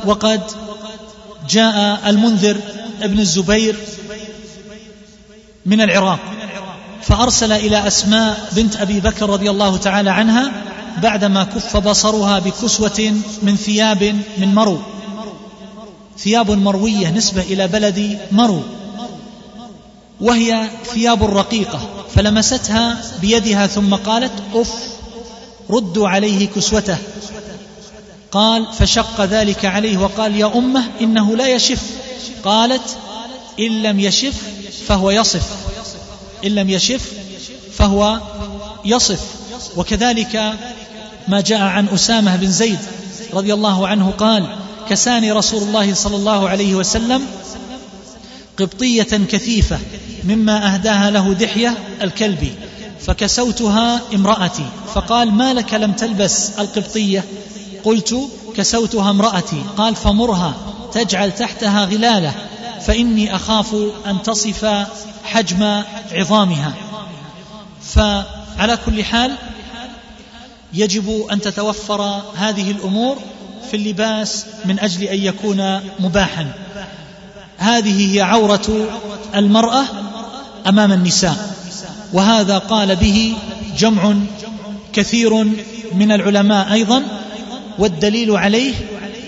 وقد 0.05 0.43
جاء 1.51 2.11
المنذر 2.11 2.61
ابن 3.03 3.19
الزبير 3.19 3.77
من 5.67 5.81
العراق 5.81 6.19
فأرسل 7.03 7.53
إلى 7.53 7.87
أسماء 7.87 8.49
بنت 8.53 8.77
أبي 8.77 9.01
بكر 9.01 9.31
رضي 9.31 9.51
الله 9.51 9.77
تعالى 9.77 10.11
عنها 10.11 10.53
بعدما 11.03 11.45
كف 11.45 11.77
بصرها 11.77 12.39
بكسوة 12.39 13.15
من 13.43 13.57
ثياب 13.57 14.23
من 14.39 14.55
مرو. 14.55 14.79
ثياب 16.19 16.51
مروية 16.51 17.11
نسبة 17.11 17.43
إلى 17.43 17.69
بلد 17.69 18.19
مرو. 18.33 18.63
وهي 20.21 20.71
ثياب 20.95 21.25
رقيقة 21.25 21.81
فلمستها 22.15 23.01
بيدها 23.21 23.67
ثم 23.67 23.95
قالت 23.95 24.33
أف 24.55 24.73
ردوا 25.71 26.09
عليه 26.09 26.49
كسوته. 26.49 26.99
قال 28.33 28.67
فشق 28.79 29.21
ذلك 29.21 29.65
عليه 29.65 29.99
وقال 29.99 30.37
يا 30.37 30.59
أمة 30.59 30.85
إنه 31.01 31.37
لا 31.37 31.49
يشف. 31.49 31.83
قالت 32.45 32.97
إن 33.59 33.83
لم 33.83 34.01
يشف 34.01 34.43
فهو 34.87 35.11
يصف. 35.11 35.47
إن 36.45 36.55
لم 36.55 36.71
يشف 36.71 37.13
فهو 37.77 38.21
يصف. 38.85 39.21
وكذلك 39.77 40.55
ما 41.29 41.41
جاء 41.41 41.61
عن 41.61 41.89
أسامة 41.89 42.37
بن 42.37 42.51
زيد 42.51 42.79
رضي 43.35 43.55
الله 43.55 43.89
عنه 43.89 44.11
قال 44.11 44.57
كساني 44.89 45.33
رسول 45.33 45.63
الله 45.63 45.95
صلى 45.95 46.17
الله 46.17 46.49
عليه 46.49 46.75
وسلم 46.75 47.27
قبطية 48.59 49.03
كثيفة 49.03 49.79
مما 50.25 50.75
أهداها 50.75 51.11
له 51.11 51.33
دحية 51.33 51.79
الكلبي 52.03 52.53
فكسوتها 53.01 54.01
امرأتي. 54.15 54.67
فقال 54.95 55.33
ما 55.33 55.55
لك 55.55 55.75
لم 55.75 55.93
تلبس 55.93 56.51
القبطية؟ 56.59 57.25
قلت 57.85 58.17
كسوتها 58.57 59.11
امرأتي. 59.11 59.63
قال 59.77 59.97
فمرها 59.97 60.55
تجعل 60.93 61.33
تحتها 61.33 61.85
غلالة. 61.85 62.35
فإني 62.91 63.37
أخاف 63.37 63.75
أن 64.07 64.23
تصف 64.23 64.87
حجم 65.25 65.83
عظامها. 66.13 66.75
فعلى 67.83 68.79
كل 68.87 69.05
حال 69.05 69.37
يجب 70.73 71.27
أن 71.33 71.41
تتوفر 71.41 72.23
هذه 72.37 72.71
الأمور 72.71 73.19
في 73.71 73.77
اللباس 73.77 74.47
من 74.65 74.79
أجل 74.81 75.03
أن 75.03 75.19
يكون 75.19 75.81
مباحا. 76.01 76.53
هذه 77.57 78.15
هي 78.15 78.21
عورة 78.21 78.89
المرأة 79.35 79.85
أمام 80.67 80.93
النساء 80.93 81.55
وهذا 82.13 82.59
قال 82.59 82.97
به 82.97 83.37
جمع 83.79 84.15
كثير 84.93 85.35
من 85.93 86.13
العلماء 86.13 86.73
أيضا 86.73 87.03
والدليل 87.79 88.31
عليه 88.31 88.75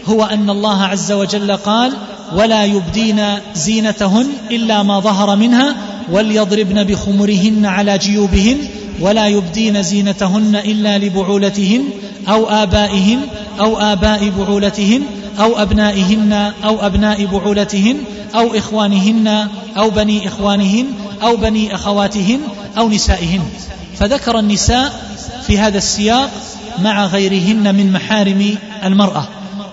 هو 0.07 0.25
أن 0.25 0.51
الله 0.51 0.83
عز 0.83 1.13
وجل 1.13 1.57
قال 1.57 1.97
ولا 2.37 2.65
يبدين 2.65 3.23
زينتهن 3.55 4.27
إلا 4.51 4.83
ما 4.83 5.01
ظهر 5.01 5.37
منها 5.37 5.77
وليضربن 6.13 6.85
بخمرهن 6.85 7.67
على 7.67 7.99
جيوبهن 7.99 8.59
ولا 9.01 9.27
يبدين 9.27 9.83
زينتهن 9.83 10.57
إلا 10.57 10.99
لبعولتهن 10.99 11.85
أو 12.29 12.49
آبائهن 12.49 13.21
أو 13.61 13.79
آباء 13.79 14.33
بعولتهن 14.39 15.03
أو 15.41 15.63
أبنائهن 15.63 16.53
أو 16.65 16.87
أبناء 16.87 17.25
بعولتهن 17.27 17.97
أو 18.35 18.55
إخوانهن 18.57 19.49
أو 19.77 19.91
بني 19.91 20.29
إخوانهن 20.29 20.87
أو 21.23 21.37
بني 21.37 21.75
أخواتهن 21.75 22.41
أو 22.79 22.89
نسائهن. 22.89 23.43
فذكر 23.99 24.39
النساء 24.39 25.01
في 25.47 25.59
هذا 25.59 25.79
السياق 25.79 26.31
مع 26.79 27.07
غيرهن 27.07 27.75
من 27.75 27.93
محارم 27.93 28.57
المرأة. 28.85 29.29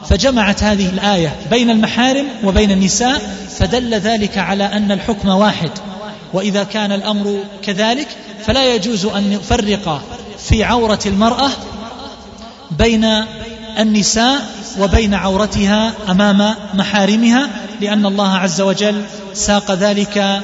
فجمعت 0.09 0.63
هذه 0.63 0.89
الآية 0.89 1.35
بين 1.49 1.69
المحارم 1.69 2.25
وبين 2.43 2.71
النساء 2.71 3.35
فدل 3.57 3.93
ذلك 3.93 4.37
على 4.37 4.63
أن 4.63 4.91
الحكم 4.91 5.29
واحد. 5.29 5.71
وإذا 6.33 6.63
كان 6.63 6.91
الأمر 6.91 7.43
كذلك 7.61 8.07
فلا 8.45 8.75
يجوز 8.75 9.05
أن 9.05 9.29
نفرق 9.33 10.01
في 10.39 10.63
عورة 10.63 10.99
المرأة 11.05 11.49
بين 12.71 13.05
النساء 13.79 14.49
وبين 14.79 15.13
عورتها 15.13 15.93
أمام 16.09 16.55
محارمها 16.73 17.49
لأن 17.81 18.05
الله 18.05 18.37
عز 18.37 18.61
وجل 18.61 19.03
ساق 19.33 19.71
ذلك 19.71 20.41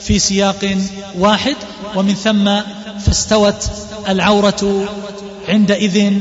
في 0.00 0.18
سياق 0.18 0.76
واحد. 1.18 1.56
ومن 1.94 2.14
ثم 2.14 2.50
فاستوت 3.06 3.70
العورة 4.08 4.88
عندئذ 5.48 6.12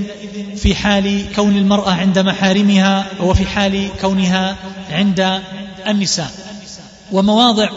في 0.56 0.76
حال 0.76 1.26
كون 1.36 1.58
المرأة 1.58 1.92
عند 1.92 2.20
محارمها 2.20 3.06
وفي 3.20 3.46
حال 3.46 3.90
كونها 4.02 4.56
عند 4.92 5.42
النساء. 5.88 6.32
ومواضع 7.12 7.70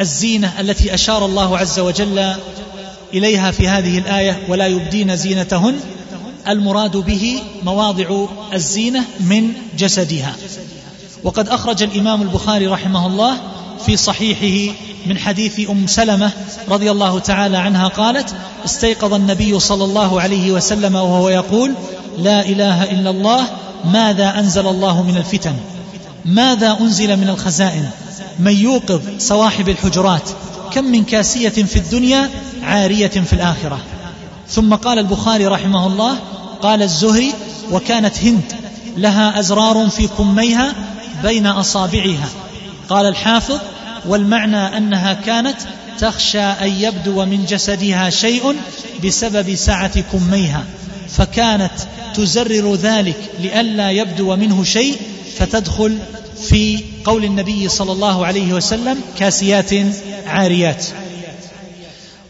الزينة 0.00 0.60
التي 0.60 0.94
أشار 0.94 1.24
الله 1.26 1.58
عز 1.58 1.78
وجل 1.80 2.34
إليها 3.14 3.50
في 3.50 3.68
هذه 3.68 3.98
الآية 3.98 4.38
ولا 4.48 4.66
يبدين 4.66 5.16
زينتهن 5.16 5.80
المراد 6.48 6.96
به 6.96 7.42
مواضع 7.62 8.26
الزينة 8.52 9.04
من 9.20 9.52
جسدها. 9.78 10.36
وقد 11.24 11.48
أخرج 11.48 11.82
الإمام 11.82 12.22
البخاري 12.22 12.66
رحمه 12.66 13.06
الله 13.06 13.40
في 13.86 13.96
صحيحه 13.96 14.74
من 15.06 15.18
حديث 15.18 15.70
أم 15.70 15.86
سلمة 15.86 16.30
رضي 16.68 16.90
الله 16.90 17.18
تعالى 17.18 17.56
عنها 17.56 17.88
قالت 17.88 18.34
استيقظ 18.64 19.14
النبي 19.14 19.60
صلى 19.60 19.84
الله 19.84 20.20
عليه 20.20 20.52
وسلم 20.52 20.94
وهو 20.94 21.28
يقول 21.28 21.74
لا 22.18 22.46
إله 22.46 22.84
إلا 22.84 23.10
الله 23.10 23.46
ماذا 23.84 24.38
أنزل 24.38 24.66
الله 24.66 25.02
من 25.02 25.16
الفتن؟ 25.16 25.54
ماذا 26.24 26.78
أنزل 26.80 27.16
من 27.16 27.28
الخزائن؟ 27.28 27.90
من 28.38 28.56
يوقظ 28.56 29.00
صواحب 29.18 29.68
الحجرات؟ 29.68 30.30
كم 30.72 30.84
من 30.84 31.04
كاسية 31.04 31.48
في 31.48 31.76
الدنيا 31.76 32.30
عارية 32.62 33.08
في 33.08 33.32
الآخرة؟ 33.32 33.78
ثم 34.48 34.74
قال 34.74 34.98
البخاري 34.98 35.46
رحمه 35.46 35.86
الله 35.86 36.16
قال 36.62 36.82
الزهري 36.82 37.32
وكانت 37.72 38.18
هند 38.18 38.52
لها 38.96 39.38
أزرار 39.40 39.88
في 39.88 40.08
كميها 40.18 40.74
بين 41.22 41.46
أصابعها. 41.46 42.28
قال 42.90 43.06
الحافظ 43.06 43.58
والمعنى 44.06 44.76
أنها 44.76 45.12
كانت 45.12 45.56
تخشى 45.98 46.40
أن 46.40 46.68
يبدو 46.68 47.24
من 47.24 47.44
جسدها 47.44 48.10
شيء 48.10 48.56
بسبب 49.04 49.54
سعة 49.54 50.00
كميها 50.00 50.64
فكانت 51.08 51.72
تزرر 52.14 52.74
ذلك 52.74 53.16
لئلا 53.40 53.90
يبدو 53.90 54.36
منه 54.36 54.64
شيء 54.64 54.96
فتدخل 55.38 55.98
في 56.48 56.84
قول 57.04 57.24
النبي 57.24 57.68
صلى 57.68 57.92
الله 57.92 58.26
عليه 58.26 58.52
وسلم 58.52 59.00
كاسيات 59.18 59.70
عاريات. 60.26 60.84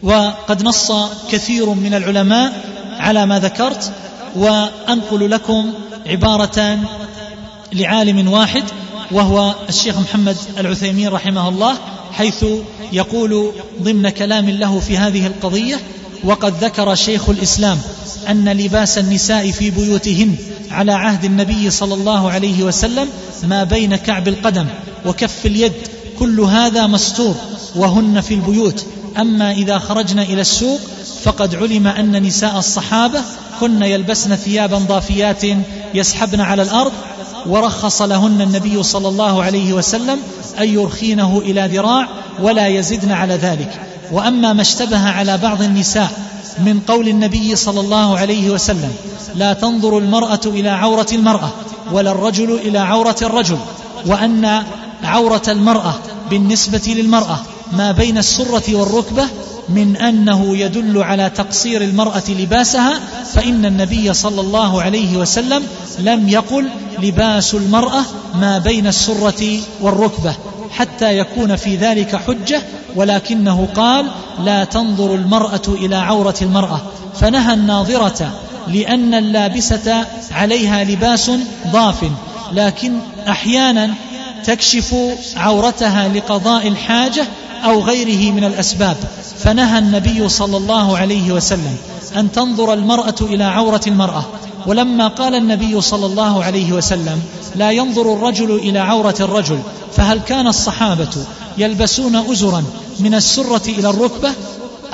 وقد 0.03 0.63
نص 0.63 0.93
كثير 1.31 1.71
من 1.71 1.95
العلماء 1.95 2.53
على 2.99 3.27
ما 3.27 3.39
ذكرت 3.39 3.93
وأنقل 4.37 5.31
لكم 5.31 5.75
عباره 6.07 6.79
لعالم 7.73 8.29
واحد 8.29 8.65
وهو 9.13 9.55
الشيخ 9.69 9.99
محمد 9.99 10.37
العثيمين 10.59 11.09
رحمه 11.09 11.49
الله 11.49 11.79
حيث 12.13 12.45
يقول 12.93 13.53
ضمن 13.83 14.09
كلام 14.09 14.51
له 14.51 14.81
في 14.81 14.99
هذه 14.99 15.27
القضية 15.27 15.81
وقد 16.25 16.65
ذكر 16.65 16.95
شيخ 16.95 17.29
الإسلام 17.29 17.79
أن 18.29 18.49
لباس 18.49 18.99
النساء 18.99 19.51
في 19.51 19.71
بيوتهن 19.71 20.37
على 20.71 20.93
عهد 20.93 21.25
النبي 21.25 21.71
صلى 21.71 21.95
الله 21.95 22.31
عليه 22.31 22.63
وسلم 22.63 23.09
ما 23.45 23.65
بين 23.65 23.97
كعب 23.97 24.29
القدم 24.29 24.67
وكف 25.07 25.47
اليد 25.47 25.73
كل 26.19 26.41
هذا 26.41 26.87
مستور 26.87 27.35
وهن 27.77 28.21
في 28.21 28.35
البيوت. 28.35 28.87
أما 29.19 29.53
إذا 29.53 29.79
خرجن 29.79 30.19
إلى 30.19 30.41
السوق 30.41 30.81
فقد 31.23 31.55
علم 31.55 31.87
أن 31.87 32.23
نساء 32.23 32.59
الصحابة 32.59 33.23
كن 33.61 33.83
يلبسن 33.83 34.37
ثيابا 34.37 34.79
ضافيات 34.79 35.43
يسحبن 35.95 36.41
على 36.41 36.63
الأرض 36.63 36.93
ورخص 37.47 38.03
لهن 38.03 38.41
النبي 38.41 38.83
صلى 38.83 39.09
الله 39.09 39.43
عليه 39.43 39.73
وسلم 39.73 40.19
أن 40.59 40.69
يرخينه 40.69 41.39
إلى 41.39 41.69
ذراع 41.73 42.09
ولا 42.43 42.67
يزدن 42.67 43.13
على 43.13 43.35
ذلك. 43.35 43.81
وأما 44.13 44.53
ما 44.53 44.63
اشتبه 44.63 45.09
على 45.09 45.39
بعض 45.39 45.63
النساء 45.63 46.11
من 46.59 46.81
قول 46.89 47.09
النبي 47.09 47.57
صلى 47.57 47.81
الله 47.81 48.19
عليه 48.19 48.51
وسلم 48.51 48.93
لا 49.35 49.53
تنظر 49.53 49.99
المرأة 49.99 50.41
إلى 50.47 50.69
عورة 50.69 51.07
المرأة 51.13 51.51
ولا 51.93 52.11
الرجل 52.11 52.53
إلى 52.55 52.79
عورة 52.79 53.17
الرجل 53.23 53.59
وأن 54.07 54.63
عورة 55.03 55.43
المرأة 55.49 55.95
بالنسبة 56.31 56.83
للمرأة 56.87 57.39
ما 57.73 57.93
بين 57.93 58.19
السرة 58.19 58.75
والركبة 58.75 59.25
من 59.75 59.97
أنه 59.97 60.57
يدل 60.57 61.03
على 61.03 61.31
تقصير 61.31 61.83
المرأة 61.83 62.23
لباسها 62.29 63.01
فإن 63.35 63.65
النبي 63.65 64.15
صلى 64.15 64.41
الله 64.41 64.83
عليه 64.83 65.17
وسلم 65.17 65.63
لم 65.99 66.29
يقل 66.29 66.69
لباس 67.03 67.55
المرأة 67.55 68.03
ما 68.35 68.59
بين 68.59 68.87
السرة 68.87 69.59
والركبة 69.81 70.35
حتى 70.71 71.19
يكون 71.19 71.57
في 71.57 71.77
ذلك 71.77 72.17
حجة 72.17 72.63
ولكنه 72.97 73.69
قال 73.75 74.07
لا 74.45 74.65
تنظر 74.65 75.15
المرأة 75.15 75.63
إلى 75.69 75.97
عورة 75.97 76.35
المرأة 76.43 76.81
فنهى 77.21 77.55
الناظرة 77.55 78.31
لأن 78.69 79.15
اللابسة 79.15 80.07
عليها 80.31 80.85
لباس 80.85 81.31
ضاف 81.73 82.05
لكن 82.53 82.99
أحيانا 83.29 83.95
تكشف 84.45 84.95
عورتها 85.37 86.09
لقضاء 86.09 86.69
الحاجة 86.69 87.25
أو 87.65 87.83
غيره 87.83 88.33
من 88.33 88.45
الأسباب. 88.45 88.97
فنهى 89.39 89.79
النبي 89.79 90.29
صلى 90.29 90.57
الله 90.57 90.99
عليه 90.99 91.33
وسلم 91.33 91.77
أن 92.17 92.33
تنظر 92.33 92.75
المرأة 92.75 93.15
إلى 93.21 93.45
عورة 93.45 93.81
المرأة. 93.87 94.25
ولما 94.67 95.09
قال 95.09 95.35
النبي 95.35 95.81
صلى 95.81 96.07
الله 96.07 96.45
عليه 96.45 96.73
وسلم 96.73 97.23
لا 97.57 97.71
ينظر 97.71 98.13
الرجل 98.13 98.51
إلى 98.51 98.79
عورة 98.79 99.15
الرجل 99.21 99.59
فهل 99.97 100.21
كان 100.21 100.47
الصحابة 100.47 101.11
يلبسون 101.59 102.17
ازرا 102.17 102.65
من 103.01 103.15
السرة 103.15 103.63
إلى 103.69 103.91
الركبة 103.91 104.31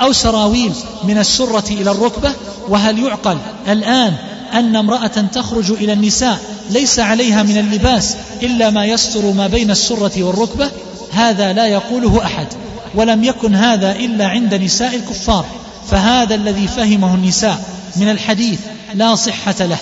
أو 0.01 0.11
سراويل 0.11 0.71
من 1.03 1.17
السرة 1.17 1.69
إلى 1.69 1.91
الركبة؟ 1.91 2.31
وهل 2.69 2.99
يعقل 2.99 3.37
الآن 3.67 4.13
أن 4.53 4.75
امرأة 4.75 5.07
تخرج 5.07 5.71
إلى 5.71 5.93
النساء 5.93 6.39
ليس 6.69 6.99
عليها 6.99 7.43
من 7.43 7.57
اللباس 7.57 8.15
إلا 8.43 8.69
ما 8.69 8.85
يستر 8.85 9.31
ما 9.31 9.47
بين 9.47 9.71
السرة 9.71 10.23
والركبة 10.23 10.71
هذا 11.11 11.53
لا 11.53 11.67
يقوله 11.67 12.23
أحد 12.25 12.47
ولم 12.95 13.23
يكن 13.23 13.55
هذا 13.55 13.91
إلا 13.91 14.27
عند 14.27 14.53
نساء 14.53 14.95
الكفار 14.95 15.45
فهذا 15.91 16.35
الذي 16.35 16.67
فهمه 16.67 17.15
النساء 17.15 17.63
من 17.95 18.09
الحديث 18.09 18.59
لا 18.93 19.15
صحة 19.15 19.55
له. 19.59 19.77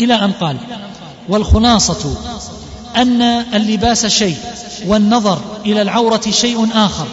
إلى 0.00 0.14
أن 0.14 0.32
قال 0.32 0.56
والخلاصة 1.28 2.14
أن 2.96 3.22
اللباس 3.54 4.06
شيء 4.06 4.36
والنظر 4.86 5.40
إلى 5.66 5.82
العورة 5.82 6.22
شيء 6.30 6.68
آخر. 6.74 7.06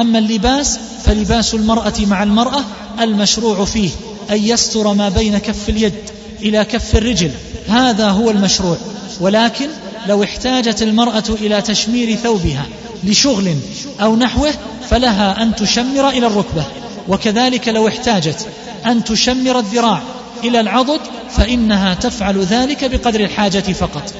أما 0.00 0.18
اللباس 0.18 0.78
فلباس 1.04 1.54
المرأة 1.54 1.94
مع 2.00 2.22
المرأة 2.22 2.64
المشروع 3.00 3.64
فيه 3.64 3.90
أن 4.30 4.44
يستر 4.44 4.94
ما 4.94 5.08
بين 5.08 5.38
كف 5.38 5.68
اليد. 5.68 5.94
إلى 6.42 6.64
كف 6.64 6.96
الرجل. 6.96 7.30
هذا 7.68 8.08
هو 8.08 8.30
المشروع. 8.30 8.76
ولكن 9.20 9.68
لو 10.08 10.22
احتاجت 10.22 10.82
المرأة 10.82 11.24
إلى 11.28 11.62
تشمير 11.62 12.16
ثوبها 12.16 12.66
لشغل 13.04 13.56
أو 14.00 14.16
نحوه 14.16 14.52
فلها 14.90 15.42
أن 15.42 15.54
تشمر 15.54 16.08
إلى 16.08 16.26
الركبة. 16.26 16.64
وكذلك 17.08 17.68
لو 17.68 17.88
احتاجت 17.88 18.46
أن 18.86 19.04
تشمر 19.04 19.58
الذراع 19.58 20.02
إلى 20.44 20.60
العضد 20.60 21.00
فإنها 21.30 21.94
تفعل 21.94 22.38
ذلك 22.38 22.84
بقدر 22.84 23.20
الحاجة 23.20 23.72
فقط. 23.72 24.14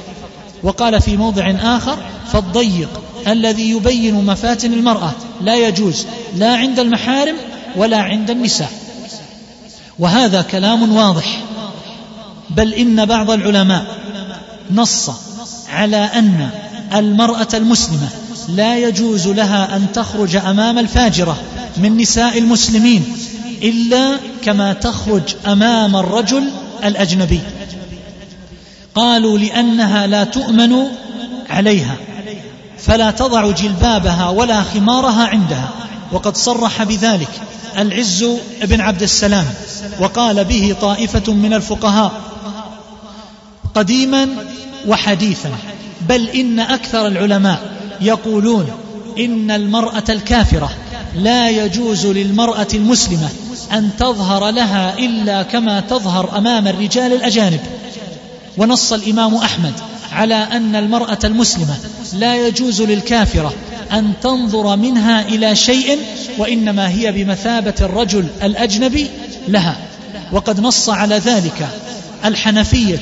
وقال 0.63 1.01
في 1.01 1.17
موضع 1.17 1.53
آخر 1.61 1.97
فالضيق 2.33 3.01
الذي 3.27 3.69
يبين 3.69 4.25
مفاتن 4.25 4.73
المرأة 4.73 5.11
لا 5.41 5.55
يجوز 5.55 6.05
لا 6.35 6.55
عند 6.55 6.79
المحارم 6.79 7.35
ولا 7.75 7.97
عند 7.97 8.29
النساء. 8.29 8.71
وهذا 9.99 10.41
كلام 10.41 10.95
واضح. 10.95 11.42
بل 12.49 12.73
إن 12.73 13.05
بعض 13.05 13.31
العلماء 13.31 13.85
نص 14.71 15.11
على 15.69 15.97
أن 15.97 16.49
المرأة 16.93 17.47
المسلمة 17.53 18.09
لا 18.49 18.77
يجوز 18.77 19.27
لها 19.27 19.75
أن 19.75 19.87
تخرج 19.93 20.35
أمام 20.35 20.79
الفاجرة 20.79 21.37
من 21.77 21.97
نساء 21.97 22.37
المسلمين 22.37 23.17
إلا 23.63 24.17
كما 24.43 24.73
تخرج 24.73 25.35
أمام 25.47 25.95
الرجل 25.95 26.49
الأجنبي. 26.83 27.39
قالوا 28.95 29.37
لأنها 29.37 30.07
لا 30.07 30.23
تؤمن 30.23 30.75
عليها 31.49 31.95
فلا 32.77 33.11
تضع 33.11 33.51
جلبابها 33.51 34.29
ولا 34.29 34.63
خمارها 34.63 35.27
عندها. 35.27 35.69
وقد 36.13 36.37
صرح 36.37 36.83
بذلك 36.83 37.29
العز 37.77 38.25
بن 38.63 38.81
عبد 38.81 39.03
السلام 39.03 39.45
وقال 39.99 40.45
به 40.45 40.75
طائفة 40.81 41.33
من 41.33 41.53
الفقهاء 41.53 42.11
قديما 43.75 44.27
وحديثا 44.87 45.51
بل 46.09 46.29
إن 46.29 46.59
أكثر 46.59 47.07
العلماء 47.07 47.73
يقولون 48.01 48.67
إن 49.19 49.51
المرأة 49.51 50.03
الكافرة 50.09 50.69
لا 51.15 51.49
يجوز 51.49 52.05
للمرأة 52.05 52.67
المسلمة 52.73 53.29
أن 53.71 53.89
تظهر 53.99 54.49
لها 54.49 54.97
إلا 54.97 55.43
كما 55.43 55.79
تظهر 55.79 56.37
أمام 56.37 56.67
الرجال 56.67 57.13
الأجانب. 57.13 57.59
ونص 58.57 58.93
الإمام 58.93 59.35
أحمد 59.35 59.73
على 60.11 60.35
أن 60.35 60.75
المرأة 60.75 61.19
المسلمة 61.23 61.77
لا 62.13 62.47
يجوز 62.47 62.81
للكافرة 62.81 63.53
أن 63.91 64.13
تنظر 64.21 64.75
منها 64.75 65.21
إلى 65.21 65.55
شيء 65.55 65.99
وإنما 66.37 66.89
هي 66.89 67.11
بمثابة 67.11 67.73
الرجل 67.81 68.27
الأجنبي 68.43 69.07
لها. 69.47 69.77
وقد 70.31 70.59
نص 70.59 70.89
على 70.89 71.15
ذلك 71.17 71.67
الحنفية 72.25 73.01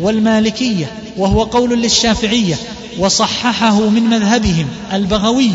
والمالكية 0.00 0.86
وهو 1.16 1.42
قول 1.42 1.82
للشافعية 1.82 2.54
وصححه 2.98 3.80
من 3.80 4.02
مذهبهم 4.02 4.66
البغوي 4.92 5.52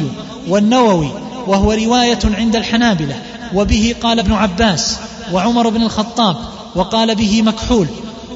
والنووي 0.48 1.12
وهو 1.48 1.72
رواية 1.72 2.20
عند 2.24 2.56
الحنابلة. 2.56 3.16
وبه 3.54 3.96
قال 4.02 4.20
ابن 4.20 4.34
عباس 4.34 4.98
وعمر 5.34 5.70
بن 5.70 5.82
الخطاب 5.82 6.38
وقال 6.76 7.16
به 7.16 7.42
مكحول 7.42 7.88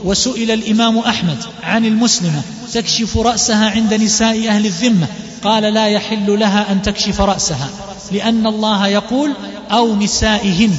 وسئل 0.04 0.52
الإمام 0.52 0.98
أحمد 0.98 1.38
عن 1.64 1.86
المسلمة 1.86 2.42
تكشف 2.74 3.18
رأسها 3.18 3.70
عند 3.70 3.94
نساء 3.94 4.48
أهل 4.48 4.66
الذمة. 4.66 5.08
قال 5.44 5.64
لا 5.64 5.88
يحل 5.88 6.40
لها 6.40 6.72
أن 6.72 6.82
تكشف 6.82 7.22
رأسها 7.22 7.70
لأن 8.12 8.48
الله 8.48 8.88
يقول 8.88 9.34
أو 9.72 9.96
نسائهن. 9.96 10.78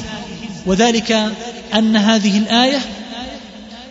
وذلك 0.65 1.31
أن 1.73 1.95
هذه 1.97 2.37
الآية 2.37 2.79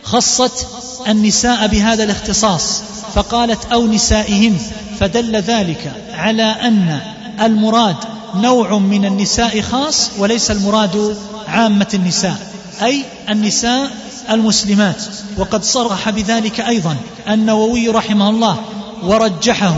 خصت 0.03 0.67
النساء 1.09 1.67
بهذا 1.67 2.05
الاختصاص 2.05 2.83
فقالت 3.15 3.65
أو 3.73 3.87
نسائهن. 3.87 4.59
فدل 5.01 5.37
ذلك 5.37 5.93
على 6.15 6.43
أن 6.43 7.01
المراد 7.41 7.97
نوع 8.35 8.79
من 8.79 9.05
النساء 9.05 9.61
خاص 9.61 10.11
وليس 10.19 10.51
المراد 10.51 11.17
عامة 11.49 11.87
النساء 11.95 12.37
أي 12.83 13.05
النساء 13.31 13.91
المسلمات 14.31 15.03
وقد 15.37 15.65
صرح 15.65 16.11
بذلك 16.11 16.61
أيضا 16.61 16.97
النووي 17.29 17.89
رحمه 17.89 18.31
الله 18.31 18.61
ورجحه 19.03 19.77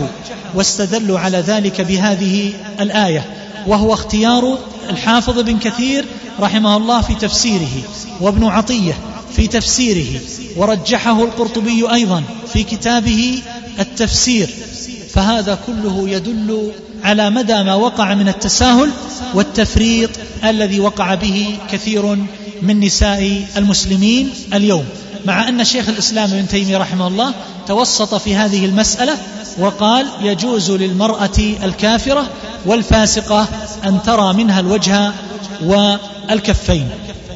واستدلوا 0.54 1.18
على 1.18 1.38
ذلك 1.38 1.80
بهذه 1.80 2.52
الآية 2.80 3.24
وهو 3.66 3.94
اختيار 3.94 4.58
الحافظ 4.90 5.38
بن 5.38 5.58
كثير 5.58 6.04
رحمه 6.40 6.76
الله 6.76 7.00
في 7.00 7.14
تفسيره 7.14 7.82
وابن 8.20 8.44
عطية 8.44 8.98
في 9.36 9.46
تفسيره 9.46 10.20
ورجحه 10.56 11.24
القرطبي 11.24 11.92
أيضا 11.92 12.22
في 12.52 12.62
كتابه 12.62 13.42
التفسير. 13.80 14.50
فهذا 15.10 15.58
كله 15.66 16.08
يدل 16.08 16.72
على 17.04 17.30
مدى 17.30 17.62
ما 17.62 17.74
وقع 17.74 18.14
من 18.14 18.28
التساهل 18.28 18.90
والتفريط 19.34 20.10
الذي 20.44 20.80
وقع 20.80 21.14
به 21.14 21.58
كثير 21.72 22.18
من 22.62 22.80
نساء 22.80 23.44
المسلمين 23.56 24.30
اليوم 24.54 24.84
مع 25.26 25.48
أن 25.48 25.64
شيخ 25.64 25.88
الإسلام 25.88 26.30
ابن 26.30 26.48
تيمية 26.48 26.78
رحمه 26.78 27.06
الله 27.06 27.34
توسط 27.66 28.14
في 28.14 28.36
هذه 28.36 28.64
المسألة 28.64 29.18
وقال 29.58 30.06
يجوز 30.22 30.70
للمرأة 30.70 31.38
الكافرة 31.64 32.26
والفاسقة 32.66 33.48
أن 33.84 34.02
ترى 34.02 34.32
منها 34.32 34.60
الوجه 34.60 35.12
والكفين 35.64 36.88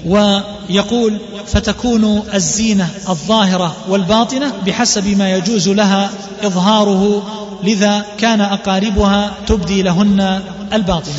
ويقول 0.06 1.18
فتكون 1.46 2.22
الزينة 2.34 2.88
الظاهرة 3.08 3.76
والباطنة 3.88 4.52
بحسب 4.66 5.18
ما 5.18 5.30
يجوز 5.30 5.68
لها 5.68 6.10
إظهاره 6.42 7.22
لذا 7.64 8.06
كان 8.18 8.40
أقاربها 8.40 9.34
تبدي 9.46 9.82
لهن 9.82 10.40
الباطنة. 10.72 11.14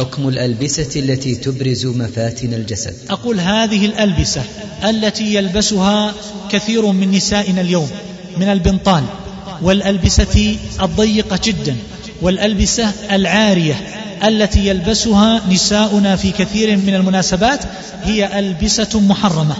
حكم 0.00 0.28
الألبسة 0.28 1.00
التي 1.00 1.34
تبرز 1.34 1.86
مفاتن 1.86 2.54
الجسد. 2.54 2.94
أقول 3.10 3.40
هذه 3.40 3.86
الألبسة 3.86 4.42
التي 4.84 5.34
يلبسها 5.34 6.14
كثير 6.50 6.86
من 6.86 7.10
نسائنا 7.10 7.60
اليوم 7.60 7.90
من 8.36 8.48
البنطال 8.48 9.04
والألبسة 9.62 10.56
الضيقة 10.82 11.40
جدا 11.44 11.76
والألبسة 12.22 12.92
العارية 13.10 13.74
التي 14.24 14.66
يلبسها 14.66 15.42
نساؤنا 15.50 16.16
في 16.16 16.30
كثير 16.30 16.76
من 16.76 16.94
المناسبات 16.94 17.60
هي 18.04 18.38
ألبسة 18.38 19.00
محرمة 19.00 19.56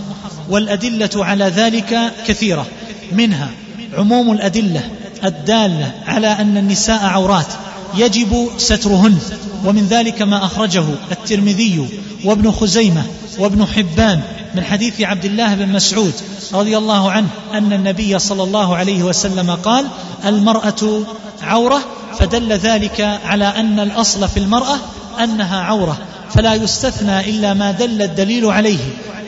والأدلة 0.50 1.10
على 1.24 1.44
ذلك 1.44 2.12
كثيرة 2.26 2.66
منها 3.12 3.50
عموم 3.98 4.32
الأدلة 4.32 4.90
الدالة 5.24 5.92
على 6.06 6.26
أن 6.26 6.56
النساء 6.56 7.04
عورات 7.04 7.46
يجب 7.94 8.48
سترهن. 8.58 9.18
ومن 9.64 9.86
ذلك 9.86 10.22
ما 10.22 10.44
أخرجه 10.44 10.84
الترمذي 11.12 11.88
وابن 12.24 12.52
خزيمة 12.52 13.02
وابن 13.38 13.66
حبان 13.66 14.20
من 14.54 14.64
حديث 14.64 15.00
عبد 15.00 15.24
الله 15.24 15.54
بن 15.54 15.68
مسعود 15.68 16.12
رضي 16.52 16.78
الله 16.78 17.10
عنه 17.10 17.28
أن 17.54 17.72
النبي 17.72 18.18
صلى 18.18 18.42
الله 18.42 18.76
عليه 18.76 19.02
وسلم 19.02 19.50
قال 19.50 19.86
المرأة 20.24 21.02
عورة 21.42 21.80
فدل 22.18 22.52
ذلك 22.52 23.00
على 23.24 23.44
أن 23.44 23.80
الأصل 23.80 24.28
في 24.28 24.36
المرأة 24.36 24.76
أنها 25.24 25.60
عورة 25.60 25.98
فلا 26.34 26.54
يستثنى 26.54 27.30
إلا 27.30 27.54
ما 27.54 27.70
دل 27.70 28.02
الدليل 28.02 28.46
عليه. 28.46 28.78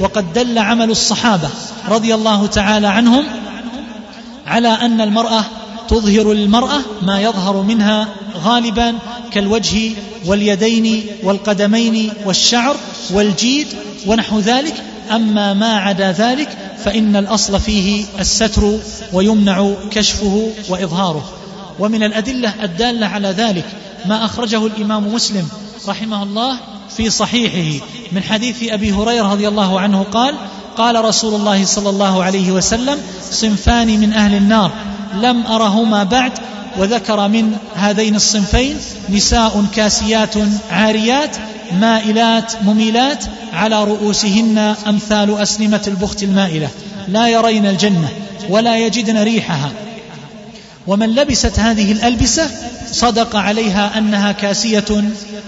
وقد 0.01 0.33
دل 0.33 0.59
عمل 0.59 0.91
الصحابة 0.91 1.49
رضي 1.89 2.15
الله 2.15 2.47
تعالى 2.47 2.87
عنهم 2.87 3.25
على 4.47 4.69
أن 4.69 5.01
المرأة 5.01 5.45
تظهر 5.89 6.33
للمرأة 6.33 6.81
ما 7.03 7.21
يظهر 7.21 7.63
منها 7.63 8.09
غالبا 8.45 8.99
كالوجه 9.33 9.91
واليدين 10.27 11.07
والقدمين 11.23 12.13
والشعر 12.25 12.77
والجيد 13.11 13.67
ونحو 14.07 14.39
ذلك. 14.39 14.75
أما 15.11 15.55
ما 15.55 15.77
عدا 15.77 16.13
ذلك 16.13 16.49
فإن 16.85 17.17
الأصل 17.17 17.61
فيه 17.61 18.05
الستر 18.21 18.79
ويمنع 19.13 19.73
كشفه 19.91 20.51
وإظهاره. 20.69 21.25
ومن 21.79 22.03
الأدلة 22.03 22.65
الدالة 22.65 23.07
على 23.07 23.29
ذلك 23.29 23.65
ما 24.07 24.25
أخرجه 24.25 24.67
الإمام 24.67 25.15
مسلم 25.15 25.49
رحمه 25.89 26.23
الله 26.23 26.57
في 26.97 27.11
صحيحه 27.11 27.85
من 28.13 28.23
حديث 28.23 28.73
أبي 28.73 28.93
هريرة 28.93 29.33
رضي 29.33 29.49
الله 29.49 29.81
عنه 29.81 30.03
قال 30.03 30.35
قال 30.77 31.05
رسول 31.05 31.35
الله 31.35 31.65
صلى 31.65 31.91
الله 31.91 32.23
عليه 32.23 32.53
وسلم 32.53 32.99
صنفان 33.31 34.01
من 34.01 34.13
أهل 34.13 34.35
النار. 34.35 34.73
لم 35.15 35.47
أرهما 35.47 36.05
بعد 36.05 36.33
وذكر 36.79 37.29
من 37.29 37.57
هذين 37.75 38.17
الصنفين 38.17 38.77
نساء 39.11 39.65
كاسيات 39.75 40.35
عاريات 40.71 41.37
مائلات 41.81 42.53
مميلات 42.63 43.25
على 43.53 43.85
رؤوسهن 43.85 44.75
أمثال 44.87 45.39
أسنمة 45.39 45.83
البخت 45.87 46.23
المائلة. 46.23 46.69
لا 47.09 47.29
يرين 47.29 47.67
الجنة 47.67 48.09
ولا 48.49 48.77
يجدن 48.77 49.23
ريحها. 49.23 49.71
ومن 50.87 51.15
لبست 51.15 51.59
هذه 51.59 51.93
الألبسة 51.93 52.51
صدق 52.93 53.37
عليها 53.37 53.99
أنها 53.99 54.33
كاسية 54.33 55.05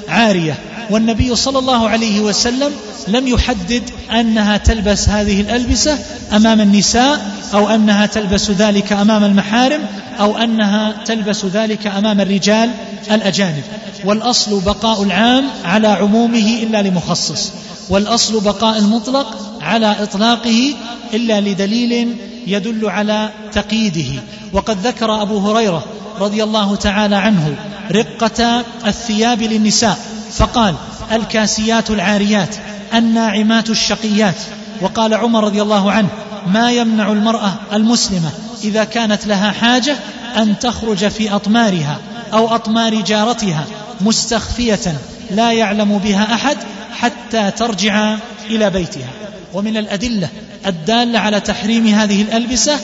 عارية. 0.09 0.59
والنبي 0.91 1.37
صلى 1.37 1.59
الله 1.59 1.89
عليه 1.89 2.21
وسلم 2.21 2.73
لم 3.09 3.29
يحدد 3.29 3.83
أنها 4.13 4.57
تلبس 4.57 5.09
هذه 5.09 5.41
الألبسة 5.41 5.99
أمام 6.33 6.61
النساء 6.61 7.21
أو 7.55 7.69
أنها 7.69 8.07
تلبس 8.07 8.51
ذلك 8.51 8.93
أمام 8.93 9.25
المحارم 9.25 9.81
أو 10.21 10.39
أنها 10.39 10.95
تلبس 11.05 11.45
ذلك 11.45 11.87
أمام 11.87 12.21
الرجال 12.21 12.71
الأجانب. 13.11 13.63
والأصل 14.05 14.61
بقاء 14.61 15.03
العام 15.03 15.45
على 15.65 15.89
عمومه 15.89 16.59
إلا 16.63 16.83
لمخصص. 16.83 17.53
والأصل 17.89 18.41
بقاء 18.41 18.79
المطلق 18.79 19.37
على 19.61 20.03
إطلاقه 20.03 20.75
إلا 21.15 21.41
لدليل 21.41 22.17
يدل 22.47 22.89
على 22.89 23.31
تقييده. 23.53 24.23
وقد 24.53 24.87
ذكر 24.87 25.23
أبو 25.23 25.39
هريرة 25.39 25.85
رضي 26.21 26.45
الله 26.45 26.77
تعالى 26.77 27.17
عنه 27.17 27.57
رقة 27.93 28.65
الثياب 28.87 29.43
للنساء 29.43 29.99
فقال 30.33 30.75
الكاسيات 31.13 31.91
العاريات 31.91 32.57
الناعمات 32.95 33.71
الشقيات. 33.71 34.37
وقال 34.81 35.15
عمر 35.15 35.45
رضي 35.45 35.63
الله 35.63 35.93
عنه 35.93 36.09
ما 36.47 36.71
يمنع 36.71 37.13
المرأة 37.13 37.53
المسلمة 37.73 38.31
إذا 38.65 38.85
كانت 38.85 39.27
لها 39.27 39.51
حاجة 39.51 39.97
أن 40.37 40.59
تخرج 40.59 41.09
في 41.09 41.35
أطمارها 41.35 41.99
أو 42.33 42.55
أطمار 42.55 43.01
جارتها 43.01 43.65
مستخفية 44.01 45.01
لا 45.31 45.53
يعلم 45.53 45.99
بها 45.99 46.35
أحد 46.35 46.57
حتى 46.99 47.51
ترجع 47.51 48.17
إلى 48.51 48.71
بيتها. 48.71 49.11
ومن 49.53 49.77
الأدلة 49.77 50.29
الدالة 50.67 51.19
على 51.19 51.41
تحريم 51.41 51.87
هذه 51.87 52.23
الألبسة 52.23 52.81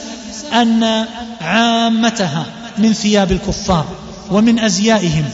أن 0.52 1.06
عامتها 1.40 2.46
من 2.78 2.92
ثياب 2.92 3.32
الكفار 3.32 3.86
ومن 4.30 4.58
أزيائهم. 4.58 5.24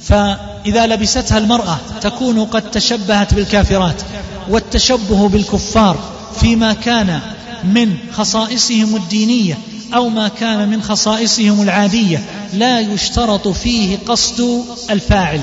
فإذا 0.00 0.86
لبستها 0.86 1.38
المرأة 1.38 1.78
تكون 2.00 2.44
قد 2.44 2.70
تشبهت 2.70 3.34
بالكافرات 3.34 4.02
والتشبه 4.48 5.28
بالكفار 5.28 5.98
فيما 6.40 6.72
كان 6.72 7.20
من 7.64 7.96
خصائصهم 8.12 8.96
الدينية 8.96 9.58
أو 9.94 10.08
ما 10.08 10.28
كان 10.28 10.68
من 10.68 10.82
خصائصهم 10.82 11.62
العادية. 11.62 12.24
لا 12.54 12.80
يشترط 12.80 13.48
فيه 13.48 13.98
قصد 14.06 14.64
الفاعل. 14.90 15.40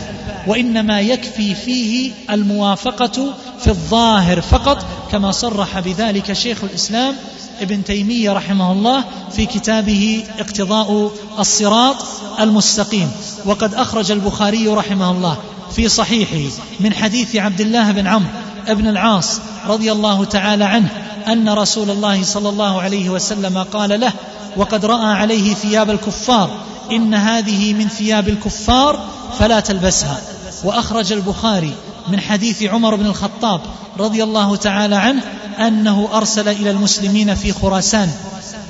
وإنما 0.47 1.01
يكفي 1.01 1.55
فيه 1.55 2.11
الموافقة 2.29 3.33
في 3.59 3.67
الظاهر 3.67 4.41
فقط 4.41 4.85
كما 5.11 5.31
صرح 5.31 5.79
بذلك 5.79 6.33
شيخ 6.33 6.63
الإسلام 6.63 7.15
ابن 7.61 7.83
تيمية 7.83 8.33
رحمه 8.33 8.71
الله 8.71 9.03
في 9.31 9.45
كتابه 9.45 10.23
اقتضاء 10.39 11.11
الصراط 11.39 11.95
المستقيم. 12.39 13.11
وقد 13.45 13.73
أخرج 13.73 14.11
البخاري 14.11 14.67
رحمه 14.67 15.11
الله 15.11 15.37
في 15.75 15.89
صحيحه 15.89 16.55
من 16.79 16.93
حديث 16.93 17.35
عبد 17.35 17.61
الله 17.61 17.91
بن 17.91 18.07
عمرو 18.07 18.29
بن 18.69 18.87
العاص 18.87 19.39
رضي 19.67 19.91
الله 19.91 20.25
تعالى 20.25 20.63
عنه 20.63 20.89
أن 21.27 21.49
رسول 21.49 21.89
الله 21.89 22.23
صلى 22.23 22.49
الله 22.49 22.81
عليه 22.81 23.09
وسلم 23.09 23.57
قال 23.57 23.99
له 23.99 24.13
وقد 24.57 24.85
رأى 24.85 25.13
عليه 25.13 25.53
ثياب 25.53 25.89
الكفار 25.89 26.49
إن 26.91 27.13
هذه 27.13 27.73
من 27.73 27.87
ثياب 27.87 28.29
الكفار 28.29 29.05
فلا 29.39 29.59
تلبسها. 29.59 30.21
وأخرج 30.64 31.11
البخاري 31.14 31.73
من 32.07 32.19
حديث 32.19 32.64
عمر 32.64 32.95
بن 32.95 33.06
الخطاب 33.06 33.61
رضي 33.99 34.23
الله 34.23 34.56
تعالى 34.56 34.95
عنه 34.95 35.22
أنه 35.60 36.10
أرسل 36.14 36.48
إلى 36.48 36.72
المسلمين 36.72 37.35
في 37.35 37.52
خراسان 37.52 38.11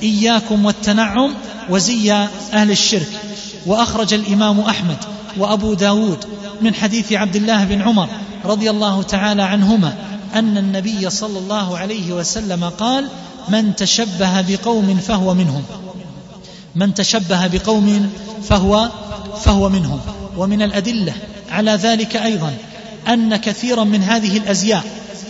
إياكم 0.03 0.65
والتنعم 0.65 1.33
وزي 1.69 2.11
أهل 2.53 2.71
الشرك. 2.71 3.09
وأخرج 3.65 4.13
الإمام 4.13 4.59
أحمد 4.59 4.97
وأبو 5.37 5.73
داود 5.73 6.25
من 6.61 6.73
حديث 6.73 7.13
عبد 7.13 7.35
الله 7.35 7.63
بن 7.63 7.81
عمر 7.81 8.09
رضي 8.45 8.69
الله 8.69 9.03
تعالى 9.03 9.43
عنهما 9.43 9.93
أن 10.35 10.57
النبي 10.57 11.09
صلى 11.09 11.39
الله 11.39 11.77
عليه 11.77 12.13
وسلم 12.13 12.63
قال 12.69 13.07
من 13.49 13.75
تشبه 13.75 14.41
بقوم 14.41 14.97
فهو 14.97 15.33
منهم. 15.33 15.63
من 16.75 16.93
تشبه 16.93 17.47
بقوم 17.47 18.09
فهو 18.43 18.89
فهو 19.43 19.69
منهم. 19.69 19.99
ومن 20.37 20.61
الأدلة 20.61 21.13
على 21.53 21.71
ذلك 21.71 22.15
أيضا 22.15 22.53
أن 23.07 23.35
كثيرا 23.35 23.83
من 23.83 24.03
هذه 24.03 24.37
الأزياء 24.37 24.83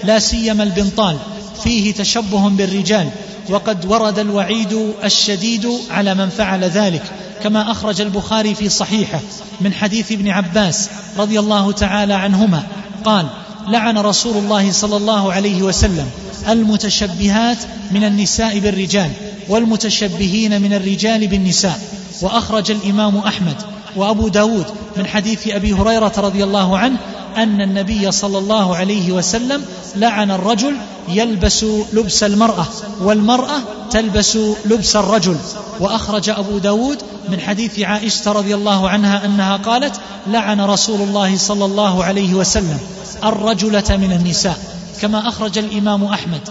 لا 0.04 0.20
سيما 0.20 0.64
البنطال 0.64 1.18
فيه 1.64 1.94
تشبه 1.94 2.50
بالرجال 2.50 3.10
وقد 3.50 3.86
ورد 3.86 4.20
الوعيد 4.20 4.94
الشديد 5.04 5.68
على 5.92 6.14
من 6.16 6.30
فعل 6.30 6.64
ذلك 6.64 7.04
كما 7.44 7.72
أخرج 7.72 8.02
البخاري 8.02 8.56
في 8.56 8.70
صحيحه 8.70 9.20
من 9.62 9.74
حديث 9.74 10.12
ابن 10.12 10.30
عباس 10.30 10.90
رضي 11.18 11.40
الله 11.40 11.72
تعالى 11.72 12.14
عنهما 12.14 12.64
قال 13.06 13.28
لعن 13.68 13.98
رسول 13.98 14.38
الله 14.38 14.72
صلى 14.72 14.98
الله 14.98 15.34
عليه 15.34 15.62
وسلم 15.62 16.10
المتشبهات 16.50 17.58
من 17.92 18.04
النساء 18.04 18.60
بالرجال 18.60 19.12
والمتشبهين 19.50 20.62
من 20.62 20.74
الرجال 20.74 21.28
بالنساء 21.28 21.80
وأخرج 22.22 22.72
الإمام 22.72 23.18
أحمد 23.18 23.56
وأبو 23.96 24.28
داود 24.28 24.66
من 24.98 25.08
حديث 25.08 25.48
أبي 25.48 25.74
هريرة 25.74 26.14
رضي 26.18 26.44
الله 26.44 26.78
عنه 26.78 26.98
أن 27.38 27.62
النبي 27.62 28.12
صلى 28.12 28.38
الله 28.38 28.76
عليه 28.76 29.12
وسلم 29.12 29.62
لعن 29.96 30.32
الرجل 30.32 30.76
يلبس 31.10 31.66
لبس 31.94 32.24
المرأة 32.24 32.66
والمرأة 33.02 33.60
تلبس 33.92 34.38
لبس 34.66 34.96
الرجل. 34.96 35.38
وأخرج 35.80 36.30
أبو 36.30 36.58
داود 36.58 36.98
من 37.30 37.40
حديث 37.40 37.80
عائشة 37.80 38.32
رضي 38.32 38.56
الله 38.56 38.90
عنها 38.90 39.26
أنها 39.26 39.58
قالت 39.58 39.96
لعن 40.28 40.62
رسول 40.62 41.02
الله 41.02 41.38
صلى 41.38 41.66
الله 41.66 42.04
عليه 42.04 42.34
وسلم 42.34 42.78
الرجلة 43.24 43.98
من 43.98 44.12
النساء. 44.12 44.58
كما 45.02 45.28
أخرج 45.28 45.58
الإمام 45.58 46.04
أحمد 46.04 46.50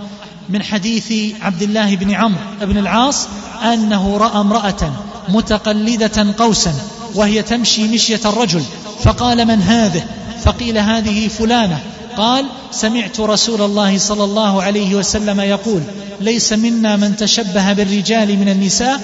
من 0.48 0.62
حديث 0.62 1.35
عبد 1.40 1.62
الله 1.62 1.97
بن 1.97 2.10
عمرو 2.10 2.40
بن 2.60 2.78
العاص 2.78 3.28
أنه 3.62 4.16
رأى 4.16 4.40
امرأة 4.40 4.93
متقلدة 5.28 6.35
قوسا 6.39 6.74
وهي 7.15 7.43
تمشي 7.43 7.89
مشية 7.89 8.21
الرجل 8.25 8.63
فقال 9.03 9.45
من 9.45 9.63
هذه؟ 9.63 10.05
فقيل 10.45 10.79
هذه 10.79 11.29
فلانة. 11.29 11.81
قال 12.17 12.47
سمعت 12.71 13.21
رسول 13.21 13.63
الله 13.63 13.99
صلى 13.99 14.25
الله 14.25 14.63
عليه 14.63 14.95
وسلم 14.95 15.41
يقول 15.41 15.83
ليس 16.21 16.53
منا 16.53 16.97
من 16.97 17.17
تشبه 17.17 17.73
بالرجال 17.73 18.39
من 18.39 18.49
النساء. 18.49 19.01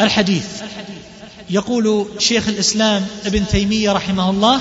الحديث. 0.00 0.44
يقول 1.50 2.06
شيخ 2.18 2.48
الإسلام 2.48 3.06
ابن 3.26 3.46
تيمية 3.46 3.92
رحمه 3.92 4.30
الله 4.30 4.60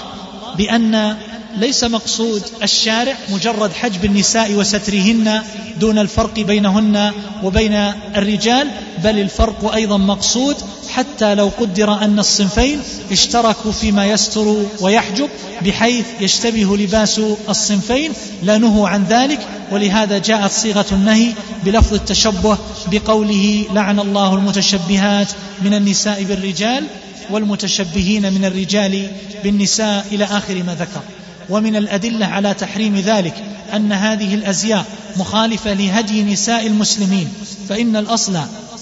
بأن 0.57 1.17
ليس 1.57 1.83
مقصود 1.83 2.43
الشارع 2.63 3.15
مجرد 3.29 3.73
حجب 3.73 4.05
النساء 4.05 4.53
وسترهن 4.53 5.41
دون 5.79 5.99
الفرق 5.99 6.39
بينهن 6.39 7.11
وبين 7.43 7.73
الرجال 8.15 8.67
بل 9.03 9.19
الفرق 9.19 9.73
أيضا 9.73 9.97
مقصود 9.97 10.55
حتى 10.89 11.35
لو 11.35 11.51
قدر 11.59 11.93
أن 12.03 12.19
الصنفين 12.19 12.79
اشتركوا 13.11 13.71
فيما 13.71 14.05
يستر 14.05 14.55
ويحجب 14.81 15.29
بحيث 15.61 16.05
يشتبه 16.21 16.77
لباس 16.77 17.21
الصنفين. 17.49 18.11
لا 18.43 18.57
نهوا 18.57 18.89
عن 18.89 19.03
ذلك 19.09 19.39
ولهذا 19.71 20.17
جاءت 20.17 20.51
صيغة 20.51 20.85
النهي 20.91 21.33
بلفظ 21.63 21.93
التشبه 21.93 22.57
بقوله 22.91 23.65
لعن 23.73 23.99
الله 23.99 24.35
المتشبهات 24.35 25.27
من 25.61 25.73
النساء 25.73 26.23
بالرجال 26.23 26.83
والمتشبهين 27.29 28.33
من 28.33 28.45
الرجال 28.45 29.07
بالنساء 29.43 30.05
إلى 30.11 30.23
آخر 30.23 30.63
ما 30.63 30.75
ذكر. 30.75 31.01
ومن 31.49 31.75
الأدلة 31.75 32.25
على 32.25 32.53
تحريم 32.53 32.95
ذلك 32.95 33.43
أن 33.73 33.91
هذه 33.91 34.35
الأزياء 34.35 34.85
مخالفة 35.17 35.73
لهدي 35.73 36.23
نساء 36.23 36.67
المسلمين 36.67 37.27
فإن 37.69 37.95
الأصل 37.95 38.39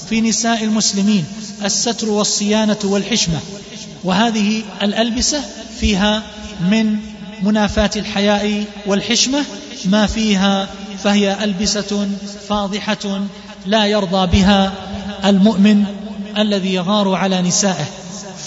في 0.09 0.21
نساء 0.21 0.63
المسلمين 0.63 1.25
الستر 1.65 2.09
والصيانة 2.09 2.77
والحشمة 2.83 3.39
وهذه 4.03 4.63
الألبسة 4.81 5.41
فيها 5.79 6.23
من 6.69 6.97
منافاة 7.43 7.91
الحياء 7.95 8.63
والحشمة 8.85 9.43
ما 9.85 10.07
فيها 10.07 10.69
فهي 11.03 11.43
ألبسة 11.43 12.09
فاضحة 12.49 13.21
لا 13.65 13.85
يرضى 13.85 14.27
بها 14.27 14.73
المؤمن 15.25 15.85
الذي 16.37 16.73
يغار 16.73 17.15
على 17.15 17.41
نسائه 17.41 17.85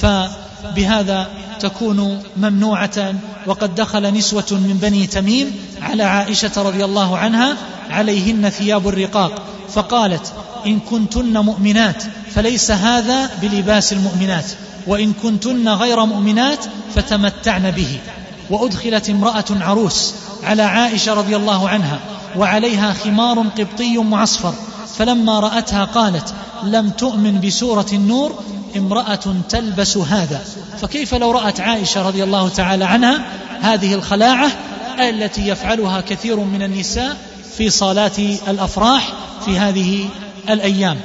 فبهذا 0.02 1.28
تكون 1.58 2.22
ممنوعة 2.36 3.14
وقد 3.46 3.74
دخل 3.74 4.14
نسوة 4.14 4.46
من 4.50 4.78
بني 4.82 5.06
تميم 5.06 5.56
على 5.82 6.02
عائشة 6.02 6.52
رضي 6.56 6.84
الله 6.84 7.18
عنها 7.18 7.56
عليهن 7.90 8.48
ثياب 8.48 8.88
الرقاق 8.88 9.42
فقالت 9.68 10.32
إن 10.66 10.80
كنتن 10.80 11.38
مؤمنات 11.38 12.02
فليس 12.34 12.70
هذا 12.70 13.30
بلباس 13.42 13.92
المؤمنات 13.92 14.46
وإن 14.86 15.12
كنتن 15.12 15.68
غير 15.68 16.04
مؤمنات 16.04 16.64
فتمتعن 16.94 17.70
به. 17.70 17.98
وأدخلت 18.50 19.10
امرأة 19.10 19.44
عروس 19.50 20.14
على 20.44 20.62
عائشة 20.62 21.14
رضي 21.14 21.36
الله 21.36 21.68
عنها 21.68 21.98
وعليها 22.36 22.92
خمار 22.92 23.38
قبطي 23.38 23.98
معصفر 23.98 24.54
فلما 24.98 25.40
رأتها 25.40 25.84
قالت 25.84 26.34
لم 26.62 26.90
تؤمن 26.90 27.40
بسورة 27.40 27.86
النور 27.92 28.42
امرأة 28.78 29.34
تلبس 29.48 29.96
هذا. 29.96 30.44
فكيف 30.82 31.14
لو 31.14 31.30
رأت 31.30 31.60
عائشة 31.60 32.08
رضي 32.08 32.24
الله 32.24 32.48
تعالى 32.48 32.84
عنها 32.84 33.22
هذه 33.60 33.94
الخلاعة 33.94 34.50
التي 34.98 35.48
يفعلها 35.48 36.00
كثير 36.00 36.36
من 36.36 36.62
النساء 36.62 37.16
في 37.56 37.70
صالات 37.70 38.18
الأفراح 38.18 39.12
في 39.44 39.58
هذه 39.58 40.08
الأيام؟ 40.48 41.00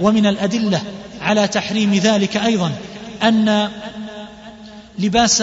ومن 0.00 0.26
الأدلة 0.26 0.82
على 1.20 1.48
تحريم 1.48 1.94
ذلك 1.94 2.36
أيضا 2.36 2.72
أن 3.22 3.68
لباس 4.98 5.42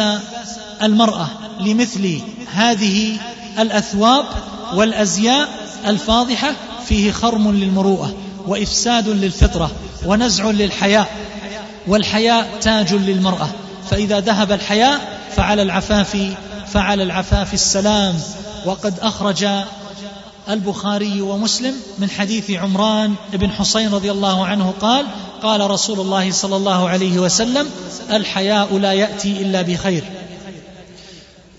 المرأة 0.83 1.27
لمثل 1.59 2.21
هذه 2.53 3.17
الأثواب 3.59 4.25
والأزياء 4.73 5.49
الفاضحة 5.87 6.53
فيه 6.85 7.11
خرم 7.11 7.51
للمروءة 7.51 8.13
وإفساد 8.47 9.09
للفطرة 9.09 9.71
ونزع 10.05 10.51
للحياء 10.51 11.07
والحياء 11.87 12.49
تاج 12.61 12.93
للمرأة. 12.93 13.49
فإذا 13.89 14.19
ذهب 14.19 14.51
الحياء 14.51 15.19
فعلى 15.35 15.61
العفاف 15.61 16.17
فعلى 16.73 17.03
العفاف 17.03 17.53
السلام. 17.53 18.15
وقد 18.65 18.99
أخرج 18.99 19.47
البخاري 20.49 21.21
ومسلم 21.21 21.73
من 21.99 22.09
حديث 22.09 22.51
عمران 22.51 23.13
بن 23.33 23.51
حسين 23.51 23.93
رضي 23.93 24.11
الله 24.11 24.45
عنه 24.45 24.73
قال 24.81 25.05
قال 25.43 25.71
رسول 25.71 25.99
الله 25.99 26.31
صلى 26.31 26.55
الله 26.55 26.89
عليه 26.89 27.19
وسلم 27.19 27.67
الحياء 28.11 28.77
لا 28.77 28.93
يأتي 28.93 29.41
إلا 29.41 29.61
بخير. 29.61 30.03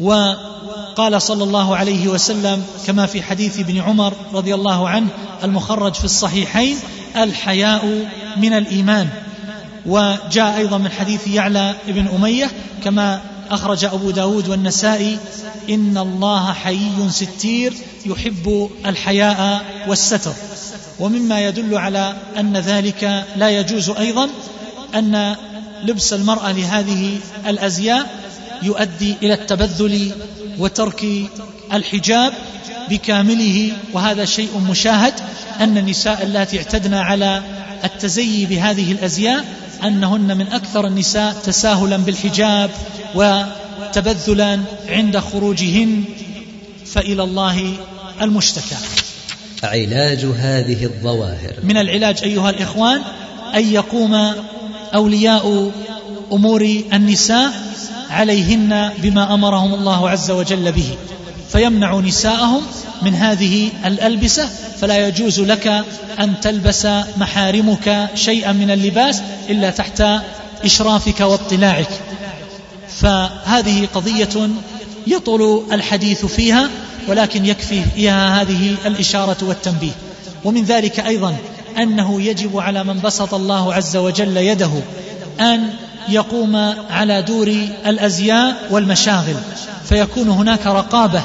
وقال 0.00 1.22
صلى 1.22 1.44
الله 1.44 1.76
عليه 1.76 2.08
وسلم 2.08 2.64
كما 2.86 3.06
في 3.06 3.22
حديث 3.22 3.58
ابن 3.58 3.80
عمر 3.80 4.14
رضي 4.32 4.54
الله 4.54 4.88
عنه 4.88 5.08
المخرج 5.44 5.94
في 5.94 6.04
الصحيحين 6.04 6.76
الحياء 7.16 8.08
من 8.36 8.52
الإيمان. 8.52 9.08
وجاء 9.86 10.56
أيضا 10.56 10.78
من 10.78 10.90
حديث 10.90 11.26
يعلى 11.26 11.74
بن 11.86 12.08
أمية 12.08 12.50
كما 12.84 13.20
أخرج 13.50 13.84
أبو 13.84 14.10
داود 14.10 14.48
والنسائي 14.48 15.18
إن 15.70 15.98
الله 15.98 16.52
حيي 16.52 17.10
ستير 17.10 17.74
يحب 18.06 18.70
الحياء 18.86 19.64
والستر. 19.88 20.32
ومما 21.00 21.46
يدل 21.46 21.74
على 21.74 22.14
أن 22.38 22.56
ذلك 22.56 23.24
لا 23.36 23.50
يجوز 23.50 23.90
أيضا 23.90 24.28
أن 24.94 25.36
لبس 25.84 26.12
المرأة 26.12 26.52
لهذه 26.52 27.18
الأزياء 27.46 28.10
يؤدي 28.62 29.16
إلى 29.22 29.34
التبذل 29.34 30.12
وترك 30.58 31.06
الحجاب 31.72 32.32
بكامله. 32.90 33.72
وهذا 33.92 34.24
شيء 34.24 34.58
مشاهد 34.70 35.14
أن 35.60 35.78
النساء 35.78 36.22
اللاتي 36.22 36.58
اعتدنا 36.58 37.00
على 37.00 37.42
التزيي 37.84 38.46
بهذه 38.46 38.92
الأزياء 38.92 39.44
أنهن 39.84 40.36
من 40.36 40.46
أكثر 40.46 40.86
النساء 40.86 41.32
تساهلا 41.32 41.96
بالحجاب 41.96 42.70
وتبذلا 43.14 44.60
عند 44.88 45.18
خروجهن 45.18 46.04
فإلى 46.86 47.22
الله 47.22 47.76
المشتكى. 48.20 48.76
علاج 49.62 50.24
هذه 50.24 50.84
الظواهر. 50.84 51.52
من 51.62 51.76
العلاج 51.76 52.22
أيها 52.22 52.50
الإخوان 52.50 53.00
أن 53.54 53.72
يقوم 53.72 54.34
أولياء 54.94 55.72
أمور 56.32 56.82
النساء 56.92 57.52
عليهن 58.10 58.90
بما 58.98 59.34
أمرهم 59.34 59.74
الله 59.74 60.10
عز 60.10 60.30
وجل 60.30 60.72
به. 60.72 60.96
فيمنع 61.52 62.00
نساءهم 62.00 62.62
من 63.02 63.14
هذه 63.14 63.70
الألبسة 63.84 64.48
فلا 64.80 65.08
يجوز 65.08 65.40
لك 65.40 65.84
أن 66.20 66.40
تلبس 66.40 66.86
محارمك 67.16 68.08
شيئا 68.14 68.52
من 68.52 68.70
اللباس 68.70 69.22
إلا 69.48 69.70
تحت 69.70 70.02
إشرافك 70.64 71.20
واطلاعك 71.20 71.88
فهذه 73.00 73.88
قضية 73.94 74.48
يطول 75.06 75.64
الحديث 75.72 76.26
فيها 76.26 76.68
ولكن 77.08 77.46
يكفي 77.46 77.82
فيها 77.94 78.42
هذه 78.42 78.74
الإشارة 78.86 79.36
والتنبيه. 79.42 79.92
ومن 80.44 80.64
ذلك 80.64 81.00
أيضا 81.00 81.36
أنه 81.78 82.22
يجب 82.22 82.58
على 82.58 82.84
من 82.84 83.00
بسط 83.00 83.34
الله 83.34 83.74
عز 83.74 83.96
وجل 83.96 84.36
يده 84.36 84.70
أن 85.40 85.70
يقوم 86.08 86.56
على 86.90 87.22
دور 87.22 87.48
الأزياء 87.86 88.68
والمشاغل 88.70 89.36
فيكون 89.88 90.28
هناك 90.28 90.66
رقابة 90.66 91.22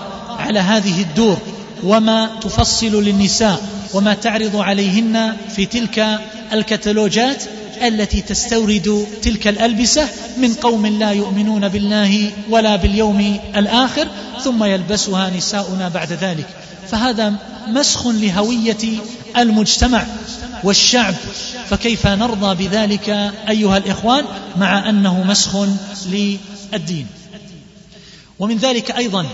على 0.47 0.59
هذه 0.59 1.01
الدور 1.01 1.37
وما 1.83 2.29
تفصل 2.41 3.03
للنساء 3.03 3.61
وما 3.93 4.13
تعرض 4.13 4.55
عليهن 4.55 5.35
في 5.55 5.65
تلك 5.65 6.19
الكتالوجات 6.53 7.43
التي 7.81 8.21
تستورد 8.21 9.07
تلك 9.21 9.47
الألبسة 9.47 10.09
من 10.37 10.53
قوم 10.53 10.85
لا 10.85 11.11
يؤمنون 11.11 11.67
بالله 11.67 12.31
ولا 12.49 12.75
باليوم 12.75 13.39
الآخر 13.55 14.07
ثم 14.43 14.63
يلبسها 14.63 15.29
نساؤنا 15.29 15.89
بعد 15.89 16.13
ذلك. 16.13 16.45
فهذا 16.91 17.33
مسخ 17.67 18.07
لهوية 18.07 18.99
المجتمع 19.37 20.05
والشعب. 20.63 21.15
فكيف 21.69 22.07
نرضى 22.07 22.67
بذلك 22.67 23.09
أيها 23.49 23.77
الإخوان 23.77 24.25
مع 24.57 24.89
أنه 24.89 25.23
مسخ 25.23 25.67
للدين؟ 26.05 27.07
ومن 28.39 28.57
ذلك 28.57 28.91
أيضا 28.91 29.25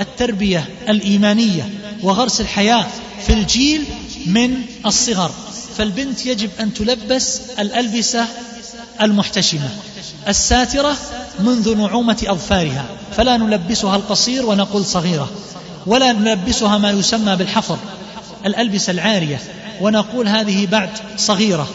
التربية 0.00 0.68
الإيمانية 0.88 1.70
وغرس 2.02 2.40
الحياة 2.40 2.86
في 3.26 3.32
الجيل 3.32 3.84
من 4.26 4.62
الصغر. 4.86 5.32
فالبنت 5.78 6.26
يجب 6.26 6.50
أن 6.60 6.74
تلبس 6.74 7.40
الألبسة 7.58 8.26
المحتشمة 9.02 9.68
الساترة 10.28 10.96
منذ 11.40 11.76
نعومة 11.76 12.22
أظفارها. 12.26 12.84
فلا 13.16 13.36
نلبسها 13.36 13.96
القصير 13.96 14.46
ونقول 14.46 14.84
صغيرة 14.84 15.30
ولا 15.86 16.12
نلبسها 16.12 16.78
ما 16.78 16.90
يسمى 16.90 17.36
بالحفر 17.36 17.78
الألبسة 18.46 18.90
العارية 18.90 19.40
ونقول 19.80 20.28
هذه 20.28 20.66
بعد 20.66 20.90
صغيرة. 21.16 21.68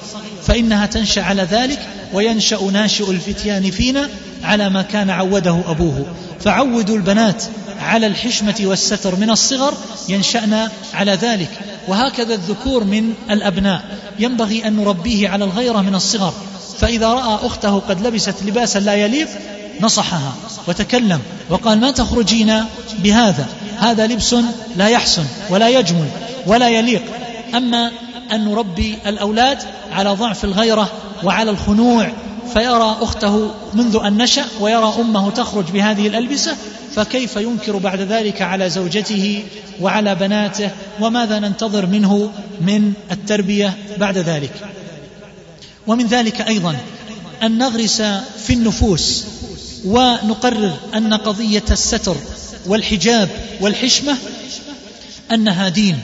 فإنها 0.47 0.85
تنشأ 0.85 1.21
على 1.21 1.43
ذلك 1.43 1.79
وينشأ 2.13 2.59
ناشئ 2.73 3.11
الفتيان 3.11 3.71
فينا 3.71 4.09
على 4.43 4.69
ما 4.69 4.81
كان 4.81 5.09
عوده 5.09 5.61
أبوه. 5.67 6.05
فعودوا 6.39 6.95
البنات 6.95 7.43
على 7.79 8.07
الحشمة 8.07 8.55
والستر 8.61 9.15
من 9.15 9.29
الصغر 9.29 9.73
ينشأن 10.09 10.69
على 10.93 11.11
ذلك. 11.11 11.49
وهكذا 11.87 12.33
الذكور 12.33 12.83
من 12.83 13.13
الأبناء. 13.31 13.83
ينبغي 14.19 14.67
أن 14.67 14.75
نربيه 14.75 15.29
على 15.29 15.45
الغيرة 15.45 15.81
من 15.81 15.95
الصغر. 15.95 16.33
فإذا 16.79 17.07
رأى 17.07 17.45
أخته 17.45 17.79
قد 17.79 18.07
لبست 18.07 18.35
لباسا 18.45 18.79
لا 18.79 18.93
يليق 18.93 19.27
نصحها 19.81 20.33
وتكلم 20.67 21.19
وقال 21.49 21.79
ما 21.79 21.91
تخرجين 21.91 22.63
بهذا؟ 22.99 23.45
هذا 23.79 24.07
لبس 24.07 24.35
لا 24.75 24.87
يحسن 24.87 25.25
ولا 25.49 25.69
يجمل 25.69 26.07
ولا 26.47 26.69
يليق. 26.69 27.01
أما 27.55 27.91
أن 28.31 28.45
نربي 28.45 28.97
الأولاد 29.05 29.57
على 29.91 30.09
ضعف 30.09 30.45
الغيرة 30.45 30.91
وعلى 31.23 31.51
الخنوع. 31.51 32.11
فيرى 32.53 32.97
أخته 33.01 33.51
منذ 33.73 33.99
أن 34.05 34.17
نشأ 34.17 34.45
ويرى 34.59 34.93
أمه 34.99 35.31
تخرج 35.31 35.65
بهذه 35.71 36.07
الألبسة 36.07 36.55
فكيف 36.95 37.35
ينكر 37.35 37.77
بعد 37.77 38.01
ذلك 38.01 38.41
على 38.41 38.69
زوجته 38.69 39.43
وعلى 39.81 40.15
بناته؟ 40.15 40.69
وماذا 40.99 41.39
ننتظر 41.39 41.85
منه 41.85 42.31
من 42.61 42.93
التربية 43.11 43.77
بعد 43.97 44.17
ذلك؟ 44.17 44.51
ومن 45.87 46.07
ذلك 46.07 46.41
أيضا 46.41 46.77
أن 47.43 47.57
نغرس 47.57 48.01
في 48.45 48.53
النفوس 48.53 49.25
ونقرر 49.85 50.73
أن 50.93 51.13
قضية 51.13 51.63
الستر 51.71 52.15
والحجاب 52.65 53.29
والحشمة 53.61 54.17
أنها 55.31 55.69
دين. 55.69 55.99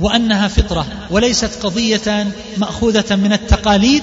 وأنها 0.00 0.48
فطرة 0.48 0.86
وليست 1.10 1.62
قضية 1.62 2.26
مأخوذة 2.56 3.16
من 3.16 3.32
التقاليد 3.32 4.02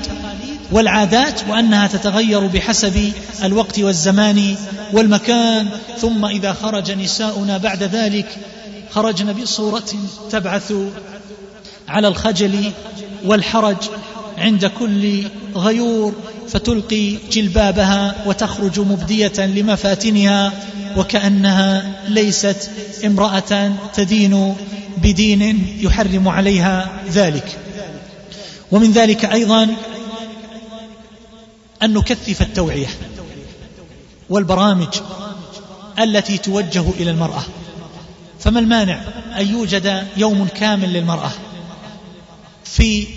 والعادات 0.71 1.41
وأنها 1.49 1.87
تتغير 1.87 2.47
بحسب 2.47 3.11
الوقت 3.43 3.79
والزمان 3.79 4.55
والمكان. 4.93 5.69
ثم 5.97 6.25
إذا 6.25 6.53
خرج 6.53 6.91
نساؤنا 6.91 7.57
بعد 7.57 7.83
ذلك 7.83 8.37
خرجن 8.91 9.33
بصورة 9.33 9.89
تبعث 10.31 10.73
على 11.89 12.07
الخجل 12.07 12.71
والحرج 13.25 13.77
عند 14.37 14.65
كل 14.65 15.23
غيور. 15.55 16.13
فتلقي 16.49 17.17
جلبابها 17.31 18.15
وتخرج 18.25 18.79
مبدية 18.79 19.45
لمفاتنها 19.45 20.53
وكأنها 20.97 21.91
ليست 22.07 22.69
امرأة 23.05 23.71
تدين 23.93 24.55
بدين 24.97 25.67
يحرم 25.79 26.27
عليها 26.27 26.89
ذلك. 27.09 27.59
ومن 28.71 28.91
ذلك 28.91 29.25
أيضا 29.25 29.63
أن 31.83 31.93
نكثف 31.93 32.41
التوعية 32.41 32.87
والبرامج 34.29 34.95
التي 35.99 36.37
توجه 36.37 36.83
إلى 36.99 37.11
المرأة. 37.11 37.43
فما 38.39 38.59
المانع 38.59 39.01
أن 39.39 39.47
يوجد 39.47 40.03
يوم 40.17 40.47
كامل 40.55 40.93
للمرأة 40.93 41.31
في 42.65 43.07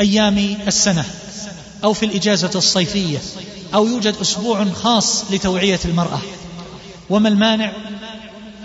أيام 0.00 0.56
السنة؟ 0.66 1.04
أو 1.84 1.92
في 1.92 2.06
الإجازة 2.06 2.50
الصيفية 2.54 3.18
أو 3.74 3.86
يوجد 3.86 4.16
أسبوع 4.20 4.64
خاص 4.64 5.30
لتوعية 5.30 5.80
المرأة. 5.84 6.20
وما 7.10 7.28
المانع 7.28 7.72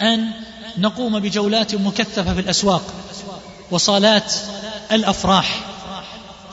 أن 0.02 0.32
نقوم 0.78 1.20
بجولات 1.20 1.76
مكثفة 1.76 2.34
في 2.34 2.40
الأسواق 2.40 2.94
وصالات 3.72 4.34
الأفراح 4.92 5.60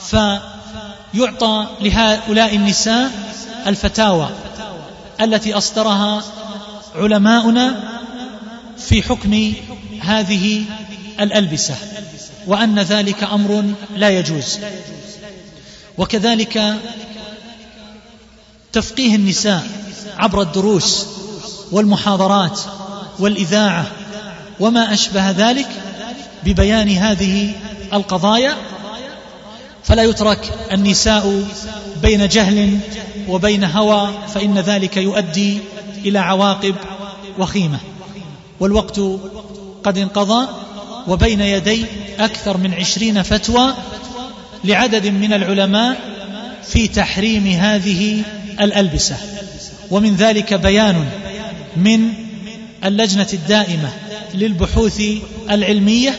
فيعطى 0.01 1.67
لهؤلاء 1.81 2.57
النساء 2.57 3.11
الفتاوى 3.67 4.29
التي 5.21 5.55
أصدرها 5.55 6.23
علماؤنا 6.95 7.91
في 8.79 9.03
حكم 9.03 9.53
هذه 10.01 10.65
الألبسة 11.21 11.75
وأن 12.47 12.79
ذلك 12.79 13.23
أمر 13.23 13.65
لا 13.97 14.11
يجوز. 14.11 14.59
وكذلك 15.99 16.75
تفقيه 18.73 19.17
النساء 19.17 19.67
عبر 20.19 20.43
الدروس 20.43 21.07
والمحاضرات 21.73 22.61
والإذاعة 23.19 23.87
وما 24.61 24.93
أشبه 24.93 25.31
ذلك 25.31 25.69
ببيان 26.45 26.89
هذه 26.89 27.53
القضايا 27.93 28.57
فلا 29.85 30.03
يترك 30.03 30.53
النساء 30.73 31.45
بين 32.03 32.29
جهل 32.29 32.79
وبين 33.29 33.65
هوى 33.65 34.09
فإن 34.35 34.59
ذلك 34.59 34.97
يؤدي 34.97 35.59
إلى 36.05 36.19
عواقب 36.19 36.75
وخيمة. 37.39 37.79
والوقت 38.61 39.01
قد 39.85 39.99
انقضى 39.99 40.49
وبين 41.09 41.41
يدي 41.41 41.87
أكثر 42.19 42.57
من 42.57 42.75
عشرين 42.75 43.23
فتوى 43.23 43.75
لعدد 44.65 45.07
من 45.07 45.33
العلماء 45.33 45.97
في 46.65 46.89
تحريم 46.89 47.47
هذه 47.47 48.23
الألبسة. 48.61 49.17
ومن 49.91 50.17
ذلك 50.17 50.55
بيان 50.55 51.09
من 51.77 52.13
اللجنة 52.85 53.29
الدائمة 53.33 53.89
للبحوث 54.35 55.03
العلمية 55.51 56.19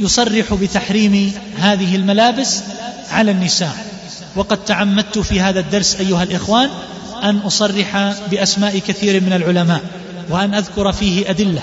يصرح 0.00 0.54
بتحريم 0.54 1.32
هذه 1.58 1.96
الملابس 1.96 2.62
على 3.10 3.30
النساء. 3.30 3.94
وقد 4.36 4.64
تعمدت 4.64 5.18
في 5.18 5.40
هذا 5.40 5.60
الدرس 5.60 5.96
أيها 5.96 6.22
الإخوان 6.22 6.70
أن 7.22 7.38
أصرح 7.38 8.14
بأسماء 8.30 8.78
كثير 8.78 9.20
من 9.20 9.32
العلماء 9.32 9.80
وأن 10.30 10.54
أذكر 10.54 10.92
فيه 10.92 11.30
أدلة 11.30 11.62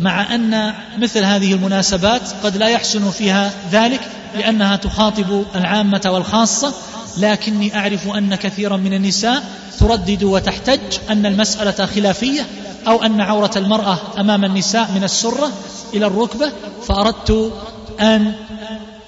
مع 0.00 0.34
أن 0.34 0.74
مثل 0.98 1.24
هذه 1.24 1.52
المناسبات 1.52 2.22
قد 2.42 2.56
لا 2.56 2.68
يحسن 2.68 3.10
فيها 3.10 3.52
ذلك 3.72 4.00
لأنها 4.36 4.76
تخاطب 4.76 5.44
العامة 5.54 6.02
والخاصة 6.06 6.74
لكني 7.18 7.76
أعرف 7.76 8.08
أن 8.08 8.34
كثيرا 8.34 8.76
من 8.76 8.94
النساء 8.94 9.42
تردد 9.78 10.22
وتحتج 10.22 10.80
أن 11.10 11.26
المسألة 11.26 11.86
خلافية 11.86 12.46
أو 12.88 13.02
أن 13.02 13.20
عورة 13.20 13.50
المرأة 13.56 13.98
أمام 14.18 14.44
النساء 14.44 14.90
من 14.94 15.04
السرة 15.04 15.52
إلى 15.94 16.06
الركبة 16.06 16.52
فأردت 16.86 17.52
أن 18.00 18.32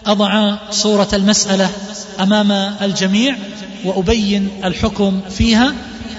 أضع 0.06 0.56
صورة 0.70 1.08
المسألة 1.12 1.70
أمام 2.20 2.52
الجميع 2.82 3.36
وأبين 3.84 4.48
الحكم 4.64 5.20
فيها 5.30 5.72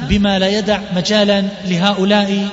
بما 0.10 0.40
لا 0.40 0.48
يدع 0.48 0.80
مجالا 0.95 1.45
لهؤلاء 1.65 2.48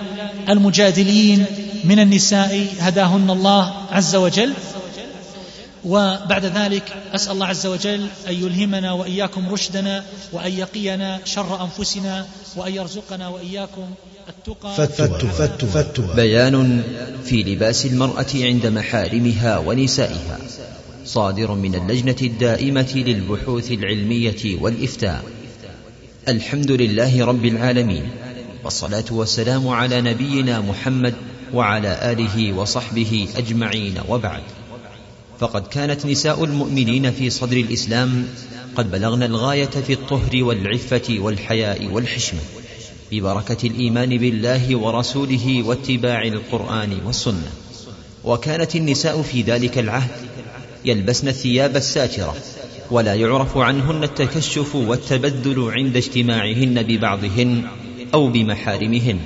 المجادلين 0.49 1.45
من 1.85 1.99
النساء 1.99 2.67
هداهن 2.81 3.31
الله 3.31 3.73
عز 3.93 4.17
وجل. 4.17 4.53
وبعد 5.89 6.45
ذلك 6.45 6.93
أسأل 7.15 7.33
الله 7.33 7.47
عز 7.47 7.67
وجل 7.67 8.07
أن 8.29 8.35
يلهمنا 8.35 8.93
وإياكم 8.93 9.49
رشدنا 9.49 10.05
وأن 10.33 10.53
يقينا 10.53 11.21
شر 11.25 11.65
أنفسنا 11.65 12.27
وأن 12.57 12.75
يرزقنا 12.75 13.29
وإياكم 13.29 13.91
التقى. 14.29 14.75
فتوى 14.77 15.19
فتوى 15.19 15.71
فتوى 15.71 16.15
بيان 16.17 16.83
في 17.25 17.43
لباس 17.43 17.87
المرأة 17.87 18.27
عند 18.35 18.67
محارمها 18.67 19.59
ونسائها. 19.59 20.39
صادر 21.07 21.55
من 21.55 21.75
اللجنة 21.75 22.17
الدائمة 22.23 22.93
للبحوث 22.95 23.73
العلمية 23.73 24.61
والإفتاء. 24.61 25.25
الحمد 26.29 26.71
لله 26.71 27.25
رب 27.25 27.45
العالمين. 27.45 28.11
والصلاة 28.65 29.05
والسلام 29.11 29.69
على 29.69 30.01
نبينا 30.01 30.61
محمد 30.61 31.15
وعلى 31.55 32.13
آله 32.13 32.53
وصحبه 32.53 33.29
أجمعين. 33.37 33.95
وبعد. 34.09 34.43
فقد 35.41 35.67
كانت 35.67 36.07
نساء 36.07 36.45
المؤمنين 36.45 37.11
في 37.11 37.31
صدر 37.31 37.57
الإسلام 37.57 38.27
قد 38.77 38.91
بلغن 38.91 39.23
الغاية 39.23 39.65
في 39.87 39.93
الطهر 39.93 40.45
والعفة 40.45 41.17
والحياء 41.19 41.87
والحشمة 41.87 42.41
ببركة 43.13 43.67
الإيمان 43.67 44.09
بالله 44.09 44.77
ورسوله 44.77 45.63
واتباع 45.63 46.23
القرآن 46.23 46.99
والسنة. 47.07 47.51
وكانت 48.25 48.77
النساء 48.77 49.23
في 49.23 49.43
ذلك 49.43 49.79
العهد 49.79 50.11
يلبسن 50.85 51.29
الثياب 51.29 51.77
الساترة 51.77 52.35
ولا 52.91 53.15
يعرف 53.15 53.57
عنهن 53.57 54.05
التكشف 54.05 54.75
والتبذل 54.75 55.71
عند 55.71 55.97
اجتماعهن 55.97 56.83
ببعضهن 56.83 57.63
أو 58.15 58.29
بمحارمهن. 58.29 59.19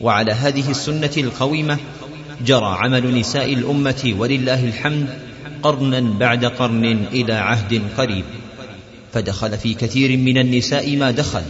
وعلى 0.00 0.32
هذه 0.32 0.70
السنة 0.70 1.12
القويمة 1.16 1.78
جرى 2.46 2.76
عمل 2.80 3.20
نساء 3.20 3.52
الأمة 3.52 4.14
ولله 4.18 4.64
الحمد 4.64 5.06
قرنا 5.62 6.00
بعد 6.00 6.44
قرن 6.44 6.84
إلى 7.12 7.32
عهد 7.32 7.82
قريب 7.96 8.24
فدخل 9.12 9.58
في 9.58 9.74
كثير 9.74 10.16
من 10.16 10.38
النساء 10.38 10.96
ما 10.96 11.10
دخل 11.10 11.42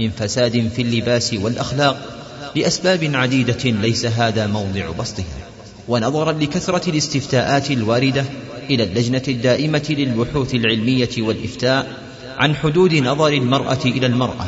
من 0.00 0.10
فساد 0.10 0.68
في 0.76 0.82
اللباس 0.82 1.34
والأخلاق 1.34 2.18
لأسباب 2.56 3.10
عديدة 3.14 3.64
ليس 3.64 4.06
هذا 4.06 4.46
موضع 4.46 4.90
بسطها 4.90 5.48
ونظرا 5.88 6.32
لكثرة 6.32 6.90
الاستفتاءات 6.90 7.70
الواردة 7.70 8.24
إلى 8.70 8.82
اللجنة 8.84 9.22
الدائمة 9.28 9.86
للبحوث 9.90 10.54
العلمية 10.54 11.10
والإفتاء 11.18 11.96
عن 12.38 12.54
حدود 12.54 12.94
نظر 12.94 13.32
المرأة 13.32 13.78
إلى 13.84 14.06
المرأة 14.06 14.46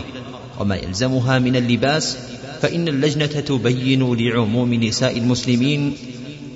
وما 0.61 0.77
يلزمها 0.77 1.39
من 1.39 1.57
اللباس 1.57 2.19
فإن 2.63 2.89
اللجنة 2.89 3.27
تبين 3.27 4.15
لعموم 4.15 4.75
نساء 4.75 5.19
المسلمين 5.19 5.97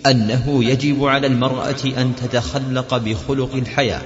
أنه 0.07 0.65
يجب 0.65 1.05
على 1.05 1.27
المرأة 1.27 1.85
أن 1.85 2.13
تتخلق 2.17 2.97
بخلق 2.97 3.55
الحياة 3.55 4.03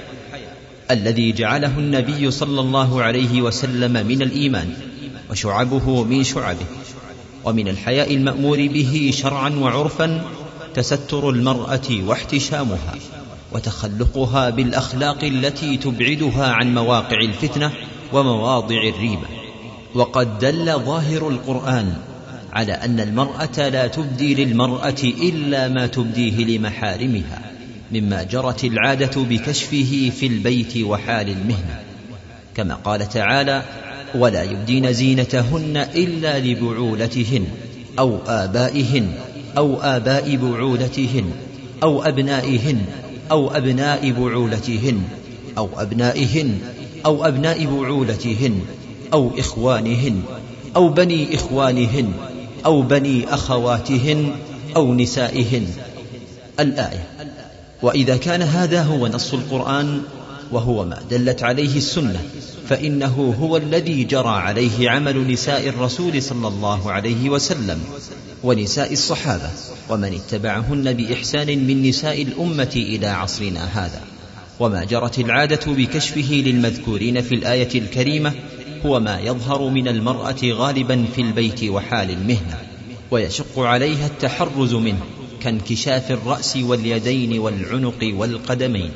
الذي 0.91 1.31
جعله 1.31 1.79
النبي 1.79 2.31
صلى 2.31 2.61
الله 2.61 3.03
عليه 3.03 3.41
وسلم 3.41 4.07
من 4.07 4.21
الإيمان 4.21 4.73
وشعبه 5.31 6.03
من 6.03 6.23
شعبه 6.23 6.65
ومن 7.45 7.67
الحياء 7.67 8.13
المأمور 8.13 8.67
به 8.67 9.11
شرعا 9.13 9.49
وعرفا 9.49 10.25
تستر 10.73 11.29
المرأة 11.29 11.89
واحتشامها 12.07 12.95
وتخلقها 13.51 14.49
بالأخلاق 14.49 15.23
التي 15.23 15.77
تبعدها 15.77 16.47
عن 16.47 16.75
مواقع 16.75 17.17
الفتنة 17.21 17.71
ومواضع 18.13 18.81
الريبة. 18.89 19.38
وقد 19.95 20.39
دل 20.39 20.65
ظاهر 20.65 21.29
القرآن 21.29 21.93
على 22.53 22.73
أن 22.73 22.99
المرأة 22.99 23.69
لا 23.69 23.87
تبدي 23.87 24.45
للمرأة 24.45 25.03
إلا 25.03 25.67
ما 25.67 25.87
تبديه 25.87 26.57
لمحارمها 26.57 27.41
مما 27.91 28.23
جرت 28.23 28.63
العادة 28.63 29.21
بكشفه 29.23 30.11
في 30.19 30.27
البيت 30.27 30.77
وحال 30.77 31.29
المهنه 31.29 31.79
كما 32.55 32.75
قال 32.75 33.09
تعالى 33.09 33.63
ولا 34.15 34.43
يبدين 34.43 34.93
زينتهن 34.93 35.77
إلا 35.77 36.39
لبعولتهن 36.39 37.45
أو 37.99 38.19
آبائهن 38.27 39.11
أو 39.57 39.81
آباء 39.81 40.35
بعولتهن 40.35 41.31
أو 41.83 42.03
أبنائهن 42.03 42.81
أو 43.31 43.51
أبناء 43.55 44.11
بعولتهن 44.11 45.03
أو 45.57 45.69
أبنائهن 45.77 46.59
أو 47.05 47.25
أبناء 47.25 47.65
بعولتهن 47.65 48.61
أو 49.13 49.31
إخوانهن 49.39 50.21
أو 50.75 50.89
بني 50.89 51.35
إخوانهن 51.35 52.11
أو 52.65 52.81
بني 52.81 53.33
أخواتهن 53.33 54.31
أو 54.75 54.93
نسائهن. 54.93 55.67
الآية 56.59 57.07
وإذا 57.81 58.17
كان 58.17 58.41
هذا 58.41 58.83
هو 58.83 59.07
نص 59.07 59.33
القرآن 59.33 60.01
وهو 60.51 60.85
ما 60.85 60.99
دلت 61.09 61.43
عليه 61.43 61.77
السنة 61.77 62.21
فإنه 62.69 63.35
هو 63.39 63.57
الذي 63.57 64.03
جرى 64.03 64.29
عليه 64.29 64.89
عمل 64.89 65.31
نساء 65.31 65.69
الرسول 65.69 66.23
صلى 66.23 66.47
الله 66.47 66.91
عليه 66.91 67.29
وسلم 67.29 67.79
ونساء 68.43 68.93
الصحابة 68.93 69.49
ومن 69.89 70.13
اتبعهن 70.13 70.93
بإحسان 70.93 71.47
من 71.67 71.83
نساء 71.83 72.21
الأمة 72.21 72.71
إلى 72.75 73.07
عصرنا 73.07 73.65
هذا. 73.65 74.01
وما 74.59 74.83
جرت 74.83 75.19
العادة 75.19 75.73
بكشفه 75.73 76.43
للمذكورين 76.45 77.21
في 77.21 77.35
الآية 77.35 77.79
الكريمة 77.79 78.33
هو 78.85 78.99
ما 78.99 79.19
يظهر 79.19 79.69
من 79.69 79.87
المرأة 79.87 80.37
غالبا 80.43 81.05
في 81.15 81.21
البيت 81.21 81.63
وحال 81.63 82.09
المهنة 82.09 82.57
ويشق 83.11 83.59
عليها 83.59 84.07
التحرز 84.07 84.73
منه 84.73 85.03
كانكشاف 85.41 86.11
الرأس 86.11 86.57
واليدين 86.57 87.39
والعنق 87.39 88.13
والقدمين. 88.13 88.91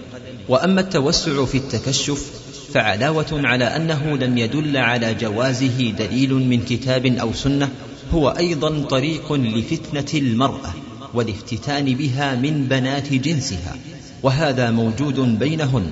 وأما 0.50 0.82
التوسع 0.82 1.46
في 1.46 1.58
التكشف 1.58 2.32
فعلاوة 2.74 3.26
على 3.32 3.66
أنه 3.66 4.18
لم 4.18 4.38
يدل 4.38 4.78
على 4.78 5.14
جوازه 5.14 5.92
دليل 5.92 6.34
من 6.34 6.62
كتاب 6.62 7.06
أو 7.06 7.34
سنة 7.34 7.70
هو 8.14 8.30
أيضا 8.30 8.84
طريق 8.84 9.34
لفتنة 9.34 10.20
المرأة 10.20 10.74
والافتتان 11.14 11.86
بها 11.86 12.36
من 12.36 12.66
بنات 12.70 13.14
جنسها 13.14 13.78
وهذا 14.24 14.72
موجود 14.72 15.40
بينهن. 15.40 15.92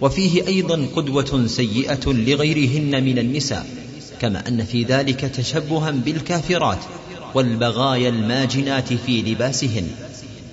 وفيه 0.00 0.46
أيضا 0.46 0.86
قدوة 0.96 1.46
سيئة 1.46 2.00
لغيرهن 2.06 3.04
من 3.04 3.18
النساء 3.18 3.66
كما 4.20 4.48
أن 4.48 4.64
في 4.64 4.82
ذلك 4.82 5.20
تشبها 5.20 5.90
بالكافرات 5.90 6.78
والبغايا 7.34 8.08
الماجنات 8.08 8.92
في 8.92 9.22
لباسهن. 9.22 9.88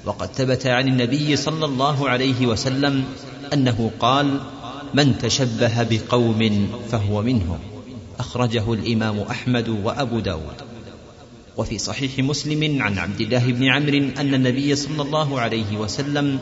وقد 0.06 0.30
ثبت 0.34 0.66
عن 0.68 0.88
النبي 0.88 1.36
صلى 1.36 1.66
الله 1.66 2.10
عليه 2.10 2.48
وسلم 2.48 3.04
أنه 3.54 3.92
قال 4.00 4.40
من 4.94 5.18
تشبه 5.18 5.84
بقوم 5.84 6.70
فهو 6.92 7.22
منهم 7.22 7.60
أخرجه 8.20 8.74
الإمام 8.74 9.20
أحمد 9.20 9.70
وأبو 9.70 10.20
داود. 10.20 10.56
وفي 11.58 11.78
صحيح 11.78 12.20
مسلم 12.20 12.82
عن 12.82 12.98
عبد 12.98 13.22
الله 13.22 13.46
بن 13.52 13.64
عمرو 13.64 14.10
أن 14.18 14.34
النبي 14.34 14.76
صلى 14.76 15.02
الله 15.02 15.40
عليه 15.40 15.78
وسلم 15.78 16.40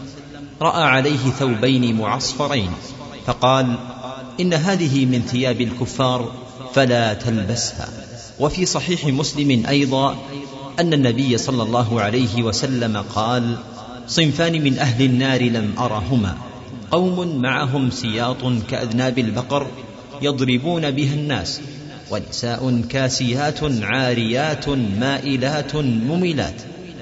رأى 0.61 0.83
عليه 0.83 1.29
ثوبين 1.39 1.97
معصفرين 1.97 2.71
فقال 3.25 3.75
إن 4.39 4.53
هذه 4.53 5.05
من 5.05 5.21
ثياب 5.21 5.61
الكفار 5.61 6.31
فلا 6.73 7.13
تلبسها. 7.13 7.89
وفي 8.39 8.65
صحيح 8.65 9.05
مسلم 9.05 9.65
أيضا 9.65 10.17
أن 10.79 10.93
النبي 10.93 11.37
صلى 11.37 11.63
الله 11.63 12.01
عليه 12.01 12.43
وسلم 12.43 12.97
قال 12.97 13.57
صنفان 14.07 14.63
من 14.63 14.79
أهل 14.79 15.05
النار 15.05 15.43
لم 15.43 15.73
أرهما 15.79 16.37
قوم 16.91 17.41
معهم 17.41 17.89
سياط 17.89 18.43
كأذناب 18.69 19.19
البقر 19.19 19.67
يضربون 20.21 20.91
بها 20.91 21.13
الناس 21.13 21.61
ونساء 22.11 22.81
كاسيات 22.89 23.59
عاريات 23.81 24.69
مائلات 24.99 25.75
مميلات 25.75 26.61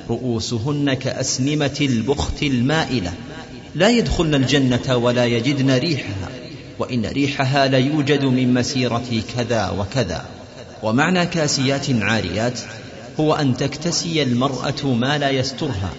رؤوسهن 0.09 0.93
كأسنمة 0.93 1.77
البخت 1.81 2.43
المائلة. 2.43 3.13
لا 3.75 3.89
يدخلن 3.89 4.35
الجنة 4.35 4.97
ولا 4.97 5.25
يجدن 5.25 5.71
ريحها 5.71 6.29
وإن 6.79 7.05
ريحها 7.05 7.67
ليوجد 7.67 8.25
من 8.25 8.53
مسيرة 8.53 9.21
كذا 9.35 9.69
وكذا. 9.69 10.25
ومعنى 10.83 11.25
كاسيات 11.25 11.85
عاريات 11.89 12.59
هو 13.19 13.33
أن 13.33 13.57
تكتسي 13.57 14.23
المرأة 14.23 14.85
ما 14.85 15.17
لا 15.17 15.29
يسترها 15.29 15.89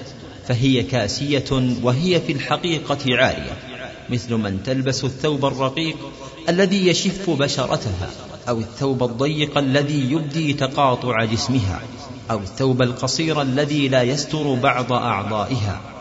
فهي 0.48 0.82
كاسية 0.82 1.74
وهي 1.82 2.20
في 2.20 2.32
الحقيقة 2.32 2.98
عارية 3.08 3.56
مثل 4.10 4.34
من 4.34 4.62
تلبس 4.62 5.04
الثوب 5.04 5.44
الرقيق 5.44 5.96
الذي 6.48 6.86
يشف 6.88 7.30
بشرتها 7.30 8.10
أو 8.48 8.58
الثوب 8.58 9.02
الضيق 9.02 9.58
الذي 9.58 10.12
يبدي 10.12 10.52
تقاطع 10.52 11.24
جسمها 11.24 11.80
أو 12.30 12.38
الثوب 12.38 12.82
القصير 12.82 13.42
الذي 13.42 13.88
لا 13.88 14.02
يستر 14.02 14.54
بعض 14.54 14.92
أعضائها. 14.92 15.91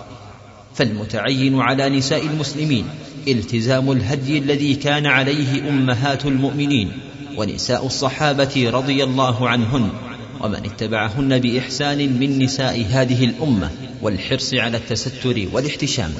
فالمتعين 0.75 1.59
على 1.59 1.89
نساء 1.89 2.25
المسلمين 2.25 2.85
التزام 3.27 3.91
الهدي 3.91 4.37
الذي 4.37 4.75
كان 4.75 5.05
عليه 5.05 5.69
أمهات 5.69 6.25
المؤمنين 6.25 6.91
ونساء 7.37 7.85
الصحابة 7.85 8.69
رضي 8.73 9.03
الله 9.03 9.49
عنهن 9.49 9.89
ومن 10.41 10.55
اتبعهن 10.55 11.39
بإحسان 11.39 11.97
من 12.19 12.39
نساء 12.39 12.85
هذه 12.89 13.25
الأمة 13.25 13.71
والحرص 14.01 14.53
على 14.53 14.77
التستر 14.77 15.47
والاحتشام. 15.53 16.13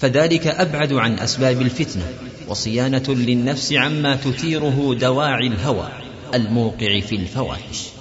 فذلك 0.00 0.46
أبعد 0.46 0.92
عن 0.92 1.18
أسباب 1.18 1.62
الفتنة 1.62 2.04
وصيانة 2.48 3.04
للنفس 3.08 3.72
عما 3.72 4.16
تثيره 4.16 4.96
دواعي 5.00 5.46
الهوى 5.46 5.88
الموقع 6.34 7.00
في 7.00 7.16
الفواحش. 7.16 7.99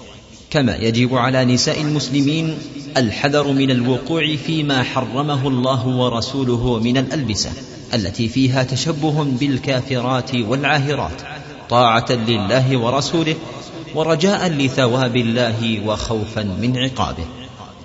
كما 0.49 0.75
يجب 0.75 1.15
على 1.15 1.45
نساء 1.45 1.81
المسلمين 1.81 2.57
الحذر 2.97 3.51
من 3.51 3.71
الوقوع 3.71 4.35
فيما 4.35 4.83
حرمه 4.83 5.47
الله 5.47 5.87
ورسوله 5.87 6.79
من 6.79 6.97
الألبسة 6.97 7.51
التي 7.93 8.27
فيها 8.29 8.63
تشبه 8.63 9.23
بالكافرات 9.23 10.35
والعاهرات 10.35 11.21
طاعة 11.69 12.11
لله 12.11 12.77
ورسوله 12.77 13.35
ورجاء 13.95 14.49
لثواب 14.49 15.17
الله 15.17 15.87
وخوفا 15.87 16.43
من 16.43 16.77
عقابه. 16.77 17.25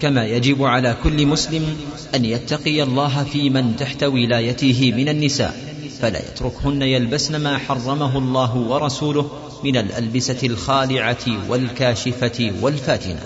كما 0.00 0.24
يجب 0.24 0.62
على 0.62 0.96
كل 1.04 1.26
مسلم 1.26 1.76
أن 2.14 2.24
يتقي 2.24 2.82
الله 2.82 3.24
في 3.24 3.50
من 3.50 3.76
تحت 3.76 4.04
ولايته 4.04 4.92
من 4.96 5.08
النساء 5.08 5.74
فلا 6.00 6.18
يتركهن 6.18 6.82
يلبسن 6.82 7.36
ما 7.40 7.58
حرمه 7.58 8.18
الله 8.18 8.56
ورسوله 8.56 9.30
من 9.64 9.76
الألبسة 9.76 10.46
الخالعة 10.46 11.48
والكاشفة 11.48 12.52
والفاتنة 12.60 13.20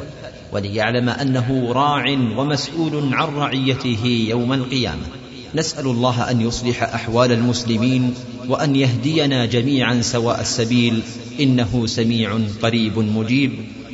وليعلم 0.52 1.09
أنه 1.09 1.73
راع 1.73 2.05
ومسؤول 2.10 3.15
عن 3.15 3.35
رعيته 3.35 4.27
يوم 4.28 4.52
القيامة. 4.52 5.06
نسأل 5.55 5.86
الله 5.86 6.31
أن 6.31 6.40
يصلح 6.40 6.82
أحوال 6.82 7.32
المسلمين 7.32 8.15
وأن 8.48 8.77
يهدينا 8.77 9.47
جميعا 9.47 10.01
سواء 10.01 10.40
السبيل. 10.40 11.02
إنه 11.40 11.86
سميع 11.86 12.39
قريب 12.62 12.98
مجيب. 12.98 13.52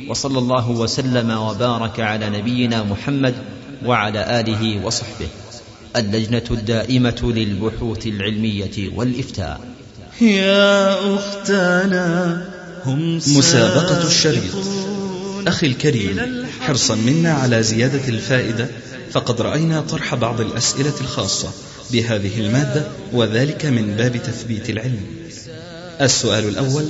وصلى 0.09 0.39
الله 0.39 0.69
وسلم 0.69 1.31
وبارك 1.31 1.99
على 1.99 2.29
نبينا 2.29 2.83
محمد 2.83 3.35
وعلى 3.85 4.39
آله 4.39 4.85
وصحبه. 4.85 5.27
اللجنة 5.95 6.43
الدائمة 6.51 7.33
للبحوث 7.35 8.07
العلمية 8.07 8.89
والإفتاء. 8.95 9.74
يا 10.21 11.15
أختنا 11.15 12.45
هم 12.85 13.15
مسابقة 13.15 14.07
الشريط. 14.07 14.55
أخي 15.47 15.67
الكريم 15.67 16.45
حرصا 16.61 16.95
منا 16.95 17.33
على 17.33 17.63
زيادة 17.63 18.07
الفائدة 18.07 18.67
فقد 19.11 19.41
رأينا 19.41 19.81
طرح 19.81 20.15
بعض 20.15 20.41
الأسئلة 20.41 20.93
الخاصة 21.01 21.49
بهذه 21.91 22.39
المادة 22.39 22.87
وذلك 23.13 23.65
من 23.65 23.95
باب 23.97 24.17
تثبيت 24.17 24.69
العلم. 24.69 25.05
السؤال 26.01 26.47
الأول 26.47 26.85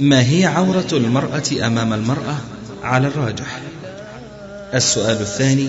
ما 0.00 0.20
هي 0.30 0.44
عورة 0.46 0.88
المرأة 0.92 1.66
أمام 1.66 1.92
المرأة 1.92 2.36
على 2.82 3.06
الراجح؟ 3.06 3.60
السؤال 4.74 5.20
الثاني 5.20 5.68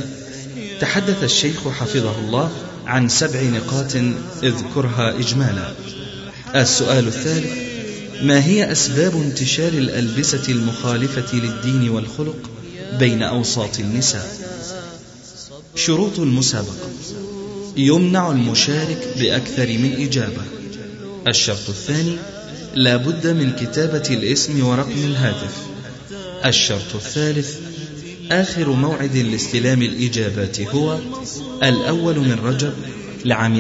تحدث 0.82 1.24
الشيخ 1.24 1.68
حفظه 1.80 2.20
الله 2.20 2.52
عن 2.86 3.10
سبع 3.10 3.42
نقاط 3.42 3.96
اذكرها 4.44 5.20
إجمالا. 5.20 5.74
السؤال 6.56 7.08
الثالث 7.08 7.72
ما 8.24 8.46
هي 8.46 8.72
أسباب 8.72 9.16
انتشار 9.16 9.74
الألبسة 9.74 10.52
المخالفة 10.52 11.36
للدين 11.36 11.90
والخلق 11.90 12.50
بين 13.00 13.24
أوساط 13.24 13.80
النساء؟ 13.80 14.38
شروط 15.76 16.20
المسابقة 16.20 16.90
يمنع 17.78 18.32
المشارك 18.32 19.08
بأكثر 19.20 19.68
من 19.68 19.94
إجابة. 20.02 20.42
الشرط 21.28 21.70
الثاني 21.70 22.16
لا 22.76 22.98
بد 22.98 23.28
من 23.28 23.52
كتابة 23.56 24.04
الاسم 24.10 24.66
ورقم 24.66 25.06
الهاتف. 25.06 25.56
الشرط 26.46 26.96
الثالث 26.96 27.56
آخر 28.32 28.70
موعد 28.70 29.18
لاستلام 29.18 29.82
الإجابات 29.82 30.62
هو 30.62 31.00
الأول 31.64 32.20
من 32.20 32.40
رجب 32.44 32.74
لعام 33.26 33.56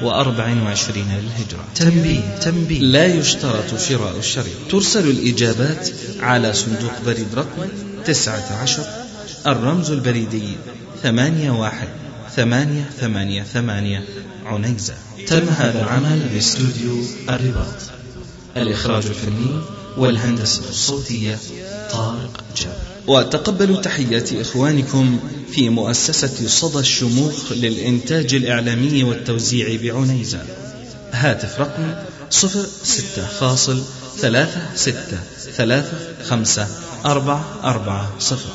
1424 0.00 1.04
للهجرة 1.04 1.64
تنبيه 1.74 2.38
تنبيه. 2.42 2.80
لا 2.80 3.06
يشترط 3.06 3.78
شراء 3.88 4.16
الشريط. 4.18 4.56
ترسل 4.70 5.10
الإجابات 5.10 5.88
على 6.20 6.52
صندوق 6.52 6.92
بريد 7.06 7.34
رقم 7.34 7.68
19 8.04 8.82
الرمز 9.46 9.90
البريدي 9.90 10.56
81 11.04 11.88
ثمانية 12.36 12.90
ثمانية 13.00 13.42
ثمانية 13.42 14.04
عنيزة. 14.46 14.94
تم 15.26 15.48
هذا 15.48 15.82
العمل 15.82 16.20
باستوديو 16.32 17.04
الرباط. 17.28 17.76
الإخراج 18.56 19.06
الفني 19.06 19.60
والهندسة 19.96 20.62
الصوتية 20.68 21.38
طارق 21.92 22.44
جابر. 22.56 22.91
وتقبلوا 23.06 23.80
تحيات 23.80 24.32
إخوانكم 24.32 25.18
في 25.52 25.68
مؤسسة 25.68 26.48
صدى 26.48 26.78
الشموخ 26.78 27.52
للإنتاج 27.52 28.34
الإعلامي 28.34 29.04
والتوزيع 29.04 29.78
بعنيزة. 29.82 30.42
هاتف 31.12 31.60
رقم 31.60 31.94
صفر 32.30 32.66
ستة 32.82 33.26
فاصل 33.26 33.82
ثلاثة 34.18 34.60
ستة 34.74 35.18
ثلاثة 35.56 35.98
خمسة 36.24 36.66
أربعة 37.04 37.60
أربعة 37.64 38.18
صفر 38.18 38.50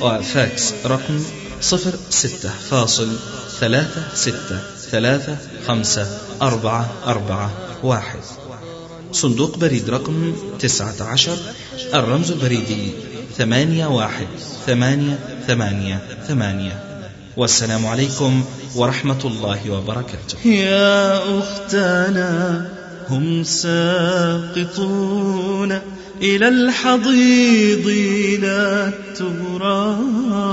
وفاكس 0.00 0.72
رقم 0.86 1.24
صفر 1.60 1.94
ستة 2.10 2.50
فاصل 2.70 3.08
ثلاثة 3.60 4.02
ستة 4.14 4.60
ثلاثة 4.90 5.36
خمسة 5.66 6.18
أربعة 6.42 6.92
أربعة 7.06 7.52
واحد. 7.82 8.20
صندوق 9.12 9.58
بريد 9.58 9.90
رقم 9.90 10.34
تسعة 10.58 11.02
عشر 11.02 11.36
الرمز 11.94 12.30
البريدي 12.30 12.92
ثمانية 13.38 13.86
واحد 13.86 14.26
ثمانية 14.66 15.18
ثمانية 15.46 16.00
ثمانية. 16.28 16.84
والسلام 17.36 17.86
عليكم 17.86 18.44
ورحمة 18.76 19.18
الله 19.24 19.70
وبركاته. 19.70 20.48
يا 20.48 21.18
أختنا 21.38 22.68
هم 23.10 23.42
ساقطون 23.44 25.02
إلى 26.22 26.48
الحضيض 26.48 27.88
لا 28.42 28.88
التراب 28.88 30.44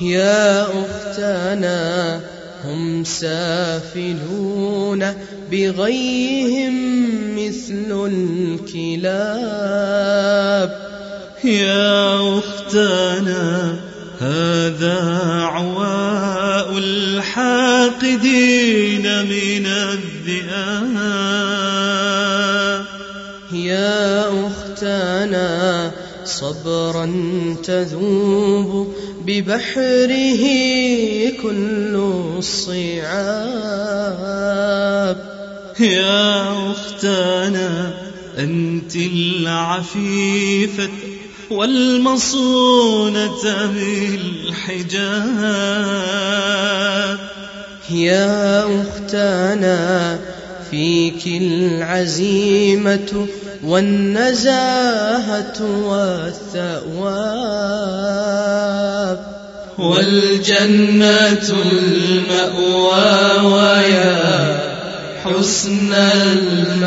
يا 0.00 0.62
أختنا 0.62 2.20
هم 2.64 3.04
سافلون 3.04 5.02
بغيهم 5.54 6.74
مثل 7.38 7.90
الكلاب. 8.74 9.10
يا 11.44 12.38
أختنا 12.38 13.76
هذا 14.18 14.98
عواء 15.42 16.78
الحاقدين 16.78 18.22
من 19.22 19.66
الذئاب. 19.66 20.84
يا 23.52 24.46
أختنا 24.46 25.90
صبرا 26.24 27.06
تذوب 27.64 28.94
ببحره 29.26 30.44
كل 31.42 31.94
الصعاب. 32.38 33.94
يا 35.80 36.70
أختنا 36.70 37.90
أنت 38.38 38.96
العفيفة 38.96 40.88
والمصونة 41.50 43.66
بالحجاب. 43.66 45.24
يا 47.90 48.64
أختنا 48.80 50.18
فيك 50.70 51.26
العزيمة 51.26 53.26
والنزاهة 53.64 55.62
والثواب. 55.86 57.14
والجنة 59.78 61.54
المأوى 61.72 63.52
ويا 63.52 64.73
حسن 65.24 65.92
المآب. 65.92 66.84